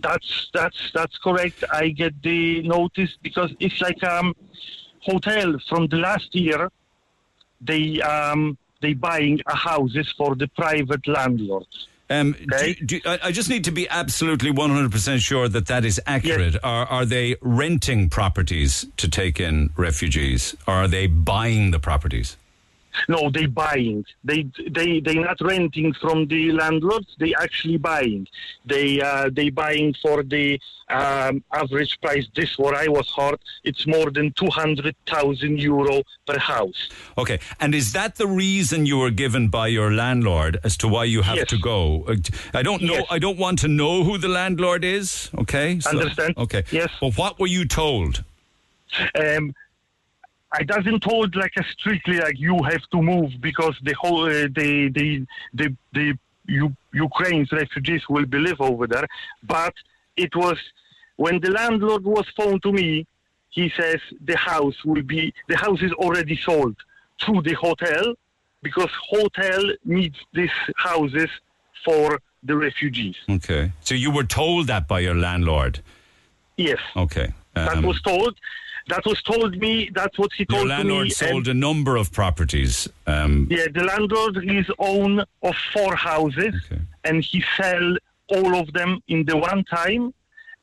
[0.00, 1.64] That's that's that's correct.
[1.72, 4.34] I get the notice because it's like um
[5.00, 6.70] hotel from the last year.
[7.60, 11.88] They um they buying a houses for the private landlords.
[12.10, 12.72] Um, Okay.
[12.74, 16.56] do, do, I, I just need to be absolutely 100% sure that that is accurate.
[16.64, 22.37] Are, are they renting properties to take in refugees, or are they buying the properties?
[23.08, 24.04] No, they buying.
[24.24, 27.14] They they they not renting from the landlords.
[27.18, 28.26] They actually buying.
[28.64, 32.26] They uh, they buying for the um, average price.
[32.34, 33.38] This what I was heard.
[33.64, 36.88] It's more than two hundred thousand euro per house.
[37.16, 41.04] Okay, and is that the reason you were given by your landlord as to why
[41.04, 41.48] you have Yes.
[41.48, 42.04] to go?
[42.08, 42.16] Uh,
[42.54, 42.94] I don't know.
[42.94, 43.06] Yes.
[43.10, 45.30] I don't want to know who the landlord is.
[45.38, 46.34] Okay, Understand.
[46.36, 46.90] Okay, Yes.
[47.00, 48.24] But what were you told?
[49.14, 49.54] um,
[50.52, 54.48] I doesn't told like a strictly like you have to move because the whole uh,
[54.54, 59.06] the the the the U- Ukraine's refugees will be live over there.
[59.42, 59.74] But
[60.16, 60.56] it was
[61.16, 63.06] when the landlord was phoned to me.
[63.50, 66.76] He says the house will be the house is already sold
[67.18, 68.14] to the hotel
[68.62, 71.28] because hotel needs these houses
[71.84, 73.16] for the refugees.
[73.28, 75.80] Okay, so you were told that by your landlord.
[76.56, 78.34] Yes, Okay, that um, was told.
[78.88, 79.90] That was told me.
[79.94, 80.74] That's what he your told to me.
[80.76, 82.88] landlord and- sold a number of properties.
[83.06, 85.12] Um, Yeah, the landlord is own
[85.42, 86.82] of four houses, Okay.
[87.04, 87.96] and he sell
[88.34, 90.12] all of them in the one time.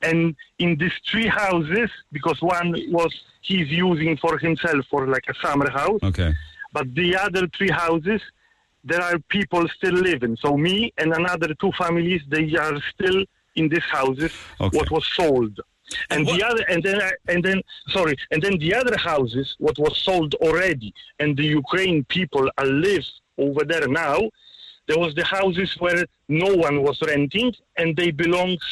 [0.02, 3.12] And in these three houses, because one was
[3.42, 6.32] he's using for himself for like a summer house, okay,
[6.74, 8.22] but the other three houses,
[8.84, 10.36] there are people still living.
[10.44, 13.24] So me and another two families, they are still
[13.56, 14.32] in these houses.
[14.60, 14.78] Okay.
[14.78, 15.60] What was sold.
[16.10, 19.78] And, And the other, and then, and then, sorry, and then the other houses, what
[19.78, 23.06] was sold already, and the Ukraine people are live
[23.38, 24.20] over there now.
[24.88, 28.64] There was the houses where no one was renting, and they belongs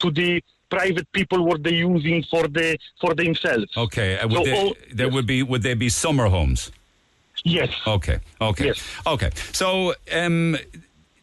[0.00, 3.70] to the private people what they using for the for themselves.
[3.76, 4.18] okay.
[4.18, 6.70] Uh, would So they, all- there would be would there be summer homes?
[7.44, 7.70] Yes.
[7.86, 8.18] Okay.
[8.40, 8.66] Okay.
[8.66, 8.78] Yes.
[9.06, 9.30] Okay.
[9.52, 10.56] So um,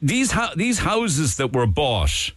[0.02, 2.32] these hou- these houses that were bought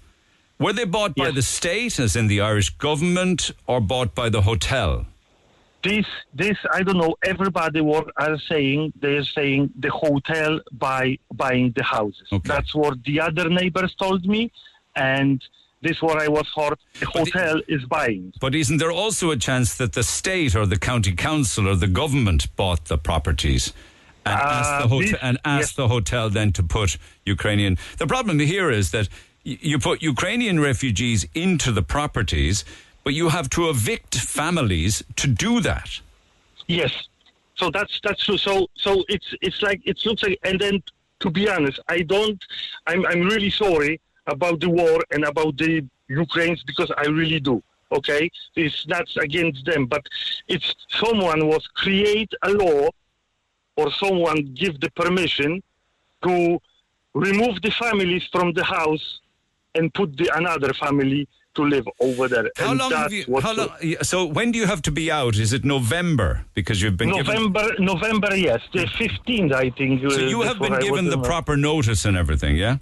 [0.60, 1.34] were they bought by Yes.
[1.38, 5.06] the state, as in the Irish government, or bought by the hotel?
[5.82, 6.04] this
[6.42, 7.14] this I don't know.
[7.32, 10.52] Everybody what are saying they're saying the hotel
[10.86, 11.02] by
[11.42, 12.26] buying the houses.
[12.30, 12.46] Okay.
[12.52, 14.42] That's what the other neighbors told me,
[14.94, 15.36] and
[15.80, 16.76] this what I was heard.
[17.00, 18.24] The But the- hotel is buying.
[18.44, 21.92] But isn't there also a chance that the state or the county council or the
[22.02, 23.72] government bought the properties
[24.26, 25.80] and asked the Uh, hotel this- and asked yes.
[25.80, 27.78] the hotel then to put Ukrainian?
[28.02, 29.08] The problem here is that
[29.42, 32.64] you put Ukrainian refugees into the properties,
[33.04, 36.00] but you have to evict families to do that.
[36.66, 36.92] Yes.
[37.56, 38.38] So that's that's true.
[38.38, 40.38] So so it's it's like it looks like.
[40.44, 40.82] And then
[41.20, 42.42] to be honest, I don't.
[42.86, 47.62] I'm I'm really sorry about the war and about the Ukrainians because I really do.
[47.92, 50.06] Okay, it's not against them, but
[50.48, 52.88] it's someone was create a law
[53.76, 55.62] or someone give the permission
[56.22, 56.60] to
[57.14, 59.20] remove the families from the house
[59.74, 62.50] and put the another family to live over there.
[62.56, 63.24] How and long have you?
[63.40, 63.68] How long?
[64.02, 65.36] So when do you have to be out?
[65.36, 66.44] Is it November?
[66.54, 67.26] Because you've been given.
[67.34, 70.02] November, November, yes, the fifteenth, I think.
[70.02, 72.76] So uh, you have been given the proper notice and everything, yeah?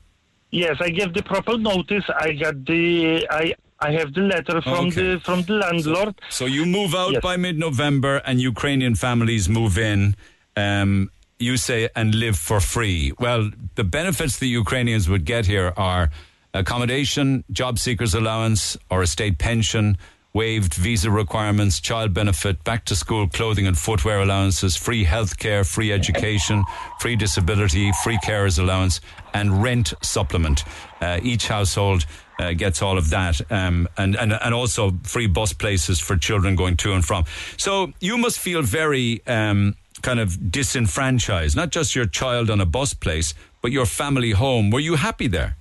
[0.51, 2.05] Yes, I gave the proper notice.
[2.27, 5.15] I got the I I have the letter from Okay.
[5.15, 6.15] the from the landlord.
[6.31, 7.23] So you move out Yes.
[7.23, 10.15] by mid-November, and Ukrainian families move in.
[10.57, 13.13] Um, you say and live for free.
[13.19, 16.11] Well, the benefits the Ukrainians would get here are
[16.55, 19.99] accommodation, job seekers allowance, or a state pension,
[20.33, 25.65] waived visa requirements, child benefit, back to school clothing and footwear allowances, free health care,
[25.65, 26.65] free education,
[27.01, 29.01] free disability, free carers allowance,
[29.35, 30.65] and rent supplement.
[31.01, 32.07] Uh, each household
[32.39, 36.55] uh, gets all of that, um, and, and and also free bus places for children
[36.55, 37.25] going to and from.
[37.57, 42.67] So you must feel very um, kind of disenfranchised, not just your child on a
[42.67, 44.71] bus place, but your family home.
[44.71, 45.57] Were you happy there?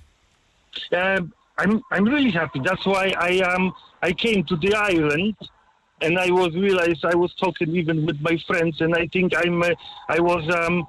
[0.92, 2.60] Um, I'm I'm really happy.
[2.60, 5.36] That's why I um I came to the island,
[6.00, 9.62] and I was realized I was talking even with my friends, and I think I'm
[9.62, 9.70] uh,
[10.08, 10.86] I was um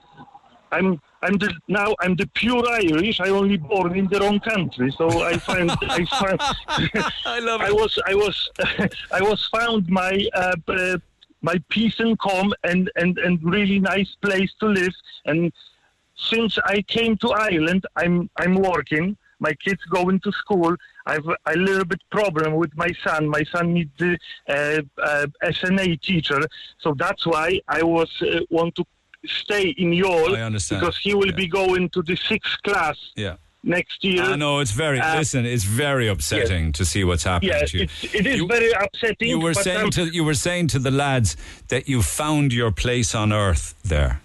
[0.72, 3.20] I'm I'm the, now I'm the pure Irish.
[3.20, 6.40] I only born in the wrong country, so I find I found
[7.26, 7.68] I love It.
[7.68, 8.50] I was I was
[9.12, 10.98] I was found my uh, uh,
[11.42, 14.94] my peace and calm and, and and really nice place to live.
[15.26, 15.52] And
[16.16, 19.18] since I came to Ireland, I'm I'm working.
[19.40, 20.76] My kids going to school.
[21.06, 23.28] I've a little bit problem with my son.
[23.28, 24.18] My son needs the
[24.48, 26.42] uh, uh, SNA teacher,
[26.80, 28.84] so that's why I was uh, want to
[29.26, 29.94] stay in
[30.42, 30.82] understand.
[30.82, 31.36] because he will Yeah.
[31.44, 33.36] be going to the sixth class Yeah.
[33.64, 34.24] next year.
[34.24, 35.00] I know it's very.
[35.00, 37.84] Uh, listen, it's very upsetting to see what's happening Yeah, to you.
[37.84, 38.04] it's,
[38.40, 39.30] You- very upsetting.
[39.30, 41.36] You were saying um, to you were saying to the lads
[41.70, 44.22] that you found your place on earth there.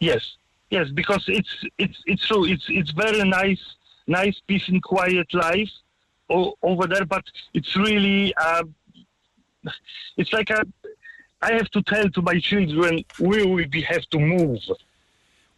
[0.00, 0.22] Yes,
[0.70, 2.44] yes, because it's it's it's true.
[2.44, 3.62] It's it's very nice,
[4.06, 5.70] nice, peace and quiet life
[6.30, 7.04] o- over there.
[7.04, 7.24] But
[7.54, 8.64] it's really, uh,
[10.16, 10.64] it's like a.
[11.40, 14.60] I have to tell to my children we will be have to move.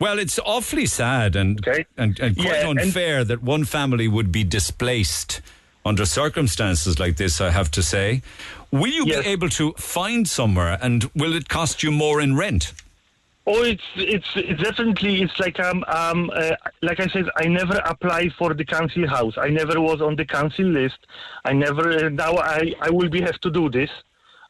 [0.01, 1.85] Well, it's awfully sad and Okay.
[1.97, 5.41] and, and quite Yeah, and- unfair that one family would be displaced
[5.85, 7.41] under circumstances like this.
[7.41, 8.23] I have to say,
[8.71, 9.25] will you Yes.
[9.25, 12.73] be able to find somewhere, and will it cost you more in rent?
[13.47, 18.33] Oh, it's it's, definitely it's like um um uh, like I said, I never applied
[18.39, 19.35] for the council house.
[19.37, 20.99] I never was on the council list.
[21.45, 22.07] I never.
[22.07, 23.91] Uh, now I I will be have to do this.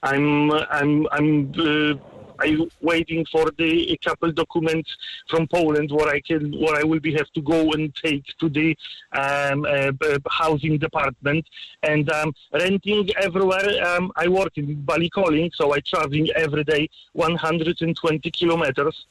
[0.05, 1.53] I'm I'm I'm.
[1.59, 1.95] Uh,
[2.41, 4.97] I waiting for the a couple documents
[5.29, 8.49] from Poland where I can where I will be have to go and take to
[8.49, 8.77] the
[9.13, 11.47] um, uh, housing department
[11.83, 13.69] and um, renting everywhere.
[13.87, 19.07] Um, I work in Ballincollig, so I traveling every day 120 kilometers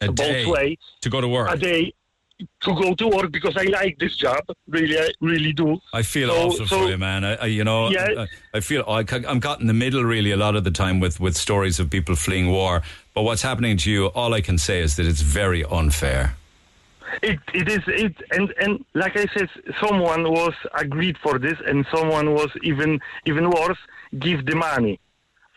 [0.00, 1.50] A both day way to go to work.
[1.52, 1.92] a day
[2.60, 4.40] to go to work because I like this job.
[4.68, 5.78] Really, I really do.
[5.92, 7.24] I feel So- awful so- for you, man.
[7.24, 8.06] I, I you know, Yeah.
[8.18, 11.00] I, I feel I, I'm caught in the middle really a lot of the time
[11.00, 12.82] with with stories of people fleeing war.
[13.14, 14.06] But what's happening to you?
[14.08, 16.36] All I can say is that it's very unfair.
[17.22, 19.48] It it is it and and like I said,
[19.80, 23.78] someone was agreed for this, and someone was even even worse,
[24.20, 25.00] give the money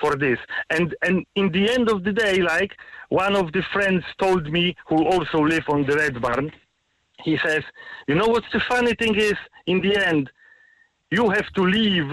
[0.02, 0.40] for this.
[0.72, 2.72] And and in the end of the day, like
[3.10, 6.52] one of the friends told me, who also live on the Red Barn,
[7.24, 7.64] he says,
[8.08, 10.30] you know what's the funny thing is, in the end,
[11.12, 12.12] you have to leave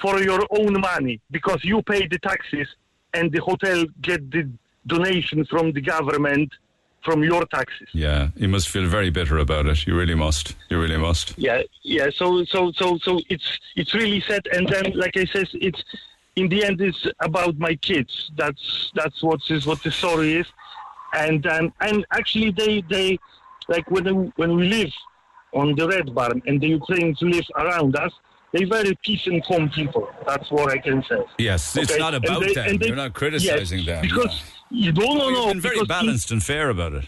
[0.00, 2.68] for your own money because you pay the taxes
[3.14, 4.48] and the hotel get the
[4.86, 6.52] donation from the government
[7.02, 7.88] from your taxes.
[7.92, 9.86] Yeah, you must feel very bitter about it.
[9.86, 10.54] You really must.
[10.68, 11.34] You really must.
[11.38, 12.08] Yeah, yeah.
[12.14, 14.42] So, so, so, so it's it's really sad.
[14.52, 15.82] And then, like I said, it's
[16.36, 18.30] in the end, it's about my kids.
[18.36, 20.46] That's that's what is what the story is.
[21.14, 23.18] And um, and actually, they they
[23.68, 24.92] like when when we live
[25.52, 28.12] on the Red Barn and the Ukrainians live around us,
[28.52, 30.08] they're very peace and calm people.
[30.26, 31.22] That's what I can say.
[31.38, 32.76] Yes, it's Okay, not and about they- them.
[32.78, 34.02] they- You're not criticizing yes, them.
[34.02, 35.28] because you don't know.
[35.30, 37.04] You've been very because in- balanced and fair about it.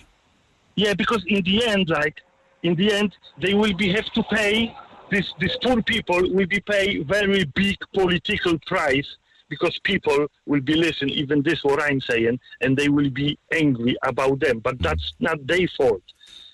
[0.76, 2.16] yeah, because in the end, like
[2.62, 4.74] in the end, they will be have to pay
[5.10, 5.26] this.
[5.38, 9.08] These poor people will be pay very big political price
[9.48, 13.96] because people will be listen even this what I'm saying, and they will be angry
[14.04, 14.60] about them.
[14.60, 14.84] But hmm.
[14.84, 16.02] that's not their fault.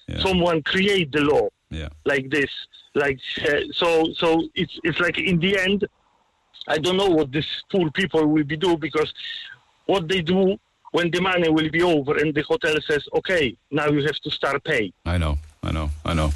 [0.09, 0.21] Yeah.
[0.21, 1.89] Someone create the law Yeah.
[2.05, 2.51] like this,
[2.95, 4.13] like uh, so.
[4.15, 5.85] So it's it's like in the end,
[6.69, 9.13] I don't know what these poor people will be do because
[9.87, 10.57] what they do
[10.93, 14.31] when the money will be over and the hotel says, okay, now you have to
[14.31, 14.93] start pay.
[15.05, 16.31] I know, I know, I know.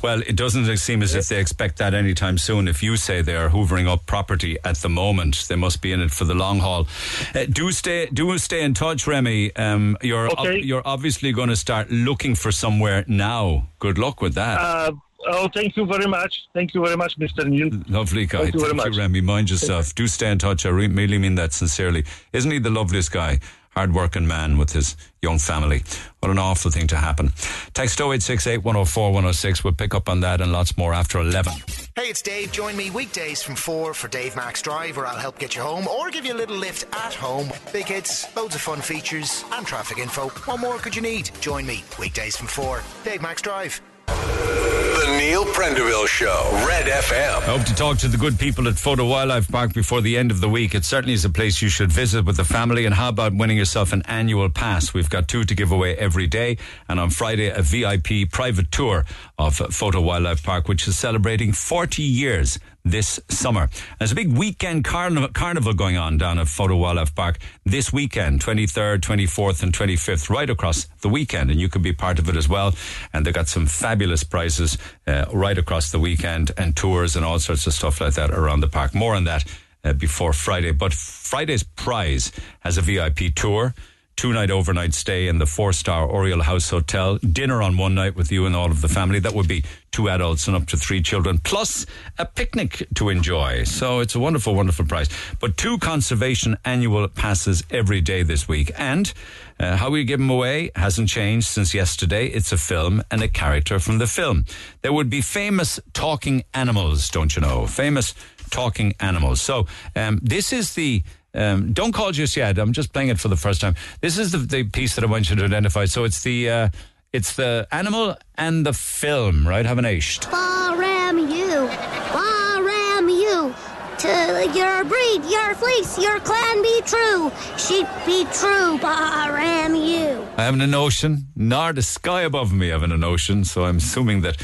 [0.00, 2.68] Well, it doesn't seem as if they expect that anytime soon.
[2.68, 6.00] If you say they are hoovering up property at the moment, they must be in
[6.00, 6.86] it for the long haul.
[7.34, 9.56] Uh, do stay, do stay in touch, Remy.
[9.56, 10.60] Um, you're ob- Okay.
[10.62, 13.66] you're obviously going to start looking for somewhere now.
[13.80, 14.60] Good luck with that.
[14.60, 14.92] Uh,
[15.26, 16.42] oh, thank you very much.
[16.54, 17.44] Thank you very much, Mr.
[17.44, 17.70] Neil.
[17.88, 18.42] Lovely guy.
[18.44, 18.96] thank you very much.
[18.96, 19.20] Remy.
[19.20, 19.92] Mind yourself.
[19.96, 20.64] Do stay in touch.
[20.64, 22.04] I really mean that sincerely.
[22.32, 23.40] Isn't he the loveliest guy?
[23.76, 25.84] Hard-working man with his young family.
[26.20, 27.32] What an awful thing to happen.
[27.74, 29.64] Text 0868 104 106.
[29.64, 31.52] We'll pick up on that and lots more after 11.
[31.94, 32.52] Hey, it's Dave.
[32.52, 35.86] Join me weekdays from 4 for Dave Max Drive, where I'll help get you home
[35.88, 37.50] or give you a little lift at home.
[37.70, 40.30] Big hits, loads of fun features, and traffic info.
[40.30, 41.30] What more could you need?
[41.40, 42.82] Join me weekdays from 4.
[43.04, 43.82] Dave Max Drive.
[44.06, 47.38] The Neil Prendeville Show, Red FM.
[47.38, 50.30] I hope to talk to the good people at Fota Wildlife Park before the end
[50.30, 50.74] of the week.
[50.74, 52.86] It certainly is a place you should visit with the family.
[52.86, 54.94] And how about winning yourself an annual pass?
[54.94, 56.58] We've got two to give away every day.
[56.88, 59.04] And on Friday, a VIP private tour
[59.38, 63.68] of Fota Wildlife Park, which is celebrating 40 years this summer.
[63.98, 68.40] There's a big weekend carnival, carnival going on down at Fota Wildlife Park this weekend,
[68.40, 71.50] 23rd, 24th, and 25th, right across the weekend.
[71.50, 72.74] And you can be part of it as well.
[73.12, 77.38] And they've got some fabulous prizes uh, right across the weekend and tours and all
[77.40, 78.94] sorts of stuff like that around the park.
[78.94, 79.44] More on that
[79.84, 80.72] uh, before Friday.
[80.72, 82.30] But Friday's prize
[82.60, 83.74] has a VIP tour
[84.16, 88.16] two night overnight stay in the four star Oriel House Hotel, dinner on one night
[88.16, 89.18] with you and all of the family.
[89.18, 91.86] That would be two adults and up to three children, plus
[92.18, 93.64] a picnic to enjoy.
[93.64, 95.08] So it's a wonderful, wonderful price.
[95.38, 98.72] But two conservation annual passes every day this week.
[98.78, 99.12] And
[99.60, 102.26] uh, how we give them away hasn't changed since yesterday.
[102.26, 104.44] It's a film and a character from the film.
[104.82, 107.66] There would be famous talking animals, don't you know?
[107.66, 108.14] Famous
[108.50, 109.42] talking animals.
[109.42, 111.02] So um, this is the
[111.36, 112.58] um, don't call just yet.
[112.58, 113.74] I'm just playing it for the first time.
[114.00, 115.84] This is the, the piece that I want you to identify.
[115.84, 116.68] So it's the uh,
[117.12, 119.64] it's the animal and the film, right?
[119.64, 120.18] Have an aish.
[120.30, 121.68] Baram you,
[122.12, 123.54] Baa-ram-ewe.
[123.98, 127.32] To your breed, your fleece, your clan be true.
[127.56, 130.26] Sheep be true, Baa-ram-ewe.
[130.36, 133.44] I have an ocean, nor the sky above me have an ocean.
[133.44, 134.36] So I'm assuming that.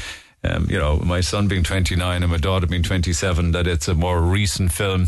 [0.45, 3.93] Um, you know, my son being 29 and my daughter being 27, that it's a
[3.93, 5.07] more recent film.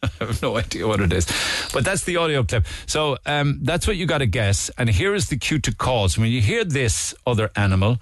[0.02, 1.26] I have no idea what it is.
[1.72, 2.66] But that's the audio clip.
[2.86, 4.70] So um, that's what you got to guess.
[4.78, 6.08] And here is the cue to call.
[6.08, 7.98] So when you hear this other animal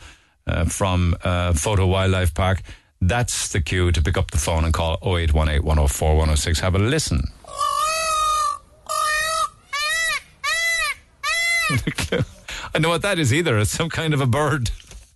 [0.47, 2.63] uh, from uh, Fota Wildlife Park,
[3.01, 6.61] that's the cue to pick up the phone and call 0818 104 106.
[6.61, 7.23] Have a listen.
[12.75, 13.59] I know what that is either.
[13.59, 14.71] It's some kind of a bird.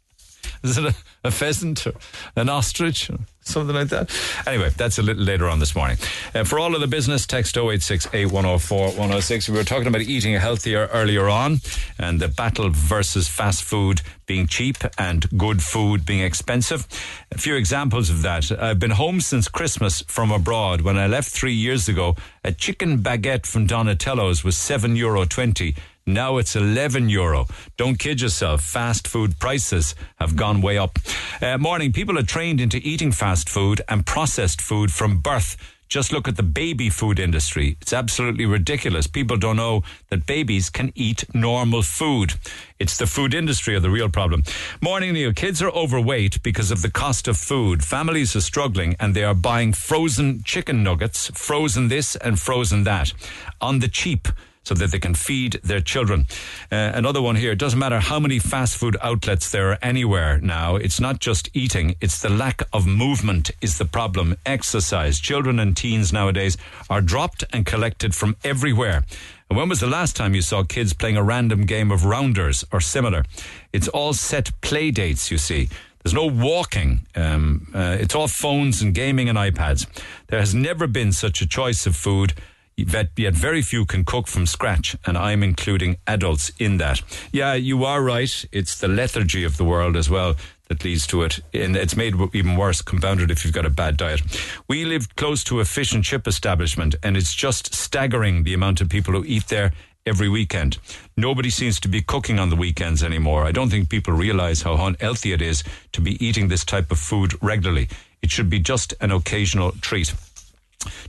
[0.62, 0.94] Is it a,
[1.24, 1.94] a pheasant or
[2.36, 4.10] an ostrich or something like that?
[4.46, 5.96] Anyway, that's a little later on this morning.
[6.34, 9.48] Uh, for all of the business, text 086 8104 106.
[9.48, 11.60] We were talking about eating healthier earlier on
[11.98, 16.86] and the battle versus fast food being cheap and good food being expensive.
[17.32, 18.50] A few examples of that.
[18.52, 20.80] I've been home since Christmas from abroad.
[20.80, 25.74] When I left three years ago, a chicken baguette from Donatello's was seven euro twenty.
[26.06, 27.46] Now it's 11 euro.
[27.76, 28.62] Don't kid yourself.
[28.62, 30.98] Fast food prices have gone way up.
[31.40, 31.92] Uh, morning.
[31.92, 35.56] People are trained into eating fast food and processed food from birth.
[35.88, 37.76] Just look at the baby food industry.
[37.82, 39.06] It's absolutely ridiculous.
[39.06, 42.32] People don't know that babies can eat normal food.
[42.78, 44.42] It's the food industry of the real problem.
[44.80, 45.34] Morning, Neil.
[45.34, 47.84] Kids are overweight because of the cost of food.
[47.84, 53.12] Families are struggling and they are buying frozen chicken nuggets, frozen this and frozen that
[53.60, 54.28] on the cheap
[54.64, 56.26] so that they can feed their children.
[56.70, 57.52] Uh, another one here.
[57.52, 60.76] It doesn't matter how many fast food outlets there are anywhere now.
[60.76, 61.96] It's not just eating.
[62.00, 64.36] It's the lack of movement is the problem.
[64.46, 65.18] Exercise.
[65.18, 66.56] Children and teens nowadays
[66.88, 69.04] are dropped and collected from everywhere.
[69.50, 72.64] And when was the last time you saw kids playing a random game of rounders
[72.72, 73.24] or similar?
[73.72, 75.68] It's all set play dates, you see.
[76.02, 77.06] There's no walking.
[77.14, 79.86] Um, uh, it's all phones and gaming and iPads.
[80.28, 82.34] There has never been such a choice of food
[82.76, 87.02] yet very few can cook from scratch, and I'm including adults in that.
[87.32, 88.44] Yeah, you are right.
[88.52, 90.36] It's the lethargy of the world as well
[90.68, 91.40] that leads to it.
[91.52, 94.22] And it's made even worse, compounded if you've got a bad diet.
[94.68, 98.80] We live close to a fish and chip establishment, and it's just staggering the amount
[98.80, 99.72] of people who eat there
[100.04, 100.78] every weekend.
[101.16, 103.44] Nobody seems to be cooking on the weekends anymore.
[103.44, 105.62] I don't think people realize how unhealthy it is
[105.92, 107.88] to be eating this type of food regularly.
[108.22, 110.14] It should be just an occasional treat.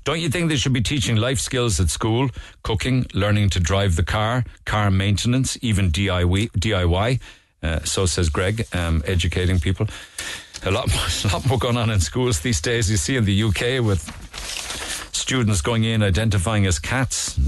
[0.04, 2.30] Don't you think they should be teaching life skills at school?
[2.64, 7.20] Cooking, learning to drive the car, car maintenance, even DIY.
[7.62, 9.88] Uh, so says Greg, um, educating people.
[10.66, 12.90] A lot, more, a lot more going on in schools these days.
[12.92, 14.04] You see in the UK with
[15.14, 17.40] students going in identifying as cats,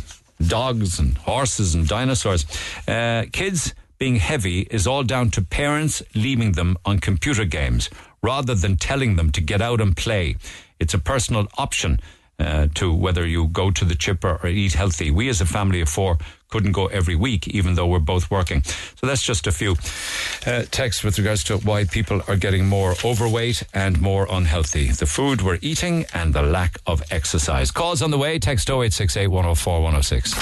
[0.45, 2.45] dogs, and horses and dinosaurs.
[2.87, 7.89] Uh, kids being heavy is all down to parents leaving them on computer games
[8.21, 10.35] rather than telling them to get out and play.
[10.79, 11.99] It's a personal option
[12.39, 15.11] uh, to whether you go to the chipper or eat healthy.
[15.11, 16.17] We, as a family of four,
[16.49, 18.63] couldn't go every week, even though we're both working.
[18.63, 19.75] So that's just a few
[20.45, 24.87] uh, texts with regards to why people are getting more overweight and more unhealthy.
[24.87, 27.71] The food we're eating and the lack of exercise.
[27.71, 28.39] Calls on the way.
[28.39, 30.33] Text 0868 104 106.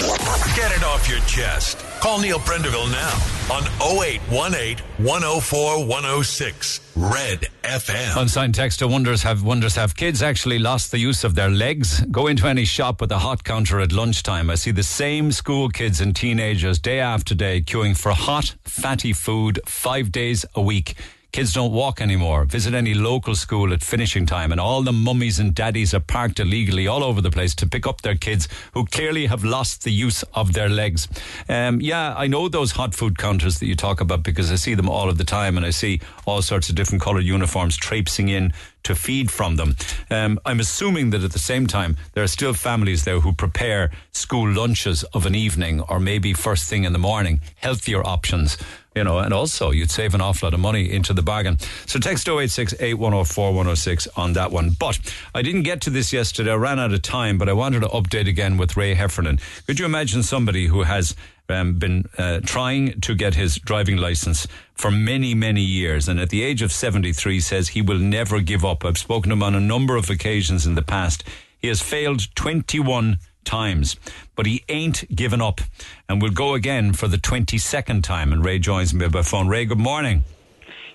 [0.56, 1.78] Get it off your chest.
[2.00, 3.14] Call Neil Prendeville now
[3.54, 6.80] on 0818 104 106.
[6.96, 8.22] Red FM.
[8.22, 12.02] Unsigned text to wonders have wonders have kids actually lost the use of their legs?
[12.12, 14.50] Go into any shop with a hot counter at lunchtime.
[14.50, 19.14] I see the same school kids and teenagers day after day queuing for hot, fatty
[19.14, 20.96] food five days a week.
[21.34, 22.46] Kids don't walk anymore.
[22.46, 26.40] Visit any local school at finishing time, and all the mummies and daddies are parked
[26.40, 29.92] illegally all over the place to pick up their kids who clearly have lost the
[29.92, 31.08] use of their legs.
[31.50, 34.76] Um, yeah, I know those hot food counters that you talk about because I see
[34.76, 38.30] them all of the time, and I see all sorts of different coloured uniforms traipsing
[38.30, 38.54] in
[38.84, 39.76] to feed from them.
[40.12, 43.90] Um, I'm assuming that at the same time, there are still families there who prepare
[44.12, 48.58] school lunches of an evening or maybe first thing in the morning, healthier options.
[48.96, 51.58] You know, and also you'd save an awful lot of money into the bargain.
[51.88, 54.72] So text 086 8104 106 on that one.
[54.80, 55.00] But
[55.34, 56.52] I didn't get to this yesterday.
[56.52, 59.40] I ran out of time, but I wanted to update again with Ray Heffernan.
[59.66, 61.16] Could you imagine somebody who has
[61.50, 66.30] um, been uh, trying to get his driving license for many, many years, and at
[66.30, 68.86] the age of 73 says he will never give up.
[68.86, 71.24] I've spoken to him on a number of occasions in the past.
[71.60, 73.96] He has failed 21 times,
[74.36, 75.62] but he ain't given up
[76.10, 78.32] and will go again for the 22nd time.
[78.34, 79.48] And Ray joins me by phone.
[79.48, 80.24] Ray, good morning.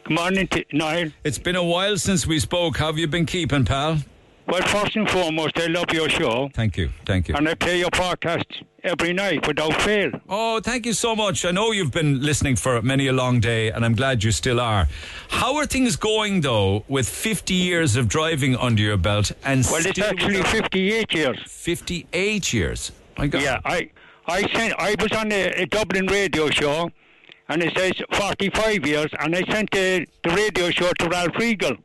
[0.05, 1.11] Good morning, t- Niall.
[1.25, 2.79] It's been a while since we spoke.
[2.79, 3.99] How have you been keeping, pal?
[4.47, 6.49] Well, first and foremost, I love your show.
[6.55, 6.89] Thank you.
[7.05, 7.35] Thank you.
[7.35, 10.11] And I play your podcast every night without fail.
[10.29, 11.45] Oh, thank you so much.
[11.45, 14.61] I know you've been listening for many a long day, and I'm glad you still
[14.61, 14.89] are.
[15.29, 19.33] How are things going, though, with 50 years of driving under your belt?
[19.45, 21.39] And Well, it's actually 58 years.
[21.47, 22.93] 58 years.
[23.17, 23.43] My God.
[23.43, 23.91] Yeah, I,
[24.27, 24.75] I sent.
[24.79, 26.91] I was on a, a Dublin radio show,
[27.49, 31.77] and it says 45 years, and I sent the, the radio show to Ralph Riegel.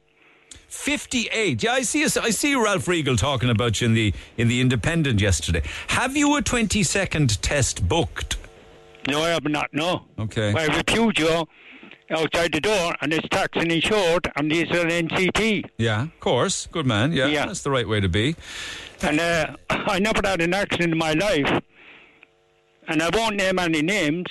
[0.77, 1.63] 58.
[1.63, 2.03] Yeah, I see.
[2.03, 5.61] I see Ralph Riegel talking about you in the in the Independent yesterday.
[5.87, 8.37] Have you a 20 second test booked?
[9.07, 9.69] No, I have not.
[9.71, 10.05] No.
[10.19, 10.51] Okay.
[10.53, 11.47] I have a Peugeot
[12.09, 15.65] outside the door, and it's taxed and insured, and these are NCT.
[15.77, 16.67] Yeah, of course.
[16.71, 17.11] Good man.
[17.13, 17.45] Yeah, Yeah.
[17.45, 18.35] that's the right way to be.
[19.01, 21.61] And uh, I never had an accident in my life.
[22.87, 24.25] And I won't name any names,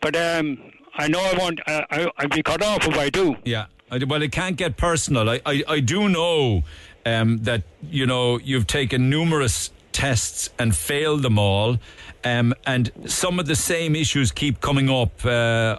[0.00, 0.58] but um,
[0.94, 1.60] I know I won't.
[1.66, 3.36] Uh, I, I'll be cut off if I do.
[3.44, 3.66] Yeah.
[3.92, 5.28] I, well, it can't get personal.
[5.30, 6.64] I, I, I do know
[7.06, 11.78] um, that, you know, you've taken numerous tests and failed them all.
[12.24, 15.24] Um, and some of the same issues keep coming up.
[15.24, 15.78] Uh,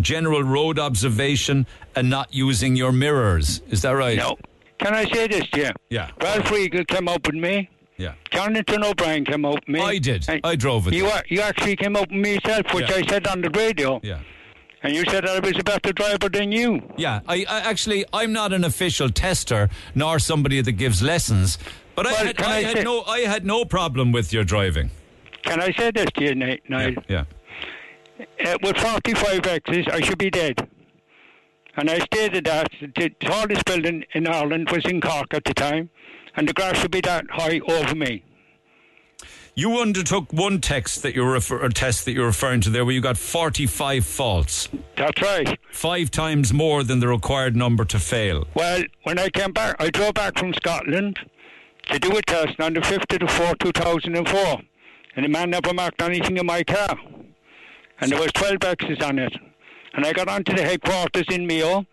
[0.00, 3.60] general road observation and not using your mirrors.
[3.68, 4.16] Is that right?
[4.16, 4.36] No.
[4.78, 5.70] Can I say this to you?
[5.90, 6.10] Yeah.
[6.22, 7.68] Ralph Riegel came up with me.
[7.96, 8.14] Yeah.
[8.30, 9.80] Jonathan O'Brien came up with me.
[9.80, 10.24] I did.
[10.44, 11.06] I drove you.
[11.06, 11.12] you.
[11.28, 12.96] You actually came up with me yourself, which Yeah.
[12.96, 13.98] I said on the radio.
[14.04, 14.20] Yeah.
[14.82, 16.80] And you said I was a better driver than you.
[16.96, 21.58] Yeah, I, I actually I'm not an official tester nor somebody that gives lessons,
[21.96, 24.90] but I, had, I I had say- no I had no problem with your driving.
[25.42, 26.94] Can I say this to you, Ni- Niall?
[27.08, 27.24] Yeah.
[28.44, 30.68] Uh, with 45 X's, I should be dead.
[31.76, 35.88] And I stated that the tallest building in Ireland was in Cork at the time,
[36.34, 38.24] and the grass should be that high over me.
[39.58, 42.94] You undertook one text that you refer, or test that you're referring to there, where
[42.94, 44.68] you got 45 faults.
[44.96, 45.58] That's right.
[45.72, 48.46] Five times more than the required number to fail.
[48.54, 51.18] Well, when I came back, I drove back from Scotland
[51.90, 54.62] to do a test on the 5th of the 4th, 2004.
[55.16, 56.96] And the man never marked anything in my car.
[58.00, 59.32] And there was 12 X's on it.
[59.94, 61.84] And I got onto the headquarters in Mayo,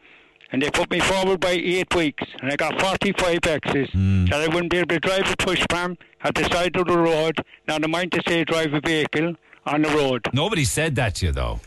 [0.52, 2.24] and they put me forward by eight weeks.
[2.42, 3.90] And I got 45 X's.
[4.30, 6.98] That I wouldn't be able to drive a push pram at the side of the
[6.98, 7.36] road.
[7.68, 9.36] Now, I mind to say drive a vehicle
[9.66, 10.26] on the road.
[10.34, 11.60] Nobody said that to you, though.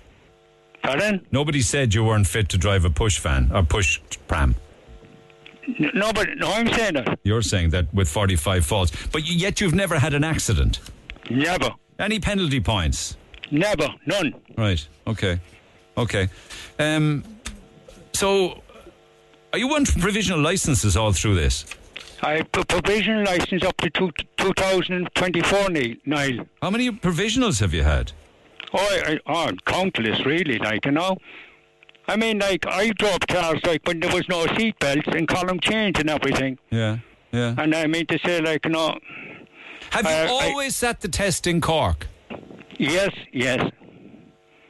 [0.83, 1.27] Pardon?
[1.33, 4.55] Nobody said you weren't fit to drive a push van or push pram.
[5.67, 7.19] N- No, but no, I'm saying that.
[7.25, 10.81] You're saying that with 45 faults, but yet you've never had an accident.
[11.31, 11.71] Never.
[11.99, 13.17] Any penalty points?
[13.51, 13.89] Never.
[14.07, 14.35] None.
[14.57, 14.87] Right.
[15.07, 15.41] Okay.
[15.97, 16.29] Okay.
[16.79, 17.25] Um,
[18.13, 18.63] so,
[19.53, 21.65] are you on provisional licenses all through this?
[22.23, 25.95] I have a provisional license up to two, 2024, Neil.
[26.05, 26.47] Niall.
[26.63, 28.13] How many provisionals have you had?
[28.73, 31.17] Oh, I, oh, countless, really, like, you know.
[32.09, 35.61] I mean, like, I drove cars, like, when there was no seat belts and column
[35.61, 36.59] change and everything.
[36.71, 36.99] Yeah.
[37.33, 37.55] Yeah.
[37.59, 38.99] And I mean to say, like, you know,
[39.91, 42.09] Have you I- I- always sat the test in Cork?
[42.79, 43.71] yes, yes.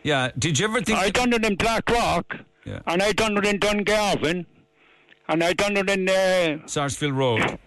[0.02, 0.30] Yeah.
[0.38, 0.98] Did you ever think?
[0.98, 2.80] I done it in Blackrock, Yeah.
[2.86, 4.44] and I done it in Dungarvan,
[5.28, 7.58] and I done it in uh, Sarsfield Road.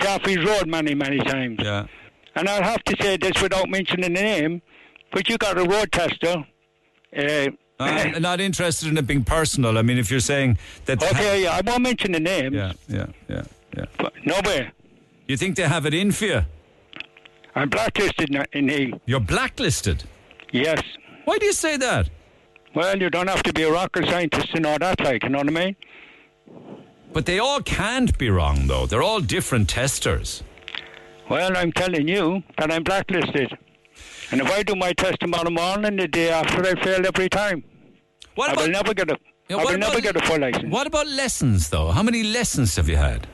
[0.00, 1.58] Sheffield Road many, many times.
[1.62, 1.86] Yeah.
[2.34, 4.62] And I'll have to say this without mentioning the name,
[5.12, 6.44] but you got a road tester.
[7.14, 7.48] Uh,
[7.78, 9.76] I'm not interested in it being personal.
[9.76, 10.56] I mean, if you're saying
[10.86, 11.02] that.
[11.02, 12.54] okay, yeah, I won't mention the name.
[12.54, 13.42] Yeah, yeah, yeah,
[13.76, 13.84] yeah.
[13.98, 14.70] But no way.
[15.26, 16.42] You think they have it in for you?
[17.54, 19.00] I'm blacklisted in, in.
[19.04, 20.04] You're blacklisted.
[20.52, 20.82] Yes.
[21.24, 22.08] Why do you say that?
[22.74, 25.38] Well, you don't have to be a rocket scientist to know that, like, you know
[25.38, 25.76] what I mean?
[27.12, 28.86] But they all can't be wrong, though.
[28.86, 30.42] They're all different testers.
[31.28, 33.56] Well, I'm telling you that I'm blacklisted.
[34.30, 37.62] And if I do my test tomorrow morning, the day after, I fail every time.
[38.34, 39.18] What I about- will never get a.
[39.48, 40.72] Yeah, I will never get a full license.
[40.72, 41.90] What about lessons, though?
[41.90, 43.26] How many lessons have you had?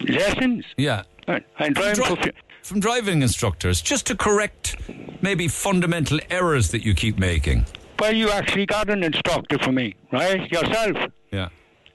[0.00, 0.64] Lessons?
[0.78, 1.02] Yeah.
[1.28, 2.30] Uh, I'm driving from, for.
[2.62, 4.76] from driving instructors, just to correct
[5.20, 7.66] maybe fundamental errors that you keep making.
[7.98, 10.50] Well, you actually got an instructor for me, right?
[10.50, 10.96] Yourself.
[11.30, 11.48] Yeah.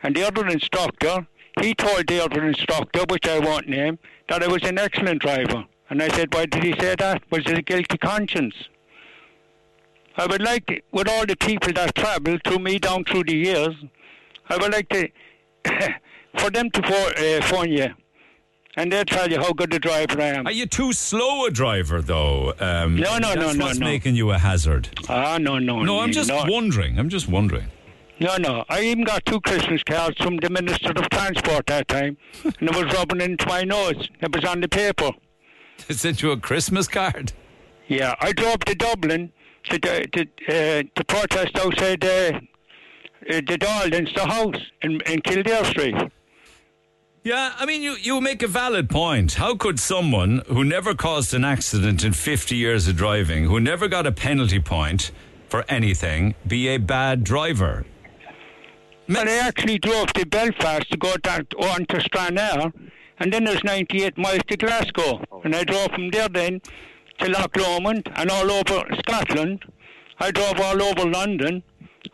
[0.04, 1.28] And the other instructor,
[1.62, 3.98] he told the other instructor, which I won't name,
[4.30, 5.66] that I was an excellent driver.
[5.90, 7.24] And I said, why did he say that?
[7.32, 8.56] Was it a guilty conscience?
[10.18, 13.36] I would like, to, with all the people that traveled through me down through the
[13.36, 13.76] years,
[14.50, 15.10] I would like to,
[16.40, 17.88] for them to phone, uh, phone you.
[18.76, 20.46] And they'll tell you how good a driver I am.
[20.46, 22.54] Are you too slow a driver, though?
[22.60, 23.86] Um, No, no, no, that's no, what's no.
[23.86, 24.90] making you a hazard.
[25.10, 25.82] Ah, no, no.
[25.84, 26.46] No, I'm just no.
[26.48, 27.00] wondering.
[27.00, 27.68] I'm just wondering.
[28.20, 28.66] No, no.
[28.70, 32.76] I even got two Christmas cards from the Minister of Transport that time, and it
[32.76, 34.10] was rubbing into my nose.
[34.22, 35.12] It was on the paper.
[35.88, 37.34] They sent you a Christmas card.
[37.88, 39.32] Yeah, I drove to Dublin
[39.66, 42.40] to to to, uh, to protest outside uh,
[43.30, 45.96] uh, the Darlings, the house in, in Kildare Street.
[47.24, 49.34] Yeah, I mean, you, you make a valid point.
[49.34, 53.90] How could someone who never caused an accident in 50 years of driving, who never
[53.90, 55.12] got a penalty point
[55.50, 57.86] for anything, be a bad driver?
[59.08, 62.72] And I actually drove to Belfast to go down on to Stranraer,
[63.20, 65.42] and then there's 98 miles to Glasgow, oh.
[65.44, 66.62] and I drove from there then
[67.20, 69.64] to Loch Lomond and all over Scotland.
[70.20, 71.64] I drove all over London.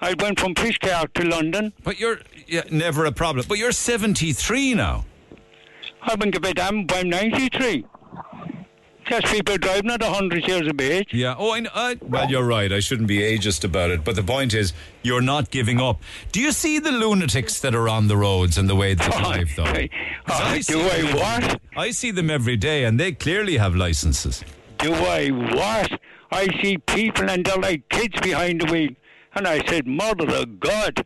[0.01, 1.73] I went from Fishguard to London.
[1.83, 3.45] But you're yeah, never a problem.
[3.47, 5.05] But you're 73 now.
[6.01, 7.85] I've been to I'm, I'm 93.
[9.09, 11.09] There's people driving at 100 years of age.
[11.11, 11.35] Yeah.
[11.37, 12.71] Oh, I, kn- I, well, you're right.
[12.71, 14.03] I shouldn't be ageist about it.
[14.03, 16.01] But the point is, you're not giving up.
[16.31, 19.49] Do you see the lunatics that are on the roads and the way they drive,
[19.57, 19.65] though?
[19.65, 19.89] 'Cause
[20.41, 21.61] uh, do see I what?
[21.75, 24.43] I see them every day, and they clearly have licenses.
[24.79, 25.99] Do I what?
[26.31, 28.89] I see people and they're like kids behind the wheel.
[29.35, 31.05] And I said, Mother of God,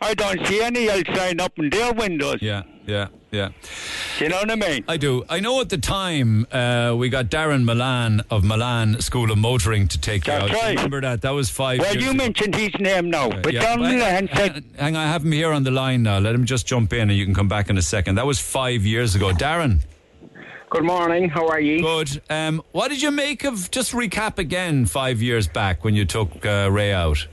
[0.00, 2.38] I don't see any else sign up in their windows.
[2.40, 3.50] Yeah, yeah, yeah.
[4.18, 4.84] You know what I mean?
[4.88, 5.24] I do.
[5.28, 9.88] I know at the time uh, we got Darren Milan of Milan School of Motoring
[9.88, 10.50] to take you out.
[10.50, 10.76] right.
[10.76, 11.22] Remember that?
[11.22, 12.16] That was five Well, years you ago.
[12.18, 15.24] mentioned his name now, but Yeah, John but- Milan said, hang, hang on, I have
[15.24, 16.18] him here on the line now.
[16.18, 18.16] Let him just jump in and you can come back in a second.
[18.16, 19.30] That was five years ago.
[19.30, 19.80] Darren.
[20.70, 21.28] Good morning.
[21.28, 21.80] How are you?
[21.82, 22.22] Good.
[22.30, 26.44] Um, what did you make of, just recap again, five years back when you took
[26.46, 27.26] uh, Ray out?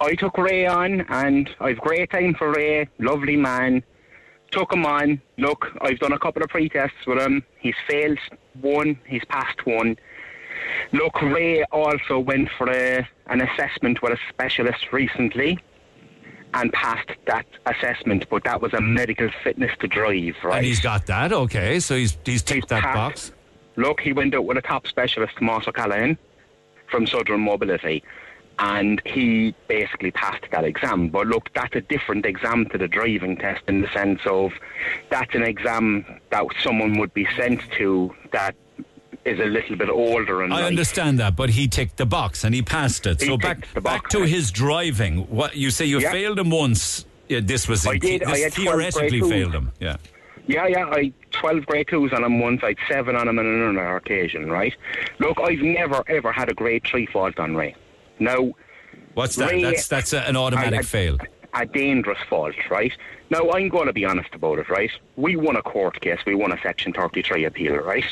[0.00, 2.88] I took Ray on, and I've great time for Ray.
[2.98, 3.82] Lovely man.
[4.54, 5.20] Took him on.
[5.36, 7.44] Look, I've done a couple of pre-tests with him.
[7.58, 8.18] He's failed
[8.60, 8.98] one.
[9.06, 9.96] He's passed one.
[10.92, 15.58] Look, Ray also went for a, an assessment with a specialist recently,
[16.54, 18.28] and passed that assessment.
[18.30, 20.58] But that was a medical fitness to drive, right?
[20.58, 21.80] And he's got that, okay.
[21.80, 22.94] So he's, he's ticked that passed.
[22.94, 23.32] box.
[23.76, 26.16] Look, he went out with a top specialist, Tomas O'Callaghan,
[26.88, 28.04] from Southern Mobility,
[28.58, 31.08] and he basically passed that exam.
[31.08, 34.52] But look, that's a different exam to the driving test in the sense of
[35.10, 38.54] that's an exam that someone would be sent to that
[39.24, 42.54] is a little bit older and I understand that, but he ticked the box and
[42.54, 43.20] he passed it.
[43.20, 45.20] He so back back to his driving.
[45.30, 46.12] What you say you Yeah.
[46.12, 47.06] failed him once.
[47.28, 48.22] Yeah, this was I did.
[48.22, 49.72] I This had 12 theoretically failed him.
[49.80, 49.96] Yeah.
[50.46, 53.96] Yeah, yeah, I 12 grade twos on him once, I'd seven on him on another
[53.96, 54.74] occasion, right?
[55.18, 57.74] Look, I've never ever had a grade three fault on Ray.
[58.18, 58.52] Now,
[59.14, 59.50] What's that?
[59.52, 61.18] Ray- that's that's a, an automatic I- fail.
[61.54, 62.92] a dangerous fault, right?
[63.30, 64.90] Now, I'm going to be honest about it, right?
[65.16, 68.04] We won a court case, we won a Section 33 appeal, right?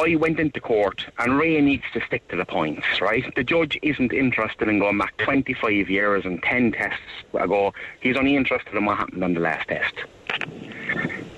[0.00, 3.24] I went into court, and Ray needs to stick to the points, right?
[3.34, 7.00] The judge isn't interested in going back 25 years and 10 tests
[7.34, 7.74] ago.
[8.00, 9.94] He's only interested in what happened on the last test.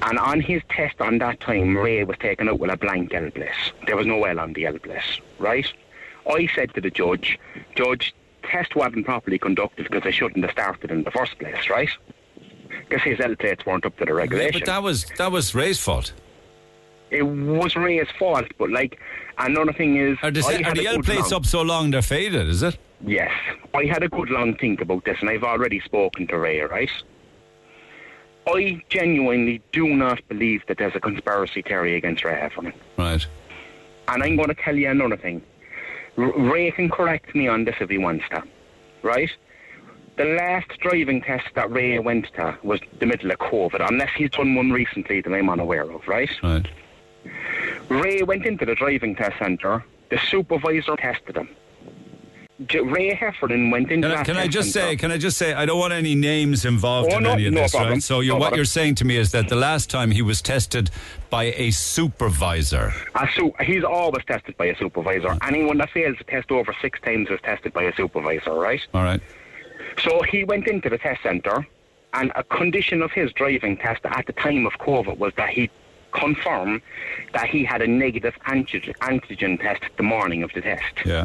[0.03, 3.31] And on his test on that time, Ray was taken out with a blank L
[3.31, 3.73] bliss.
[3.87, 5.71] There was no L on the L bliss, right?
[6.29, 7.39] I said to the judge,
[7.77, 11.91] Judge, test wasn't properly conducted because they shouldn't have started in the first place, right?
[12.89, 14.61] Because his L plates weren't up to the Yeah, regulation.
[14.61, 16.13] but that was that was Ray's fault.
[17.11, 18.99] it was Ray's fault, but like
[19.39, 22.03] another thing is, Are the, I are the L plates long- up so long they're
[22.03, 22.49] faded?
[22.49, 22.79] Is it?
[23.05, 23.33] Yes,
[23.75, 26.61] I had a good long think about this, and I've already spoken to Ray.
[26.61, 26.91] Right?
[28.47, 32.73] I genuinely do not believe that there's a conspiracy theory against Ray Heffernan.
[32.97, 33.25] Right.
[34.09, 35.43] And I'm going to tell you another thing.
[36.21, 38.43] Ray can correct me on this if he wants to.
[39.03, 39.31] Right?
[40.17, 44.31] The last driving test that Ray went to was the middle of COVID, unless he's
[44.31, 46.31] done one recently that I'm unaware of, right?
[46.43, 46.69] Right.
[47.89, 49.85] Ray went into the driving test centre.
[50.11, 51.49] The supervisor tested him.
[52.69, 54.93] Ray Heffernan went into Can I, can I just say?
[54.93, 55.55] Uh, can I just say?
[55.55, 57.93] I don't want any names involved Oh, in no- any of no this, problem.
[57.95, 58.03] right?
[58.03, 58.59] So you're, No what problem.
[58.59, 60.91] you're saying to me is that the last time he was tested
[61.31, 62.93] by a supervisor.
[63.15, 65.39] A su- he's always tested by a supervisor.
[65.43, 68.81] Anyone that fails a test over six times is tested by a supervisor, right?
[68.93, 69.23] All right.
[70.03, 71.67] So he went into the test centre,
[72.13, 75.71] and a condition of his driving test at the time of COVID was that he
[76.13, 76.83] confirm
[77.33, 80.95] that he had a negative antigen, antigen test the morning of the test.
[81.07, 81.25] Yeah.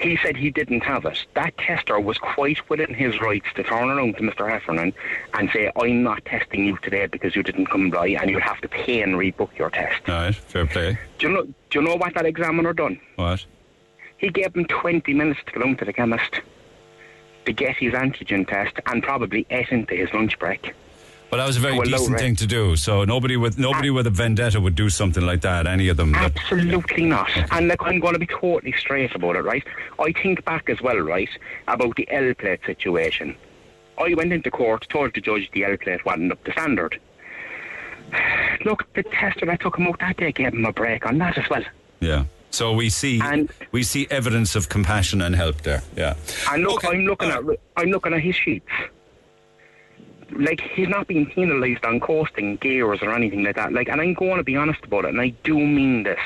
[0.00, 1.26] He said he didn't have it.
[1.34, 4.48] That tester was quite within his rights to turn around to Mr.
[4.48, 4.92] Heffernan
[5.34, 8.60] and say, I'm not testing you today because you didn't come by and you'll have
[8.60, 10.08] to pay and rebook your test.
[10.08, 10.98] All right, fair play.
[11.18, 13.00] Do you know, do you know what that examiner done?
[13.16, 13.44] What?
[14.18, 16.40] He gave him 20 minutes to go down to the chemist
[17.46, 20.74] to get his antigen test and probably ate into his lunch break.
[21.30, 22.74] Well, that was a very decent thing to do.
[22.76, 25.66] So nobody with nobody with a vendetta would do something like that.
[25.66, 26.12] Any of them.
[26.12, 27.30] that- Absolutely not.
[27.52, 29.62] And like I'm going to be totally straight about it, right?
[29.98, 31.28] I think back as well, right,
[31.66, 33.36] about the L plate situation.
[33.98, 36.98] I went into court, told the judge the L plate wasn't up to standard.
[38.64, 41.36] Look, the tester that took him out that day gave him a break on that
[41.36, 41.62] as well.
[42.00, 42.24] Yeah.
[42.50, 43.20] So we see
[43.72, 45.82] we see evidence of compassion and help there.
[45.94, 46.14] Yeah.
[46.50, 47.42] And look, I'm looking at
[47.76, 48.64] I'm looking at his sheets.
[50.30, 53.72] Like he's not being penalised on costing gears or anything like that.
[53.72, 56.20] Like, and I'm going to be honest about it, and I do mean this.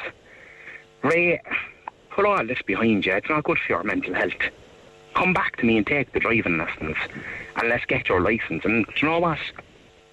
[1.02, 1.40] Ray,
[2.10, 3.12] put all this behind you.
[3.12, 4.32] It's not good for your mental health.
[5.14, 6.96] Come back to me and take the driving lessons,
[7.56, 8.64] and let's get your license.
[8.64, 9.38] And do you know what?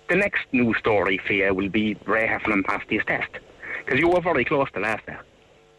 [0.10, 3.30] The next news story for you will be Ray Heffernan passed his test
[3.86, 5.24] because you were very close to last there.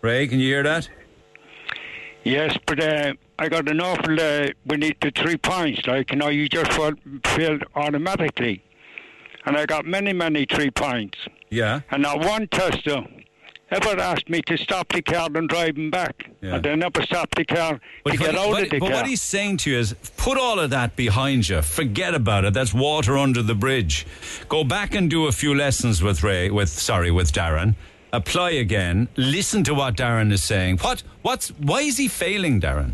[0.03, 0.89] Ray, can you hear that?
[2.25, 4.21] Yes, but uh, I got an awful.
[4.21, 8.63] Uh, we need the three points, like you know, you just felt, filled automatically,
[9.47, 11.17] and I got many, many three points.
[11.49, 11.81] Yeah.
[11.91, 13.03] And not one tester
[13.71, 16.29] ever asked me to stop the car and drive him back.
[16.43, 16.57] Yeah.
[16.57, 18.97] And they never stopped the car But, to get out what- of the but car.
[18.99, 21.63] what he's saying to you is put all of that behind you.
[21.63, 22.53] Forget about it.
[22.53, 24.07] That's water under the bridge.
[24.49, 27.75] Go back and do a few lessons with Ray, with sorry, with Darren.
[28.13, 29.09] Apply again.
[29.17, 30.79] Listen to what Darren is saying.
[30.79, 31.03] What?
[31.23, 31.49] What's?
[31.51, 32.93] Why is he failing, Darren?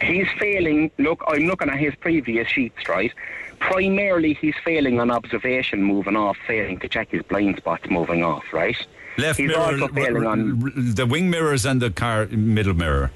[0.00, 0.90] He's failing.
[0.98, 3.12] Look, I'm looking at his previous sheets, right?
[3.58, 8.44] Primarily, he's failing on observation, moving off, failing to check his blind spots, moving off,
[8.52, 8.76] right?
[9.16, 13.10] Left he's mirror, also failing on the wing mirrors and the car middle mirror.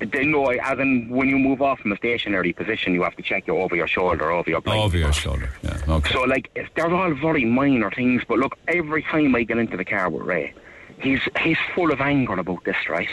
[0.00, 3.22] the no, as in when you move off from a stationary position, you have to
[3.22, 5.50] check your over your shoulder, over your blind Over your shoulder.
[5.62, 5.78] Yeah.
[5.88, 6.12] Okay.
[6.12, 9.84] So, like, they're all very minor things, but look, every time I get into the
[9.84, 10.54] car with Ray,
[11.00, 13.08] he's he's full of anger about this, right?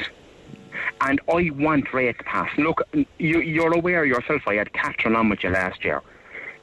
[1.02, 2.50] And I want Ray to pass.
[2.58, 6.02] Look, you, you're aware yourself, I had Catherine on with you last year.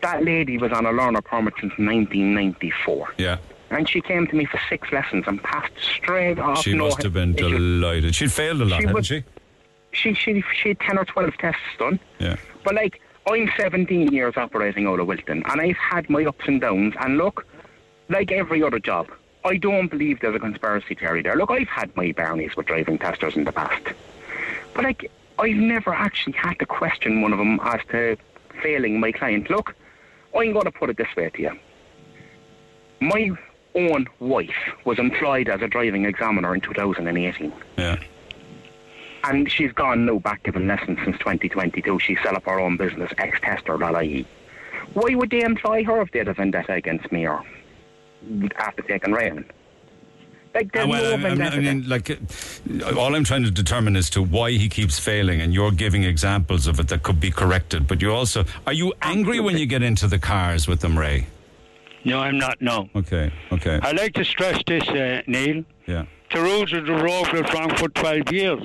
[0.03, 3.15] That lady was on a learner permit since 1994.
[3.19, 3.39] Yeah.
[3.71, 6.63] And she came to me for six lessons and passed straight off.
[6.63, 7.49] She no must have been issue.
[7.51, 8.15] delighted.
[8.15, 9.25] She'd failed a lot, She hadn't was- she?
[9.93, 12.01] She, she, she had 10 or 12 tests done.
[12.19, 12.35] Yeah.
[12.65, 16.61] But like, I'm 17 years operating out of Wilton, and I've had my ups and
[16.61, 16.95] downs.
[16.99, 17.47] And look,
[18.09, 19.09] like every other job,
[19.45, 21.37] I don't believe there's a conspiracy theory there.
[21.37, 23.83] Look, I've had my barneys with driving testers in the past,
[24.75, 28.17] but like, I've never actually had to question one of them as to
[28.63, 29.51] failing my client.
[29.51, 29.75] Look,
[30.37, 31.53] I'm going to put it this way to you.
[33.01, 33.31] My
[33.75, 34.51] own wife
[34.85, 37.53] was employed as a driving examiner in 2018.
[37.77, 37.99] Yeah.
[39.25, 41.99] And she's gone no back giving lessons since 2022.
[41.99, 44.27] She set up her own business, xtester.ie.
[44.93, 47.43] Why would they employ her if they had a vendetta against me or
[48.57, 49.51] after taking Raymond?
[50.55, 51.56] Like, there's Uh, well, no I, I, vendetta.
[51.56, 55.40] I mean, like, uh, all I'm trying to determine as to why he keeps failing,
[55.40, 57.86] and you're giving examples of it that could be corrected.
[57.89, 61.26] But you also, are you angry when you get into the cars with them, Ray?
[62.05, 62.60] No, I'm not.
[62.60, 62.89] No.
[62.94, 63.81] Okay, okay.
[63.82, 65.64] I like to stress this, uh, Neil.
[65.86, 66.05] Yeah.
[66.32, 68.64] The rules of the road were wrong for 12 years.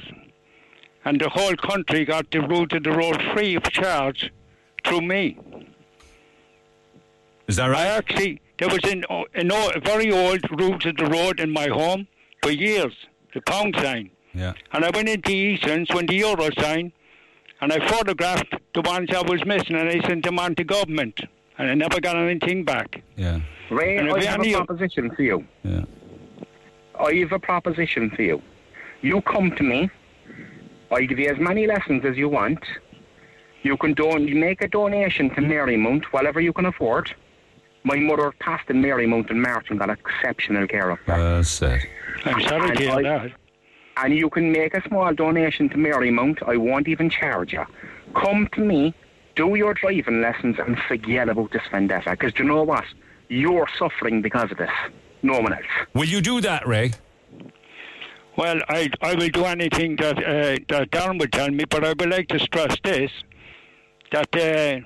[1.05, 4.31] And the whole country got the rules of the road free of charge
[4.85, 5.37] through me.
[7.47, 7.79] Is that right?
[7.79, 9.03] I actually, there was an,
[9.36, 12.07] an, o- a very old route of the road in my home
[12.44, 12.94] for years,
[13.34, 14.10] the pound sign.
[14.34, 14.53] Yeah.
[14.73, 16.91] And I went into Eason's when the euro sign,
[17.61, 21.19] and I photographed the ones I was missing, and I sent them on to government.
[21.57, 23.02] And I never got anything back.
[23.18, 23.40] Yeah.
[23.69, 25.45] Ray, And if I have a any- proposition for you.
[25.64, 25.84] Yeah.
[26.99, 28.41] I have a proposition for you.
[29.02, 29.90] You come to me.
[30.91, 32.60] I'll give you as many lessons as you want.
[33.64, 37.14] You can don- you make a donation to Marymount, whatever you can afford.
[37.84, 41.35] My mother passed in Marymount and Martin got exceptional care of her.
[41.38, 41.81] That's it.
[42.26, 43.31] I'm sorry to hear And I- that.
[43.97, 46.43] and you can make a small donation to Marymount.
[46.47, 47.65] I won't even charge you.
[48.15, 48.93] Come to me,
[49.35, 52.11] do your driving lessons, and forget about this vendetta.
[52.11, 52.84] Because you know what?
[53.30, 54.72] You're suffering because of this.
[55.22, 55.65] No one else.
[55.93, 56.91] Will you do that, Ray?
[58.38, 61.89] Well, I, I will do anything that, uh, that Darren would tell me, but I
[61.89, 63.11] would like to stress this
[64.11, 64.80] that uh,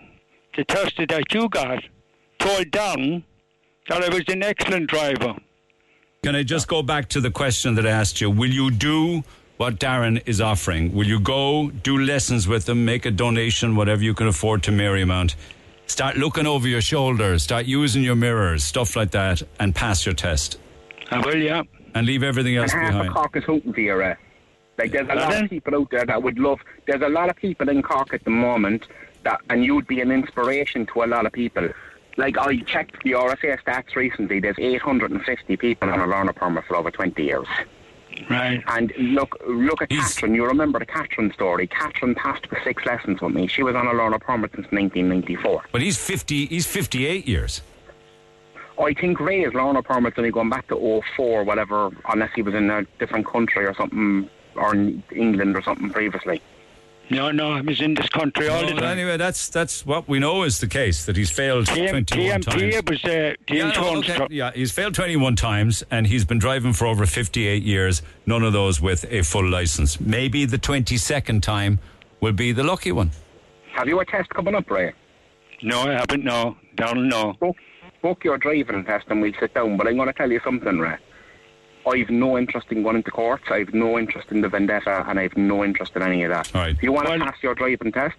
[0.57, 1.83] the tester that you got
[2.43, 3.23] told Darren
[3.87, 5.35] that I was an excellent driver.
[6.23, 8.29] Can I just go back to the question that I asked you?
[8.29, 9.23] Will you do
[9.57, 10.93] what Darren is offering.
[10.93, 14.71] Will you go do lessons with them, make a donation, whatever you can afford to
[14.71, 15.35] Marymount?
[15.85, 20.15] Start looking over your shoulder, start using your mirrors, stuff like that, and pass your
[20.15, 20.59] test.
[21.11, 21.61] I will, yeah.
[21.93, 23.09] And leave everything And else half behind.
[23.09, 24.15] of Cork is hooting for you, uh,
[24.77, 27.35] Like, there's a lot of people out there that would love, there's a lot of
[27.35, 28.87] people in Cork at the moment
[29.23, 31.69] that, and you'd be an inspiration to a lot of people.
[32.17, 36.75] Like, I checked the RSA stats recently, there's 850 people on a learner permit for
[36.75, 37.47] over 20 years.
[38.29, 38.63] Right.
[38.67, 40.35] And look, look at Catherine.
[40.35, 41.65] You remember the Catherine story?
[41.67, 43.47] Catherine passed with six lessons with me.
[43.47, 45.63] She was on a learner permit since 1994.
[45.71, 47.61] But he's 50, he's 58 years.
[48.79, 52.69] I think Ray's learner permit's only going back to 04, whatever, unless he was in
[52.69, 56.41] a different country or something, or in England or something previously.
[57.09, 58.83] No, no, he's in this country all the time.
[58.83, 62.61] anyway, that's that's what we know is the case that he's failed TM, 21 times.
[62.63, 64.27] TMT was uh, Yeah, no, okay.
[64.31, 68.53] yeah, he's failed 21 times and he's been driving for over 58 years, none of
[68.53, 69.99] those with a full license.
[69.99, 71.79] Maybe the 22nd time
[72.21, 73.11] will be the lucky one.
[73.75, 74.93] Have you a test coming up, Ray?
[75.61, 76.55] No, I haven't, no.
[76.75, 77.33] Donald, no.
[77.33, 77.57] Book,
[78.01, 79.77] book your driving test and we'll sit down.
[79.77, 80.95] But I'm going to tell you something, Ray.
[81.87, 83.41] I've no interest in going into court.
[83.49, 86.53] I've no interest in the vendetta, and I've no interest in any of that.
[86.53, 86.75] Right.
[86.75, 88.15] If you want to pass your driving test,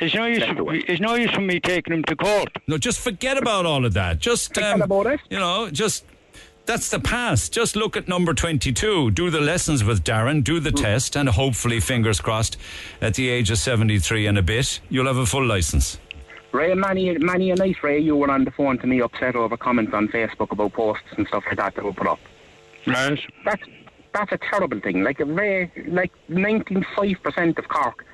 [0.00, 0.40] It's no use.
[0.40, 0.84] Let's do it.
[0.88, 2.50] It's no use for me taking him to court.
[2.66, 4.18] No, just forget about all of that.
[4.18, 5.20] Just Forget um, about it.
[5.30, 6.04] You know, just
[6.66, 7.52] that's the past.
[7.52, 9.10] Just look at number 22.
[9.12, 12.58] Do the lessons with Darren, do the test, and hopefully, fingers crossed,
[13.00, 15.98] at the age of 73 and a bit, you'll have a full license.
[16.52, 19.56] Ray, many, many a night, Ray, you were on the phone to me upset over
[19.56, 22.18] comments on Facebook about posts and stuff like that that were put up.
[22.88, 23.20] Right.
[23.44, 23.62] That's
[24.14, 25.02] that's a terrible thing.
[25.02, 28.04] Like Ray, like ninety five percent of Cork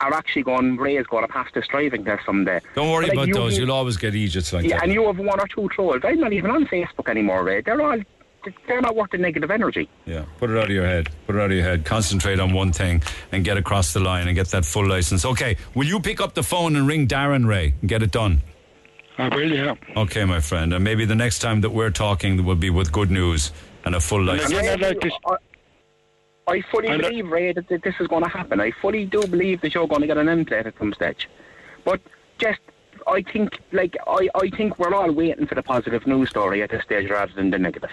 [0.00, 0.76] are actually going.
[0.76, 2.60] Ray Ray's going to pass this driving test someday.
[2.74, 3.54] Don't worry like, about you- those.
[3.58, 4.84] you- You'll always get Egypts like Yeah, that.
[4.84, 6.02] and you have one or two trolls.
[6.04, 7.62] I'm not even on Facebook anymore, Ray.
[7.62, 7.98] They're all
[8.68, 9.88] they're not worth the negative energy.
[10.06, 11.08] Yeah, put it out of your head.
[11.26, 11.84] Put it out of your head.
[11.84, 13.02] Concentrate on one thing
[13.32, 15.24] and get across the line and get that full license.
[15.24, 18.40] Okay, will you pick up the phone and ring Darren Ray and get it done?
[19.18, 19.74] I will, yeah.
[19.96, 20.72] Okay, my friend.
[20.72, 23.50] And maybe the next time that we're talking will be with good news
[23.84, 24.50] and a full license.
[24.50, 25.36] again, Ray, I'd like to- I,
[26.52, 28.60] I fully I'd believe, Ray, that, that this is going to happen.
[28.60, 31.28] I fully do believe that you're going to get an end plate at some stage.
[31.84, 32.00] But
[32.38, 32.60] just,
[33.06, 36.70] I think, like, I, I think we're all waiting for the positive news story at
[36.70, 37.90] this stage rather than the negative.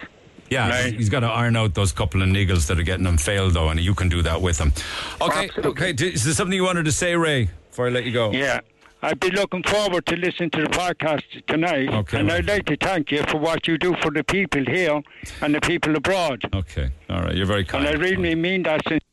[0.49, 0.93] Yeah, Right.
[0.93, 3.69] he's got to iron out those couple of niggles that are getting him failed, though,
[3.69, 4.73] and you can do that with him.
[5.21, 5.89] Okay, Absolutely.
[5.91, 6.05] okay.
[6.13, 8.31] Is there something you wanted to say, Ray, before I let you go?
[8.31, 8.59] Yeah.
[9.05, 11.89] I'd be looking forward to listening to the podcast tonight.
[11.89, 12.19] Okay.
[12.19, 14.99] And I'd like to thank you for what you do for the people here
[15.41, 16.43] and the people abroad.
[16.55, 17.35] Okay, all right.
[17.35, 17.85] You're very kind.
[17.85, 17.95] And.
[17.95, 19.03] I really mean that since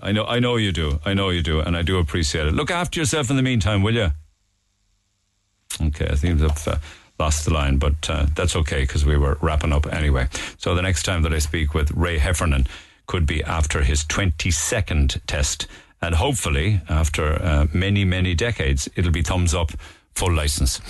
[0.00, 1.00] I know, I know you do.
[1.04, 2.54] I know you do, and I do appreciate it.
[2.54, 4.10] Look after yourself in the meantime, will you?
[5.82, 6.76] Okay, I think I've uh,
[7.18, 10.28] lost the line, but uh, that's okay because we were wrapping up anyway.
[10.58, 12.68] So the next time that I speak with Ray Heffernan
[13.06, 15.66] could be after his 22nd test,
[16.02, 19.72] and hopefully after uh, many, many decades, it'll be thumbs up.
[20.16, 20.80] Full license.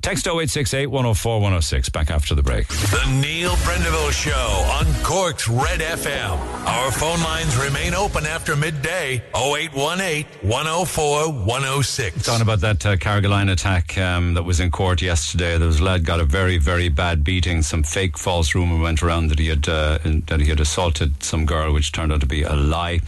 [0.00, 1.90] Text 0868 104 106.
[1.90, 2.66] Back after the break.
[2.66, 6.38] The Neil Prendeville Show on Cork's Red FM.
[6.66, 12.22] Our phone lines remain open after midday 0818 104 106.
[12.24, 15.58] Talking about that uh, Carrigaline attack um, that was in court yesterday.
[15.58, 17.62] There was a lad got a very, very bad beating.
[17.62, 21.44] Some fake false rumor went around that he had uh, that he had assaulted some
[21.44, 23.00] girl, which turned out to be a lie.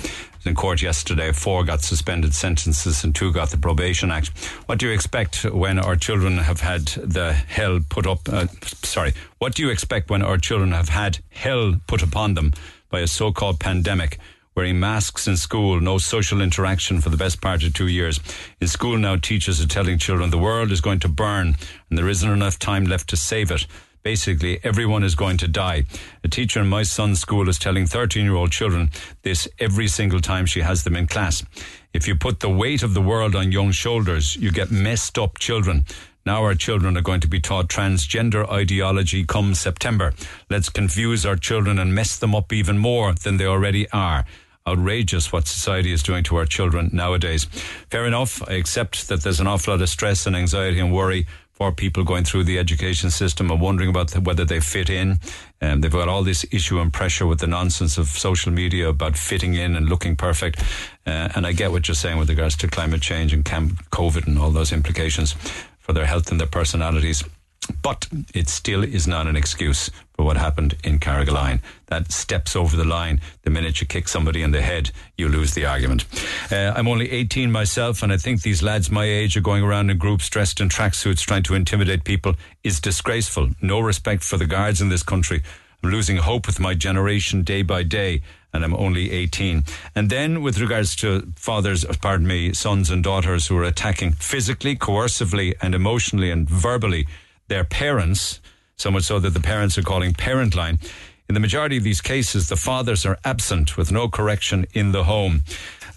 [0.47, 1.33] In court yesterday.
[1.33, 4.29] Four got suspended sentences and two got the probation act.
[4.67, 8.29] What do you expect when our children have had the hell put up?
[8.29, 12.53] Uh, sorry, what do you expect when our children have had hell put upon them
[12.91, 14.19] by a so-called pandemic?
[14.55, 18.19] wearing masks in school, no social interaction for the best part of two years.
[18.59, 21.57] In school now, teachers are telling children the world is going to burn
[21.91, 23.67] and there isn't enough time left to save it.
[24.07, 25.83] Basically, everyone is going to die.
[26.23, 28.91] A teacher in my son's school is telling 13 year old children
[29.23, 31.43] this every single time she has them in class.
[31.93, 35.39] If you put the weight of the world on young shoulders, you get messed up
[35.39, 35.87] children.
[36.25, 40.13] Now our children are going to be taught transgender ideology come September.
[40.49, 44.25] Let's confuse our children and mess them up even more than they already are.
[44.69, 47.47] Outrageous what society is doing to our children nowadays.
[47.91, 48.41] Fair enough.
[48.49, 51.27] I accept that there's an awful lot of stress and anxiety and worry
[51.57, 55.19] for people going through the education system and wondering about whether they fit in.
[55.63, 59.17] Um, they've got all this issue and pressure with the nonsense of social media about
[59.17, 60.61] fitting in and looking perfect.
[61.07, 64.39] Uh, and I get what you're saying with regards to climate change and COVID and
[64.39, 65.35] all those implications
[65.79, 67.25] for their health and their personalities.
[67.83, 71.61] But it still is not an excuse for what happened in Carrigaline.
[71.87, 73.21] That steps over the line.
[73.43, 76.05] The minute you kick somebody in the head, you lose the argument.
[76.51, 79.91] Uh, I'm only 18 myself, and I think these lads my age are going around
[79.91, 82.35] in groups dressed in tracksuits trying to intimidate people
[82.65, 83.51] is disgraceful.
[83.61, 85.43] No respect for the guards in this country.
[85.83, 88.23] I'm losing hope with my generation day by day.
[88.53, 89.65] and I'm only 18.
[89.95, 94.75] And then, with regards to fathers, pardon me, sons and daughters who are attacking physically,
[94.77, 97.07] coercively, and emotionally and verbally
[97.49, 98.41] their parents,
[98.77, 100.79] so much so that the parents are calling parent line.
[101.29, 105.05] In the majority of these cases, the fathers are absent with no correction in the
[105.05, 105.43] home.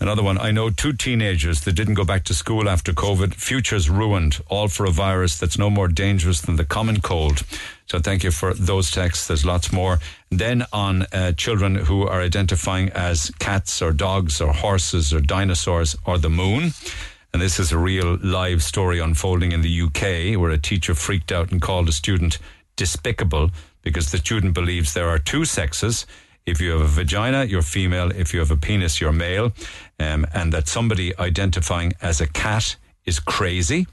[0.02, 3.90] Another one, I know two teenagers that didn't go back to school after COVID, futures
[3.90, 7.44] ruined, all for a virus that's no more dangerous than the common cold.
[7.86, 9.28] So thank you for those texts.
[9.28, 10.00] There's lots more.
[10.32, 15.98] Then on uh, children who are identifying as cats or dogs or horses or dinosaurs
[16.06, 16.72] or the moon.
[17.34, 21.32] And this is a real live story unfolding in the UK where a teacher freaked
[21.32, 22.40] out and called a student
[22.76, 23.52] despicable
[23.82, 26.06] because the student believes there are two sexes.
[26.46, 28.12] If you have a vagina, you're female.
[28.12, 29.52] If you have a penis, you're male.
[30.00, 32.76] Um, and that somebody identifying as a cat
[33.06, 33.86] is crazy.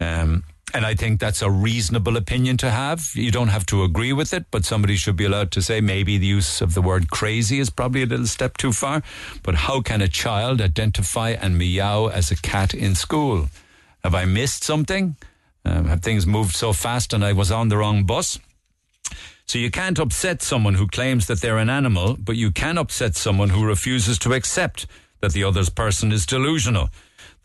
[0.00, 0.44] Um,
[0.74, 3.12] and I think that's a reasonable opinion to have.
[3.14, 6.18] You don't have to agree with it, but somebody should be allowed to say maybe
[6.18, 9.02] the use of the word crazy is probably a little step too far.
[9.42, 13.48] But how can a child identify and meow as a cat in school?
[14.04, 15.16] Have I missed something?
[15.64, 18.38] Um, have things moved so fast and I was on the wrong bus?
[19.46, 23.16] So you can't upset someone who claims that they're an animal, but you can upset
[23.16, 24.86] someone who refuses to accept
[25.20, 26.90] that the other person is delusional.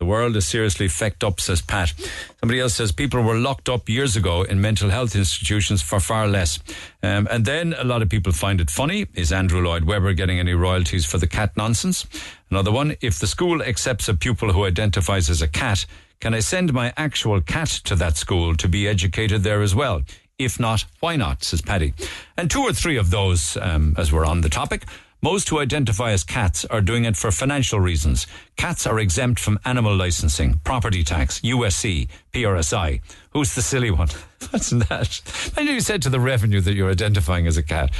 [0.03, 1.93] The world is seriously fecked up, says Pat.
[2.41, 6.27] Somebody else says people were locked up years ago in mental health institutions for far
[6.27, 6.59] less.
[7.01, 9.07] Um, and then a lot of people find it funny.
[9.13, 12.05] Is Andrew Lloyd Webber getting any royalties for the cat nonsense?
[12.51, 15.85] Another one, if the school accepts a pupil who identifies as a cat,
[16.19, 20.01] can I send my actual cat to that school to be educated there as well?
[20.37, 21.93] If not, why not, says Paddy.
[22.35, 24.83] And two or three of those, um, as we're on the topic,
[25.23, 28.27] most who identify as cats are doing it for financial reasons.
[28.57, 32.99] Cats are exempt from animal licensing, property tax, USC, PRSI.
[33.31, 34.09] Who's the silly one?
[34.49, 35.53] What's that?
[35.55, 37.91] I you said to the revenue that you're identifying as a cat.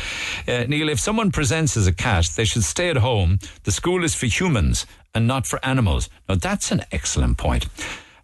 [0.46, 3.40] Uh, Neil, if someone presents as a cat, they should stay at home.
[3.64, 4.86] The school is for humans
[5.16, 6.10] and not for animals.
[6.28, 7.68] Now, that's an excellent point.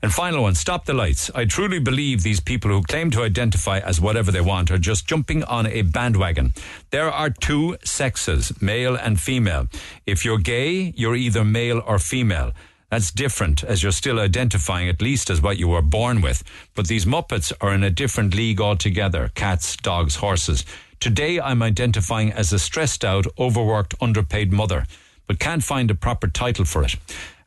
[0.02, 1.30] And final one, stop the lights.
[1.36, 5.06] I truly believe these people who claim to identify as whatever they want are just
[5.06, 6.54] jumping on a bandwagon.
[6.92, 9.68] There are two sexes, male and female.
[10.06, 12.54] If you're gay, you're either male or female.
[12.90, 16.44] That's different as you're still identifying at least as what you were born with.
[16.76, 19.32] But these Muppets are in a different league altogether.
[19.36, 20.66] Cats, dogs, horses.
[21.02, 24.86] Today I'm identifying as a stressed out, overworked, underpaid mother,
[25.28, 26.96] but can't find a proper title for it.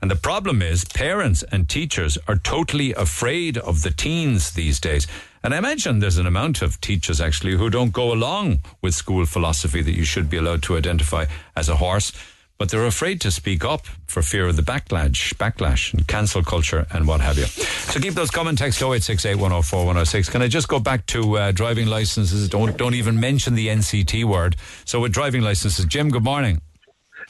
[0.02, 5.06] And the problem is, parents and teachers are totally afraid of the teens these days.
[5.44, 9.24] And I imagine there's an amount of teachers actually who don't go along with school
[9.26, 12.12] philosophy that you should be allowed to identify as a horse,
[12.58, 16.84] but they're afraid to speak up for fear of the backlash, backlash and cancel culture
[16.90, 17.46] and what have you.
[17.46, 20.30] So keep those comment texts 0868 104 106.
[20.30, 22.48] Can I just go back to uh, driving licenses?
[22.48, 24.56] Don't don't even mention the NCT word.
[24.84, 26.60] So with driving licenses, Jim, good morning.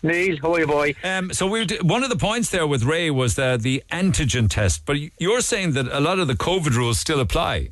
[0.03, 0.95] Neil, how are you, boy?
[1.05, 4.85] Um, so we one of the points there with Ray was the, the antigen test,
[4.85, 7.69] but you're saying that a lot of the COVID rules still apply.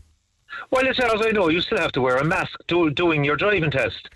[0.71, 3.25] Well, as far as I know, you still have to wear a mask do, doing
[3.25, 4.09] your driving test.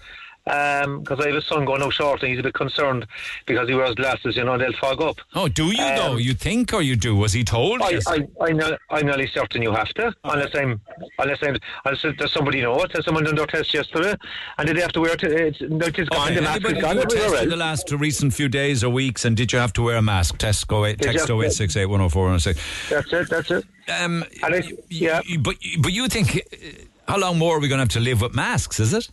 [0.44, 3.06] Because um, I have a son going out short and he's a bit concerned
[3.46, 5.16] because he wears glasses, you know, they'll fog up.
[5.34, 6.16] Oh, do you um, though?
[6.16, 7.16] You think or you do?
[7.16, 7.80] Was he told?
[7.80, 10.30] I, I, I, know, I'm nearly certain you have to, oh.
[10.30, 10.80] unless I'm,
[11.18, 11.56] unless I'm,
[11.86, 12.90] unless there's somebody know it.
[12.92, 14.14] There's someone done their test yesterday,
[14.58, 15.22] and did they have to wear it?
[15.22, 16.26] It's, it's gone.
[16.26, 16.34] Okay.
[16.34, 16.96] The mask Anybody is gone.
[17.30, 20.02] tested the last recent few days or weeks, and did you have to wear a
[20.02, 20.36] mask?
[20.36, 21.34] Test go eight, text you?
[21.34, 22.90] 0868 104 106.
[22.90, 23.30] That's it.
[23.30, 23.64] That's it.
[23.88, 25.20] Um, I- yeah.
[25.40, 28.20] but but you think uh, how long more are we going to have to live
[28.20, 28.80] with masks?
[28.80, 29.08] Is it?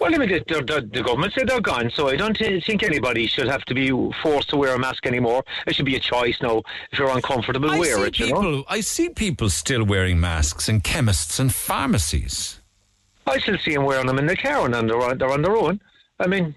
[0.00, 3.26] Well, I mean, the, the, the government said they're gone, so I don't think anybody
[3.26, 3.90] should have to be
[4.22, 5.44] forced to wear a mask anymore.
[5.66, 6.62] It should be a choice now.
[6.92, 8.18] If you're uncomfortable, I wear it.
[8.18, 8.42] You people.
[8.42, 8.64] know.
[8.68, 12.60] I see people still wearing masks in chemists and pharmacies.
[13.26, 15.56] I still see them wearing them in the car and they're on, they're on their
[15.56, 15.80] own.
[16.20, 16.54] I mean,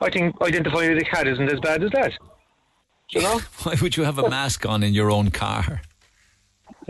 [0.00, 2.12] I think identifying the cat isn't as bad as that.
[3.10, 3.40] You know?
[3.62, 5.82] Why would you have a mask on in your own car?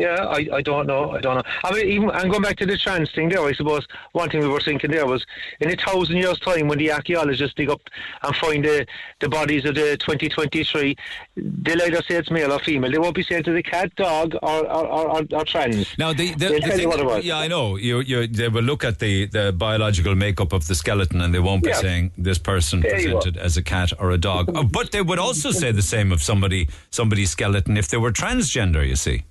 [0.01, 1.10] Yeah, I, I don't know.
[1.12, 1.43] I don't know.
[1.64, 4.40] I mean, even and going back to the trans thing there, I suppose one thing
[4.40, 5.24] we were thinking there was
[5.60, 7.82] in a thousand years' time when the archaeologists dig up
[8.22, 8.86] and find the,
[9.20, 10.97] the bodies of the 2023,
[11.36, 12.90] they'll either say it's male or female.
[12.90, 15.86] They won't be saying to the cat, dog, or, or, or, or, trans.
[15.98, 17.77] Now, the, the, the thing- yeah, I know.
[17.77, 21.40] You, you, they will look at the, the biological makeup of the skeleton, and they
[21.40, 21.77] won't be Yeah.
[21.77, 24.48] saying this person There presented as a cat or a dog.
[24.60, 28.10] Uh, But they would also say the same of somebody somebody's skeleton if they were
[28.12, 28.86] transgender.
[28.86, 29.22] You see.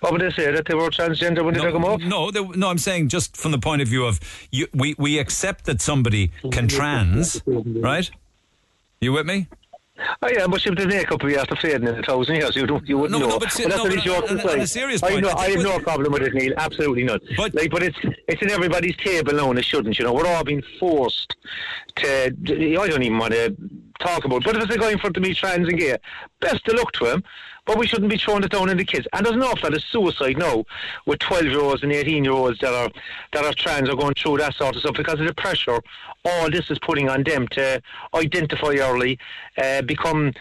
[0.00, 2.00] What would they say that they were transgender when they dug them up?
[2.00, 2.68] No, they, no.
[2.68, 4.18] I'm saying just from the point of view of
[4.50, 8.10] you, we we accept that somebody can trans, right?
[9.00, 9.46] You with me?
[10.22, 12.88] Oh yeah, but if the makeup we after fading in a thousand years, you don't,
[12.88, 13.34] you wouldn't No, know.
[13.34, 15.28] no, but see- that's no, but he jokes on- on a serious I, point, know,
[15.36, 16.54] I I have no problem with it, Neil.
[16.56, 17.20] Absolutely not.
[17.36, 19.98] But like, but it's it's in everybody's table now, and it shouldn't.
[19.98, 21.36] You know, we're all being forced
[21.96, 22.26] to.
[22.26, 22.30] I
[22.88, 23.54] don't even want to
[24.00, 24.44] talk about.
[24.44, 25.96] But if it's a guy in front of me trans and gay,
[26.40, 27.24] best of luck to him.
[27.66, 29.06] But we shouldn't be throwing it down on the kids.
[29.12, 30.64] And there's an awful lot of suicide now
[31.06, 32.90] with 12 year olds and 18 year olds that are
[33.32, 35.80] that are trans are going through that sort of stuff because of the pressure
[36.24, 37.80] all this is putting on them to
[38.14, 39.18] identify early,
[39.58, 40.32] uh, become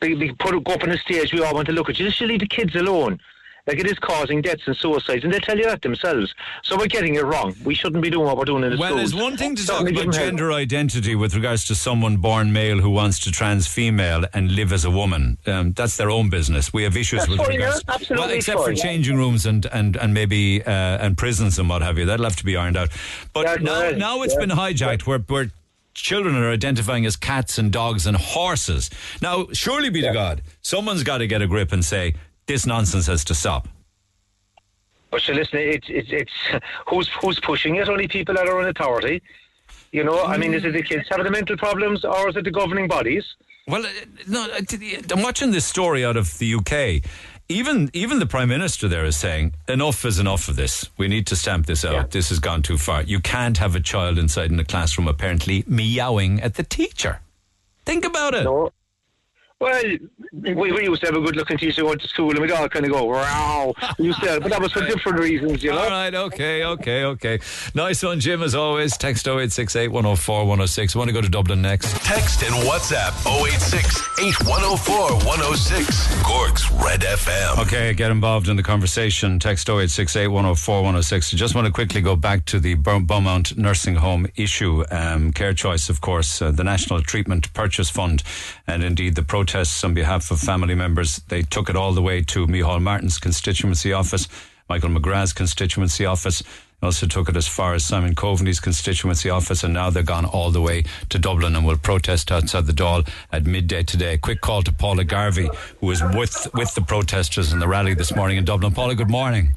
[0.00, 2.06] be, be put go up on a stage we all want to look at you.
[2.06, 3.18] Just leave the kids alone.
[3.66, 6.32] Like it is causing deaths and suicides, and they tell you that themselves.
[6.62, 7.54] So we're getting it wrong.
[7.64, 9.12] We shouldn't be doing what we're doing in the Well, schools.
[9.12, 10.30] it's one thing to talk Certainly about give them help.
[10.30, 14.72] gender identity with regards to someone born male who wants to trans female and live
[14.72, 15.38] as a woman.
[15.46, 16.72] Um, that's their own business.
[16.72, 17.82] We have issues That's with regards.
[17.88, 18.76] yeah, absolutely well, except for fine.
[18.76, 22.06] changing rooms and and and maybe uh, and prisons and what have you.
[22.06, 22.90] That'll have to be ironed out.
[23.32, 24.40] But now right, now it's yeah.
[24.46, 25.50] been hijacked where where.
[25.94, 28.90] Children are identifying as cats and dogs and horses.
[29.22, 32.12] Now, surely be to God, someone's got to get a grip and say
[32.46, 33.68] this nonsense has to stop.
[35.10, 36.32] But so listen, it's it's it's
[36.88, 37.88] who's who's pushing it?
[37.88, 39.22] Only people that are in authority.
[39.92, 42.44] You know, I mean, is it the kids having the mental problems, or is it
[42.44, 43.24] the governing bodies?
[43.68, 43.90] Well, uh,
[44.28, 44.60] no, uh,
[45.10, 47.08] I'm watching this story out of the UK.
[47.48, 50.90] Even even the prime minister there is saying enough is enough of this.
[50.98, 52.10] We need to stamp this out.
[52.10, 53.02] This has gone too far.
[53.02, 57.20] You can't have a child inside in a classroom apparently meowing at the teacher.
[57.84, 58.44] Think about it.
[58.44, 58.72] No.
[59.58, 59.82] Well,
[60.32, 62.50] we, we used to have a good looking teacher who went to school and we'd
[62.52, 63.72] all kind of go, wow.
[63.98, 65.78] We used to, but that was for different reasons, you know?
[65.78, 67.38] All right, okay, okay, okay.
[67.74, 68.98] Nice one, Jim, as always.
[68.98, 70.94] Text 0868 104 106.
[70.94, 71.96] I want to go to Dublin next.
[72.04, 73.16] Text and WhatsApp
[73.46, 76.22] 086 8104 106.
[76.22, 77.62] Cork's Red FM.
[77.62, 79.38] Okay, get involved in the conversation.
[79.38, 81.32] Text 0868 104 106.
[81.32, 84.84] I just want to quickly go back to the Beaumont Nursing Home issue.
[84.90, 88.22] Um, Care Choice, of course, uh, the National Treatment Purchase Fund,
[88.66, 91.18] and indeed the protests on behalf of family members.
[91.28, 94.26] They took it all the way to Micheál Martin's constituency office,
[94.68, 96.42] Michael McGrath's constituency office.
[96.82, 100.50] Also took it as far as Simon Coveney's constituency office, and now they're gone all
[100.50, 104.14] the way to Dublin and will protest outside the Dáil at midday today.
[104.14, 105.48] A Quick call to Paula Garvey,
[105.78, 108.72] who was with with the protesters in the rally this morning in Dublin.
[108.72, 109.54] Paula, good morning.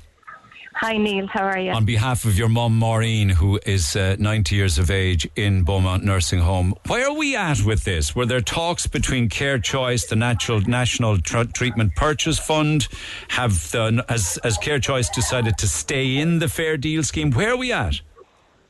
[0.81, 1.27] Hi, Neil.
[1.27, 1.71] How are you?
[1.71, 6.05] On behalf of your mum, Maureen, who is uh, 90 years of age in Beaumont
[6.05, 8.15] Nursing Home, where are we at with this?
[8.15, 12.87] Were there talks between Care Choice, the Natural National Tr- Treatment Purchase Fund?
[13.27, 17.31] Have the, has, has Care Choice decided to stay in the Fair Deal scheme?
[17.31, 17.99] Where are we at?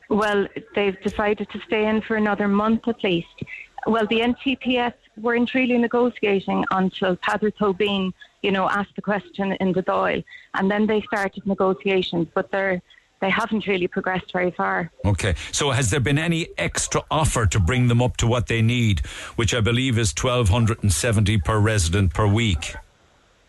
[0.09, 3.43] Well, they've decided to stay in for another month at least.
[3.85, 9.73] Well, the NTPF weren't really negotiating until Padre Tobin, you know, asked the question in
[9.73, 12.27] the Dáil, and then they started negotiations.
[12.33, 12.81] But they're
[13.21, 14.89] they haven't really progressed very far.
[15.03, 15.35] Okay.
[15.51, 19.01] So has there been any extra offer to bring them up to what they need,
[19.35, 22.75] which I believe is 1270 per resident per week?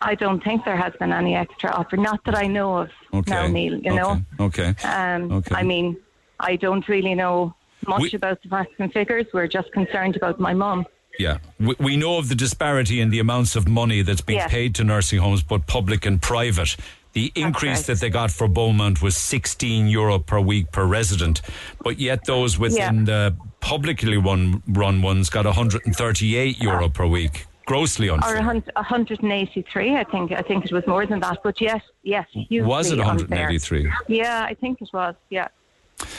[0.01, 3.31] I don't think there has been any extra offer, not that I know of Okay.
[3.31, 3.75] now, Neil.
[3.75, 4.73] You know, Okay.
[4.83, 5.55] um, Okay.
[5.55, 5.95] I mean,
[6.39, 7.55] I don't really know
[7.87, 9.27] much We- about the facts and figures.
[9.33, 10.85] We're just concerned about my mum.
[11.19, 14.51] Yeah, we, we know of the disparity in the amounts of money that's being Yes.
[14.51, 16.75] paid to nursing homes, both public and private.
[17.13, 17.87] The increase right.
[17.87, 21.41] that they got for Beaumont was 16 euro per week per resident,
[21.83, 23.03] but yet those within Yeah.
[23.05, 27.45] the publicly run run ones got 138 euro per week.
[27.65, 28.41] Grossly Or unfair.
[28.41, 30.31] hun- 183, I think.
[30.31, 31.39] I think it was more than that.
[31.43, 33.27] But yes, yes, Was it unfair.
[33.47, 33.91] 183?
[34.07, 35.15] Yeah, I think it was.
[35.29, 35.49] Yeah.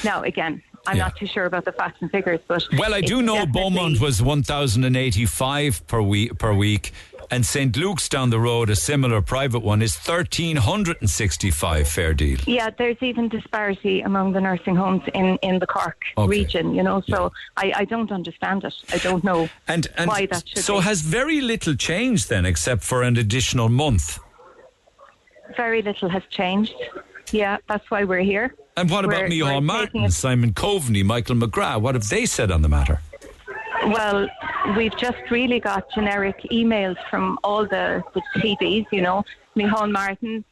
[0.04, 3.22] Now again, I'm not too sure about the facts and figures, but Well, I do
[3.22, 6.92] know Beaumont was 1,085 per week, per week,
[7.30, 7.74] and St.
[7.76, 12.38] Luke's down the road, a similar private one, is 1,365 fair deal.
[12.46, 16.28] Yeah, there's even disparity among the nursing homes in, in the Cork Okay.
[16.28, 18.74] region, you know, so I, I don't understand it.
[18.92, 20.82] I don't know And, and why that should so be.
[20.84, 24.18] has very little changed then, except for an additional month.
[25.56, 26.74] Very little has changed.
[27.32, 28.54] Yeah, that's why we're here.
[28.76, 31.80] And what about We're- Micheál we're Martin, Simon Coveney, Michael McGrath?
[31.80, 33.00] What have they said on the matter?
[33.86, 34.28] Well,
[34.76, 39.24] we've just really got generic emails from all the, the TDs, you know.
[39.56, 40.44] Micheál Martin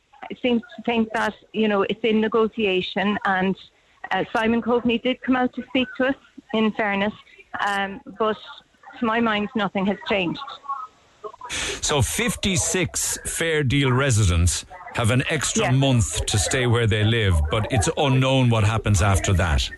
[0.43, 3.57] seems to think that, you know, it's in negotiation and
[4.11, 6.15] uh, Simon Coveney did come out to speak to us,
[6.53, 7.13] in fairness,
[7.67, 8.37] um, but
[8.99, 10.41] to my mind, nothing has changed.
[11.81, 14.65] So 56 fair deal residents
[14.95, 19.33] have an extra month to stay where they live, but it's unknown what happens after
[19.35, 19.69] that.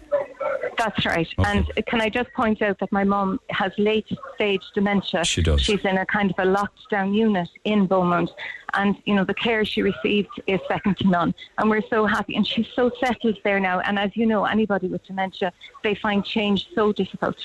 [0.79, 1.29] That's right.
[1.39, 5.25] And can I just point out that my mum has late stage dementia.
[5.25, 5.61] She does.
[5.61, 8.31] She's in a kind of a locked down unit in Beaumont.
[8.75, 11.35] And, you know, the care she received is second to none.
[11.59, 12.35] And we're so happy.
[12.37, 13.81] And she's so settled there now.
[13.81, 15.53] And as you know, anybody with dementia,
[15.85, 17.37] they find change so difficult.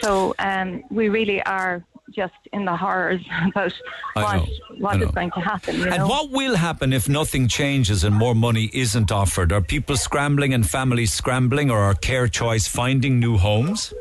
[0.00, 3.72] So um, we really are just in the horrors about
[4.14, 5.76] what what is going to happen.
[5.76, 6.08] You And know?
[6.08, 9.52] what will happen if nothing changes and more money isn't offered?
[9.52, 13.92] Are people scrambling and families scrambling, or are Care Choice finding new homes?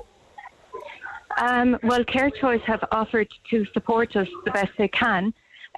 [1.38, 5.34] Um, well, Care Choice have offered to support us the best they can.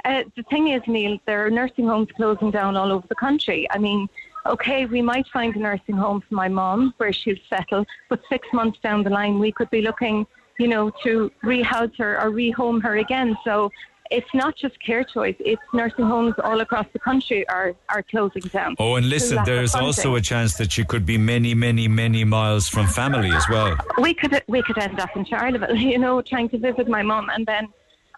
[0.06, 3.68] Uh, the thing is, Neil, there are nursing homes closing down all over the country.
[3.70, 4.10] I mean,
[4.46, 8.48] okay, we might find a nursing home for my mum where she'll settle, but six
[8.54, 10.26] months down the line, we could be looking,
[10.62, 13.36] you know, to rehouse her or rehome her again.
[13.44, 13.72] So
[14.12, 18.44] it's not just Care Choice; it's nursing homes all across the country are are closing
[18.44, 18.76] down.
[18.78, 22.68] Oh, and listen, there's also a chance that she could be many, many, many miles
[22.68, 23.76] from family as well.
[23.98, 27.32] we could we could end up in Charleville, you know, trying to visit my mum,
[27.34, 27.68] and then,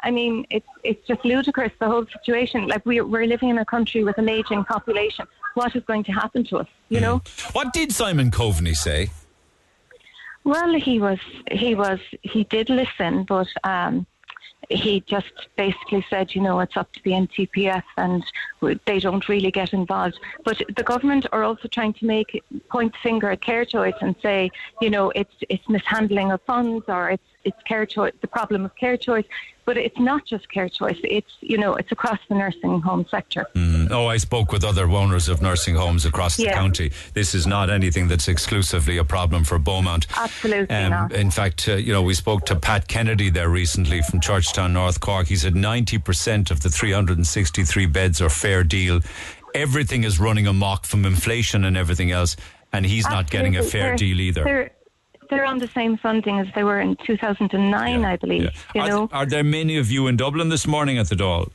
[0.03, 2.68] I mean, it's it's just ludicrous the whole situation.
[2.68, 5.26] Like we we're living in a country with an aging population.
[5.53, 6.68] What is going to happen to us?
[6.90, 7.03] You hmm.
[7.06, 7.22] know.
[7.53, 9.11] What did Simon Coveney say?
[10.44, 11.20] Well, he was
[11.52, 14.06] he was he did listen, but um,
[14.70, 18.24] he just basically said, you know, it's up to the NTPF and
[18.86, 20.20] they don't really get involved.
[20.44, 24.52] But the government are also trying to make point finger at Care Choice and say,
[24.82, 28.76] you know, it's it's mishandling of funds or it's it's Care Choice the problem of
[28.76, 29.26] Care Choice.
[29.65, 30.98] But it's not just Care Choice.
[31.03, 33.45] It's you know it's across the nursing home sector.
[33.56, 36.53] Mm, Oh, I spoke with other owners of nursing homes across the Yeah.
[36.53, 36.91] county.
[37.14, 40.07] This is not anything that's exclusively a problem for Beaumont.
[40.18, 41.11] Absolutely Um, not.
[41.14, 44.99] in fact, uh, you know, we spoke to Pat Kennedy there recently from Churchtown, North
[44.99, 45.27] Cork.
[45.27, 48.99] He said 90% of the 363 beds are fair deal.
[49.56, 52.35] Everything is running amok from inflation and everything else,
[52.72, 54.72] and he's not getting a fair They're- deal either.
[55.34, 58.50] They're, on the same funding as they were in 2009, I believe.
[58.76, 59.10] You Are, know.
[59.12, 61.50] are there many of you in Dublin this morning at the Dáil?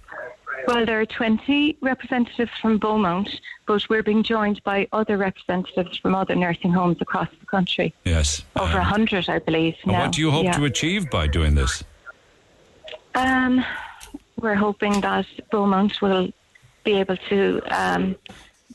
[0.66, 6.14] Well, there are 20 representatives from Beaumont, but we're being joined by other representatives from
[6.14, 7.94] other nursing homes across the country.
[8.04, 8.42] Yes.
[8.56, 9.76] Over a Um, 100, I believe.
[9.84, 10.00] and now.
[10.02, 10.52] what do you hope Yeah.
[10.58, 11.84] to achieve by doing this?
[13.14, 13.64] Um,
[14.40, 16.28] we're hoping that Beaumont will
[16.84, 18.16] be able to um,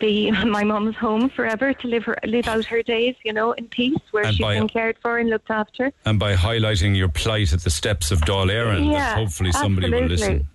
[0.04, 3.66] be my mum's home forever to live her, live out her days, you know, in
[3.80, 5.92] peace, where And she's by- been cared for and looked after.
[6.06, 10.04] And by highlighting your plight at the steps of Dáil Éireann, Yeah, hopefully somebody will
[10.04, 10.16] absolutely.
[10.40, 10.48] listen.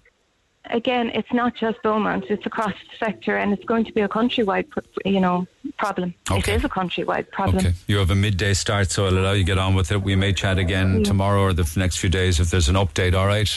[0.70, 4.08] Again, it's not just Beaumont; it's across the sector, and it's going to be a
[4.08, 4.66] countrywide,
[5.06, 5.46] you know,
[5.78, 6.12] problem.
[6.30, 7.64] It is a countrywide problem.
[7.64, 7.72] Okay.
[7.86, 10.02] You have a midday start, so I'll allow you to get on with it.
[10.02, 11.04] We may chat again Yeah.
[11.04, 13.50] tomorrow or the next few days if there's an update, all right?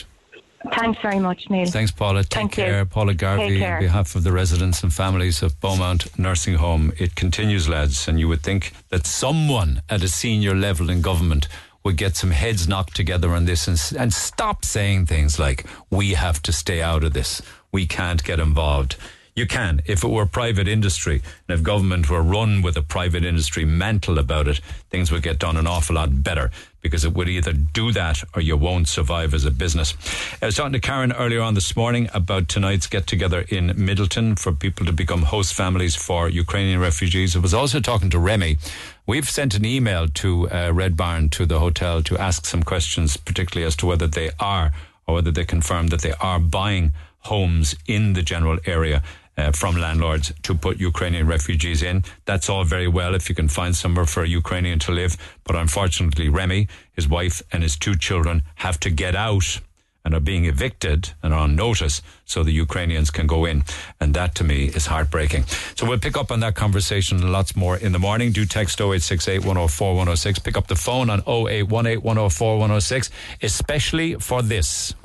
[0.77, 1.65] Thanks very much, Neil.
[1.65, 2.23] Thanks, Paula.
[2.23, 2.63] Take Thank you.
[2.65, 2.85] care.
[2.85, 3.77] Paula Garvey, care.
[3.77, 6.93] on behalf of the residents and families of Beaumont Nursing Home.
[6.97, 11.47] It continues, lads, and you would think that someone at a senior level in government
[11.83, 16.13] would get some heads knocked together on this and, and stop saying things like, we
[16.13, 17.41] have to stay out of this.
[17.71, 18.97] We can't get involved.
[19.41, 19.81] You can.
[19.87, 24.19] If it were private industry and if government were run with a private industry mantle
[24.19, 24.61] about it,
[24.91, 26.51] things would get done an awful lot better
[26.81, 29.95] because it would either do that or you won't survive as a business.
[30.43, 34.37] I was talking to Karen earlier on this morning about tonight's get together in Midleton
[34.37, 37.35] for people to become host families for Ukrainian refugees.
[37.35, 38.59] I was also talking to Remi.
[39.07, 43.17] We've sent an email to uh, Red Barn to the hotel to ask some questions,
[43.17, 44.71] particularly as to whether they are
[45.07, 46.91] or whether they confirm that they are buying
[47.21, 49.03] homes in the general area
[49.37, 52.03] uh, from landlords to put Ukrainian refugees in.
[52.25, 55.17] That's all very well if you can find somewhere for a Ukrainian to live.
[55.43, 59.61] But unfortunately, Remi, his wife, and his two children have to get out
[60.03, 63.63] and are being evicted and are on notice so the Ukrainians can go in.
[63.99, 65.43] And that to me is heartbreaking.
[65.75, 68.31] So we'll pick up on that conversation lots more in the morning.
[68.31, 70.39] Do text 0868 104 106.
[70.39, 73.09] Pick up the phone on 0818 104 106,
[73.41, 74.95] especially for this.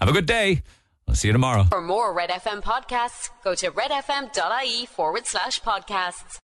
[0.00, 0.62] Have a good day.
[1.06, 1.64] I'll see you tomorrow.
[1.64, 6.38] For more Red FM podcasts, go to redfm.ie forward slash podcasts.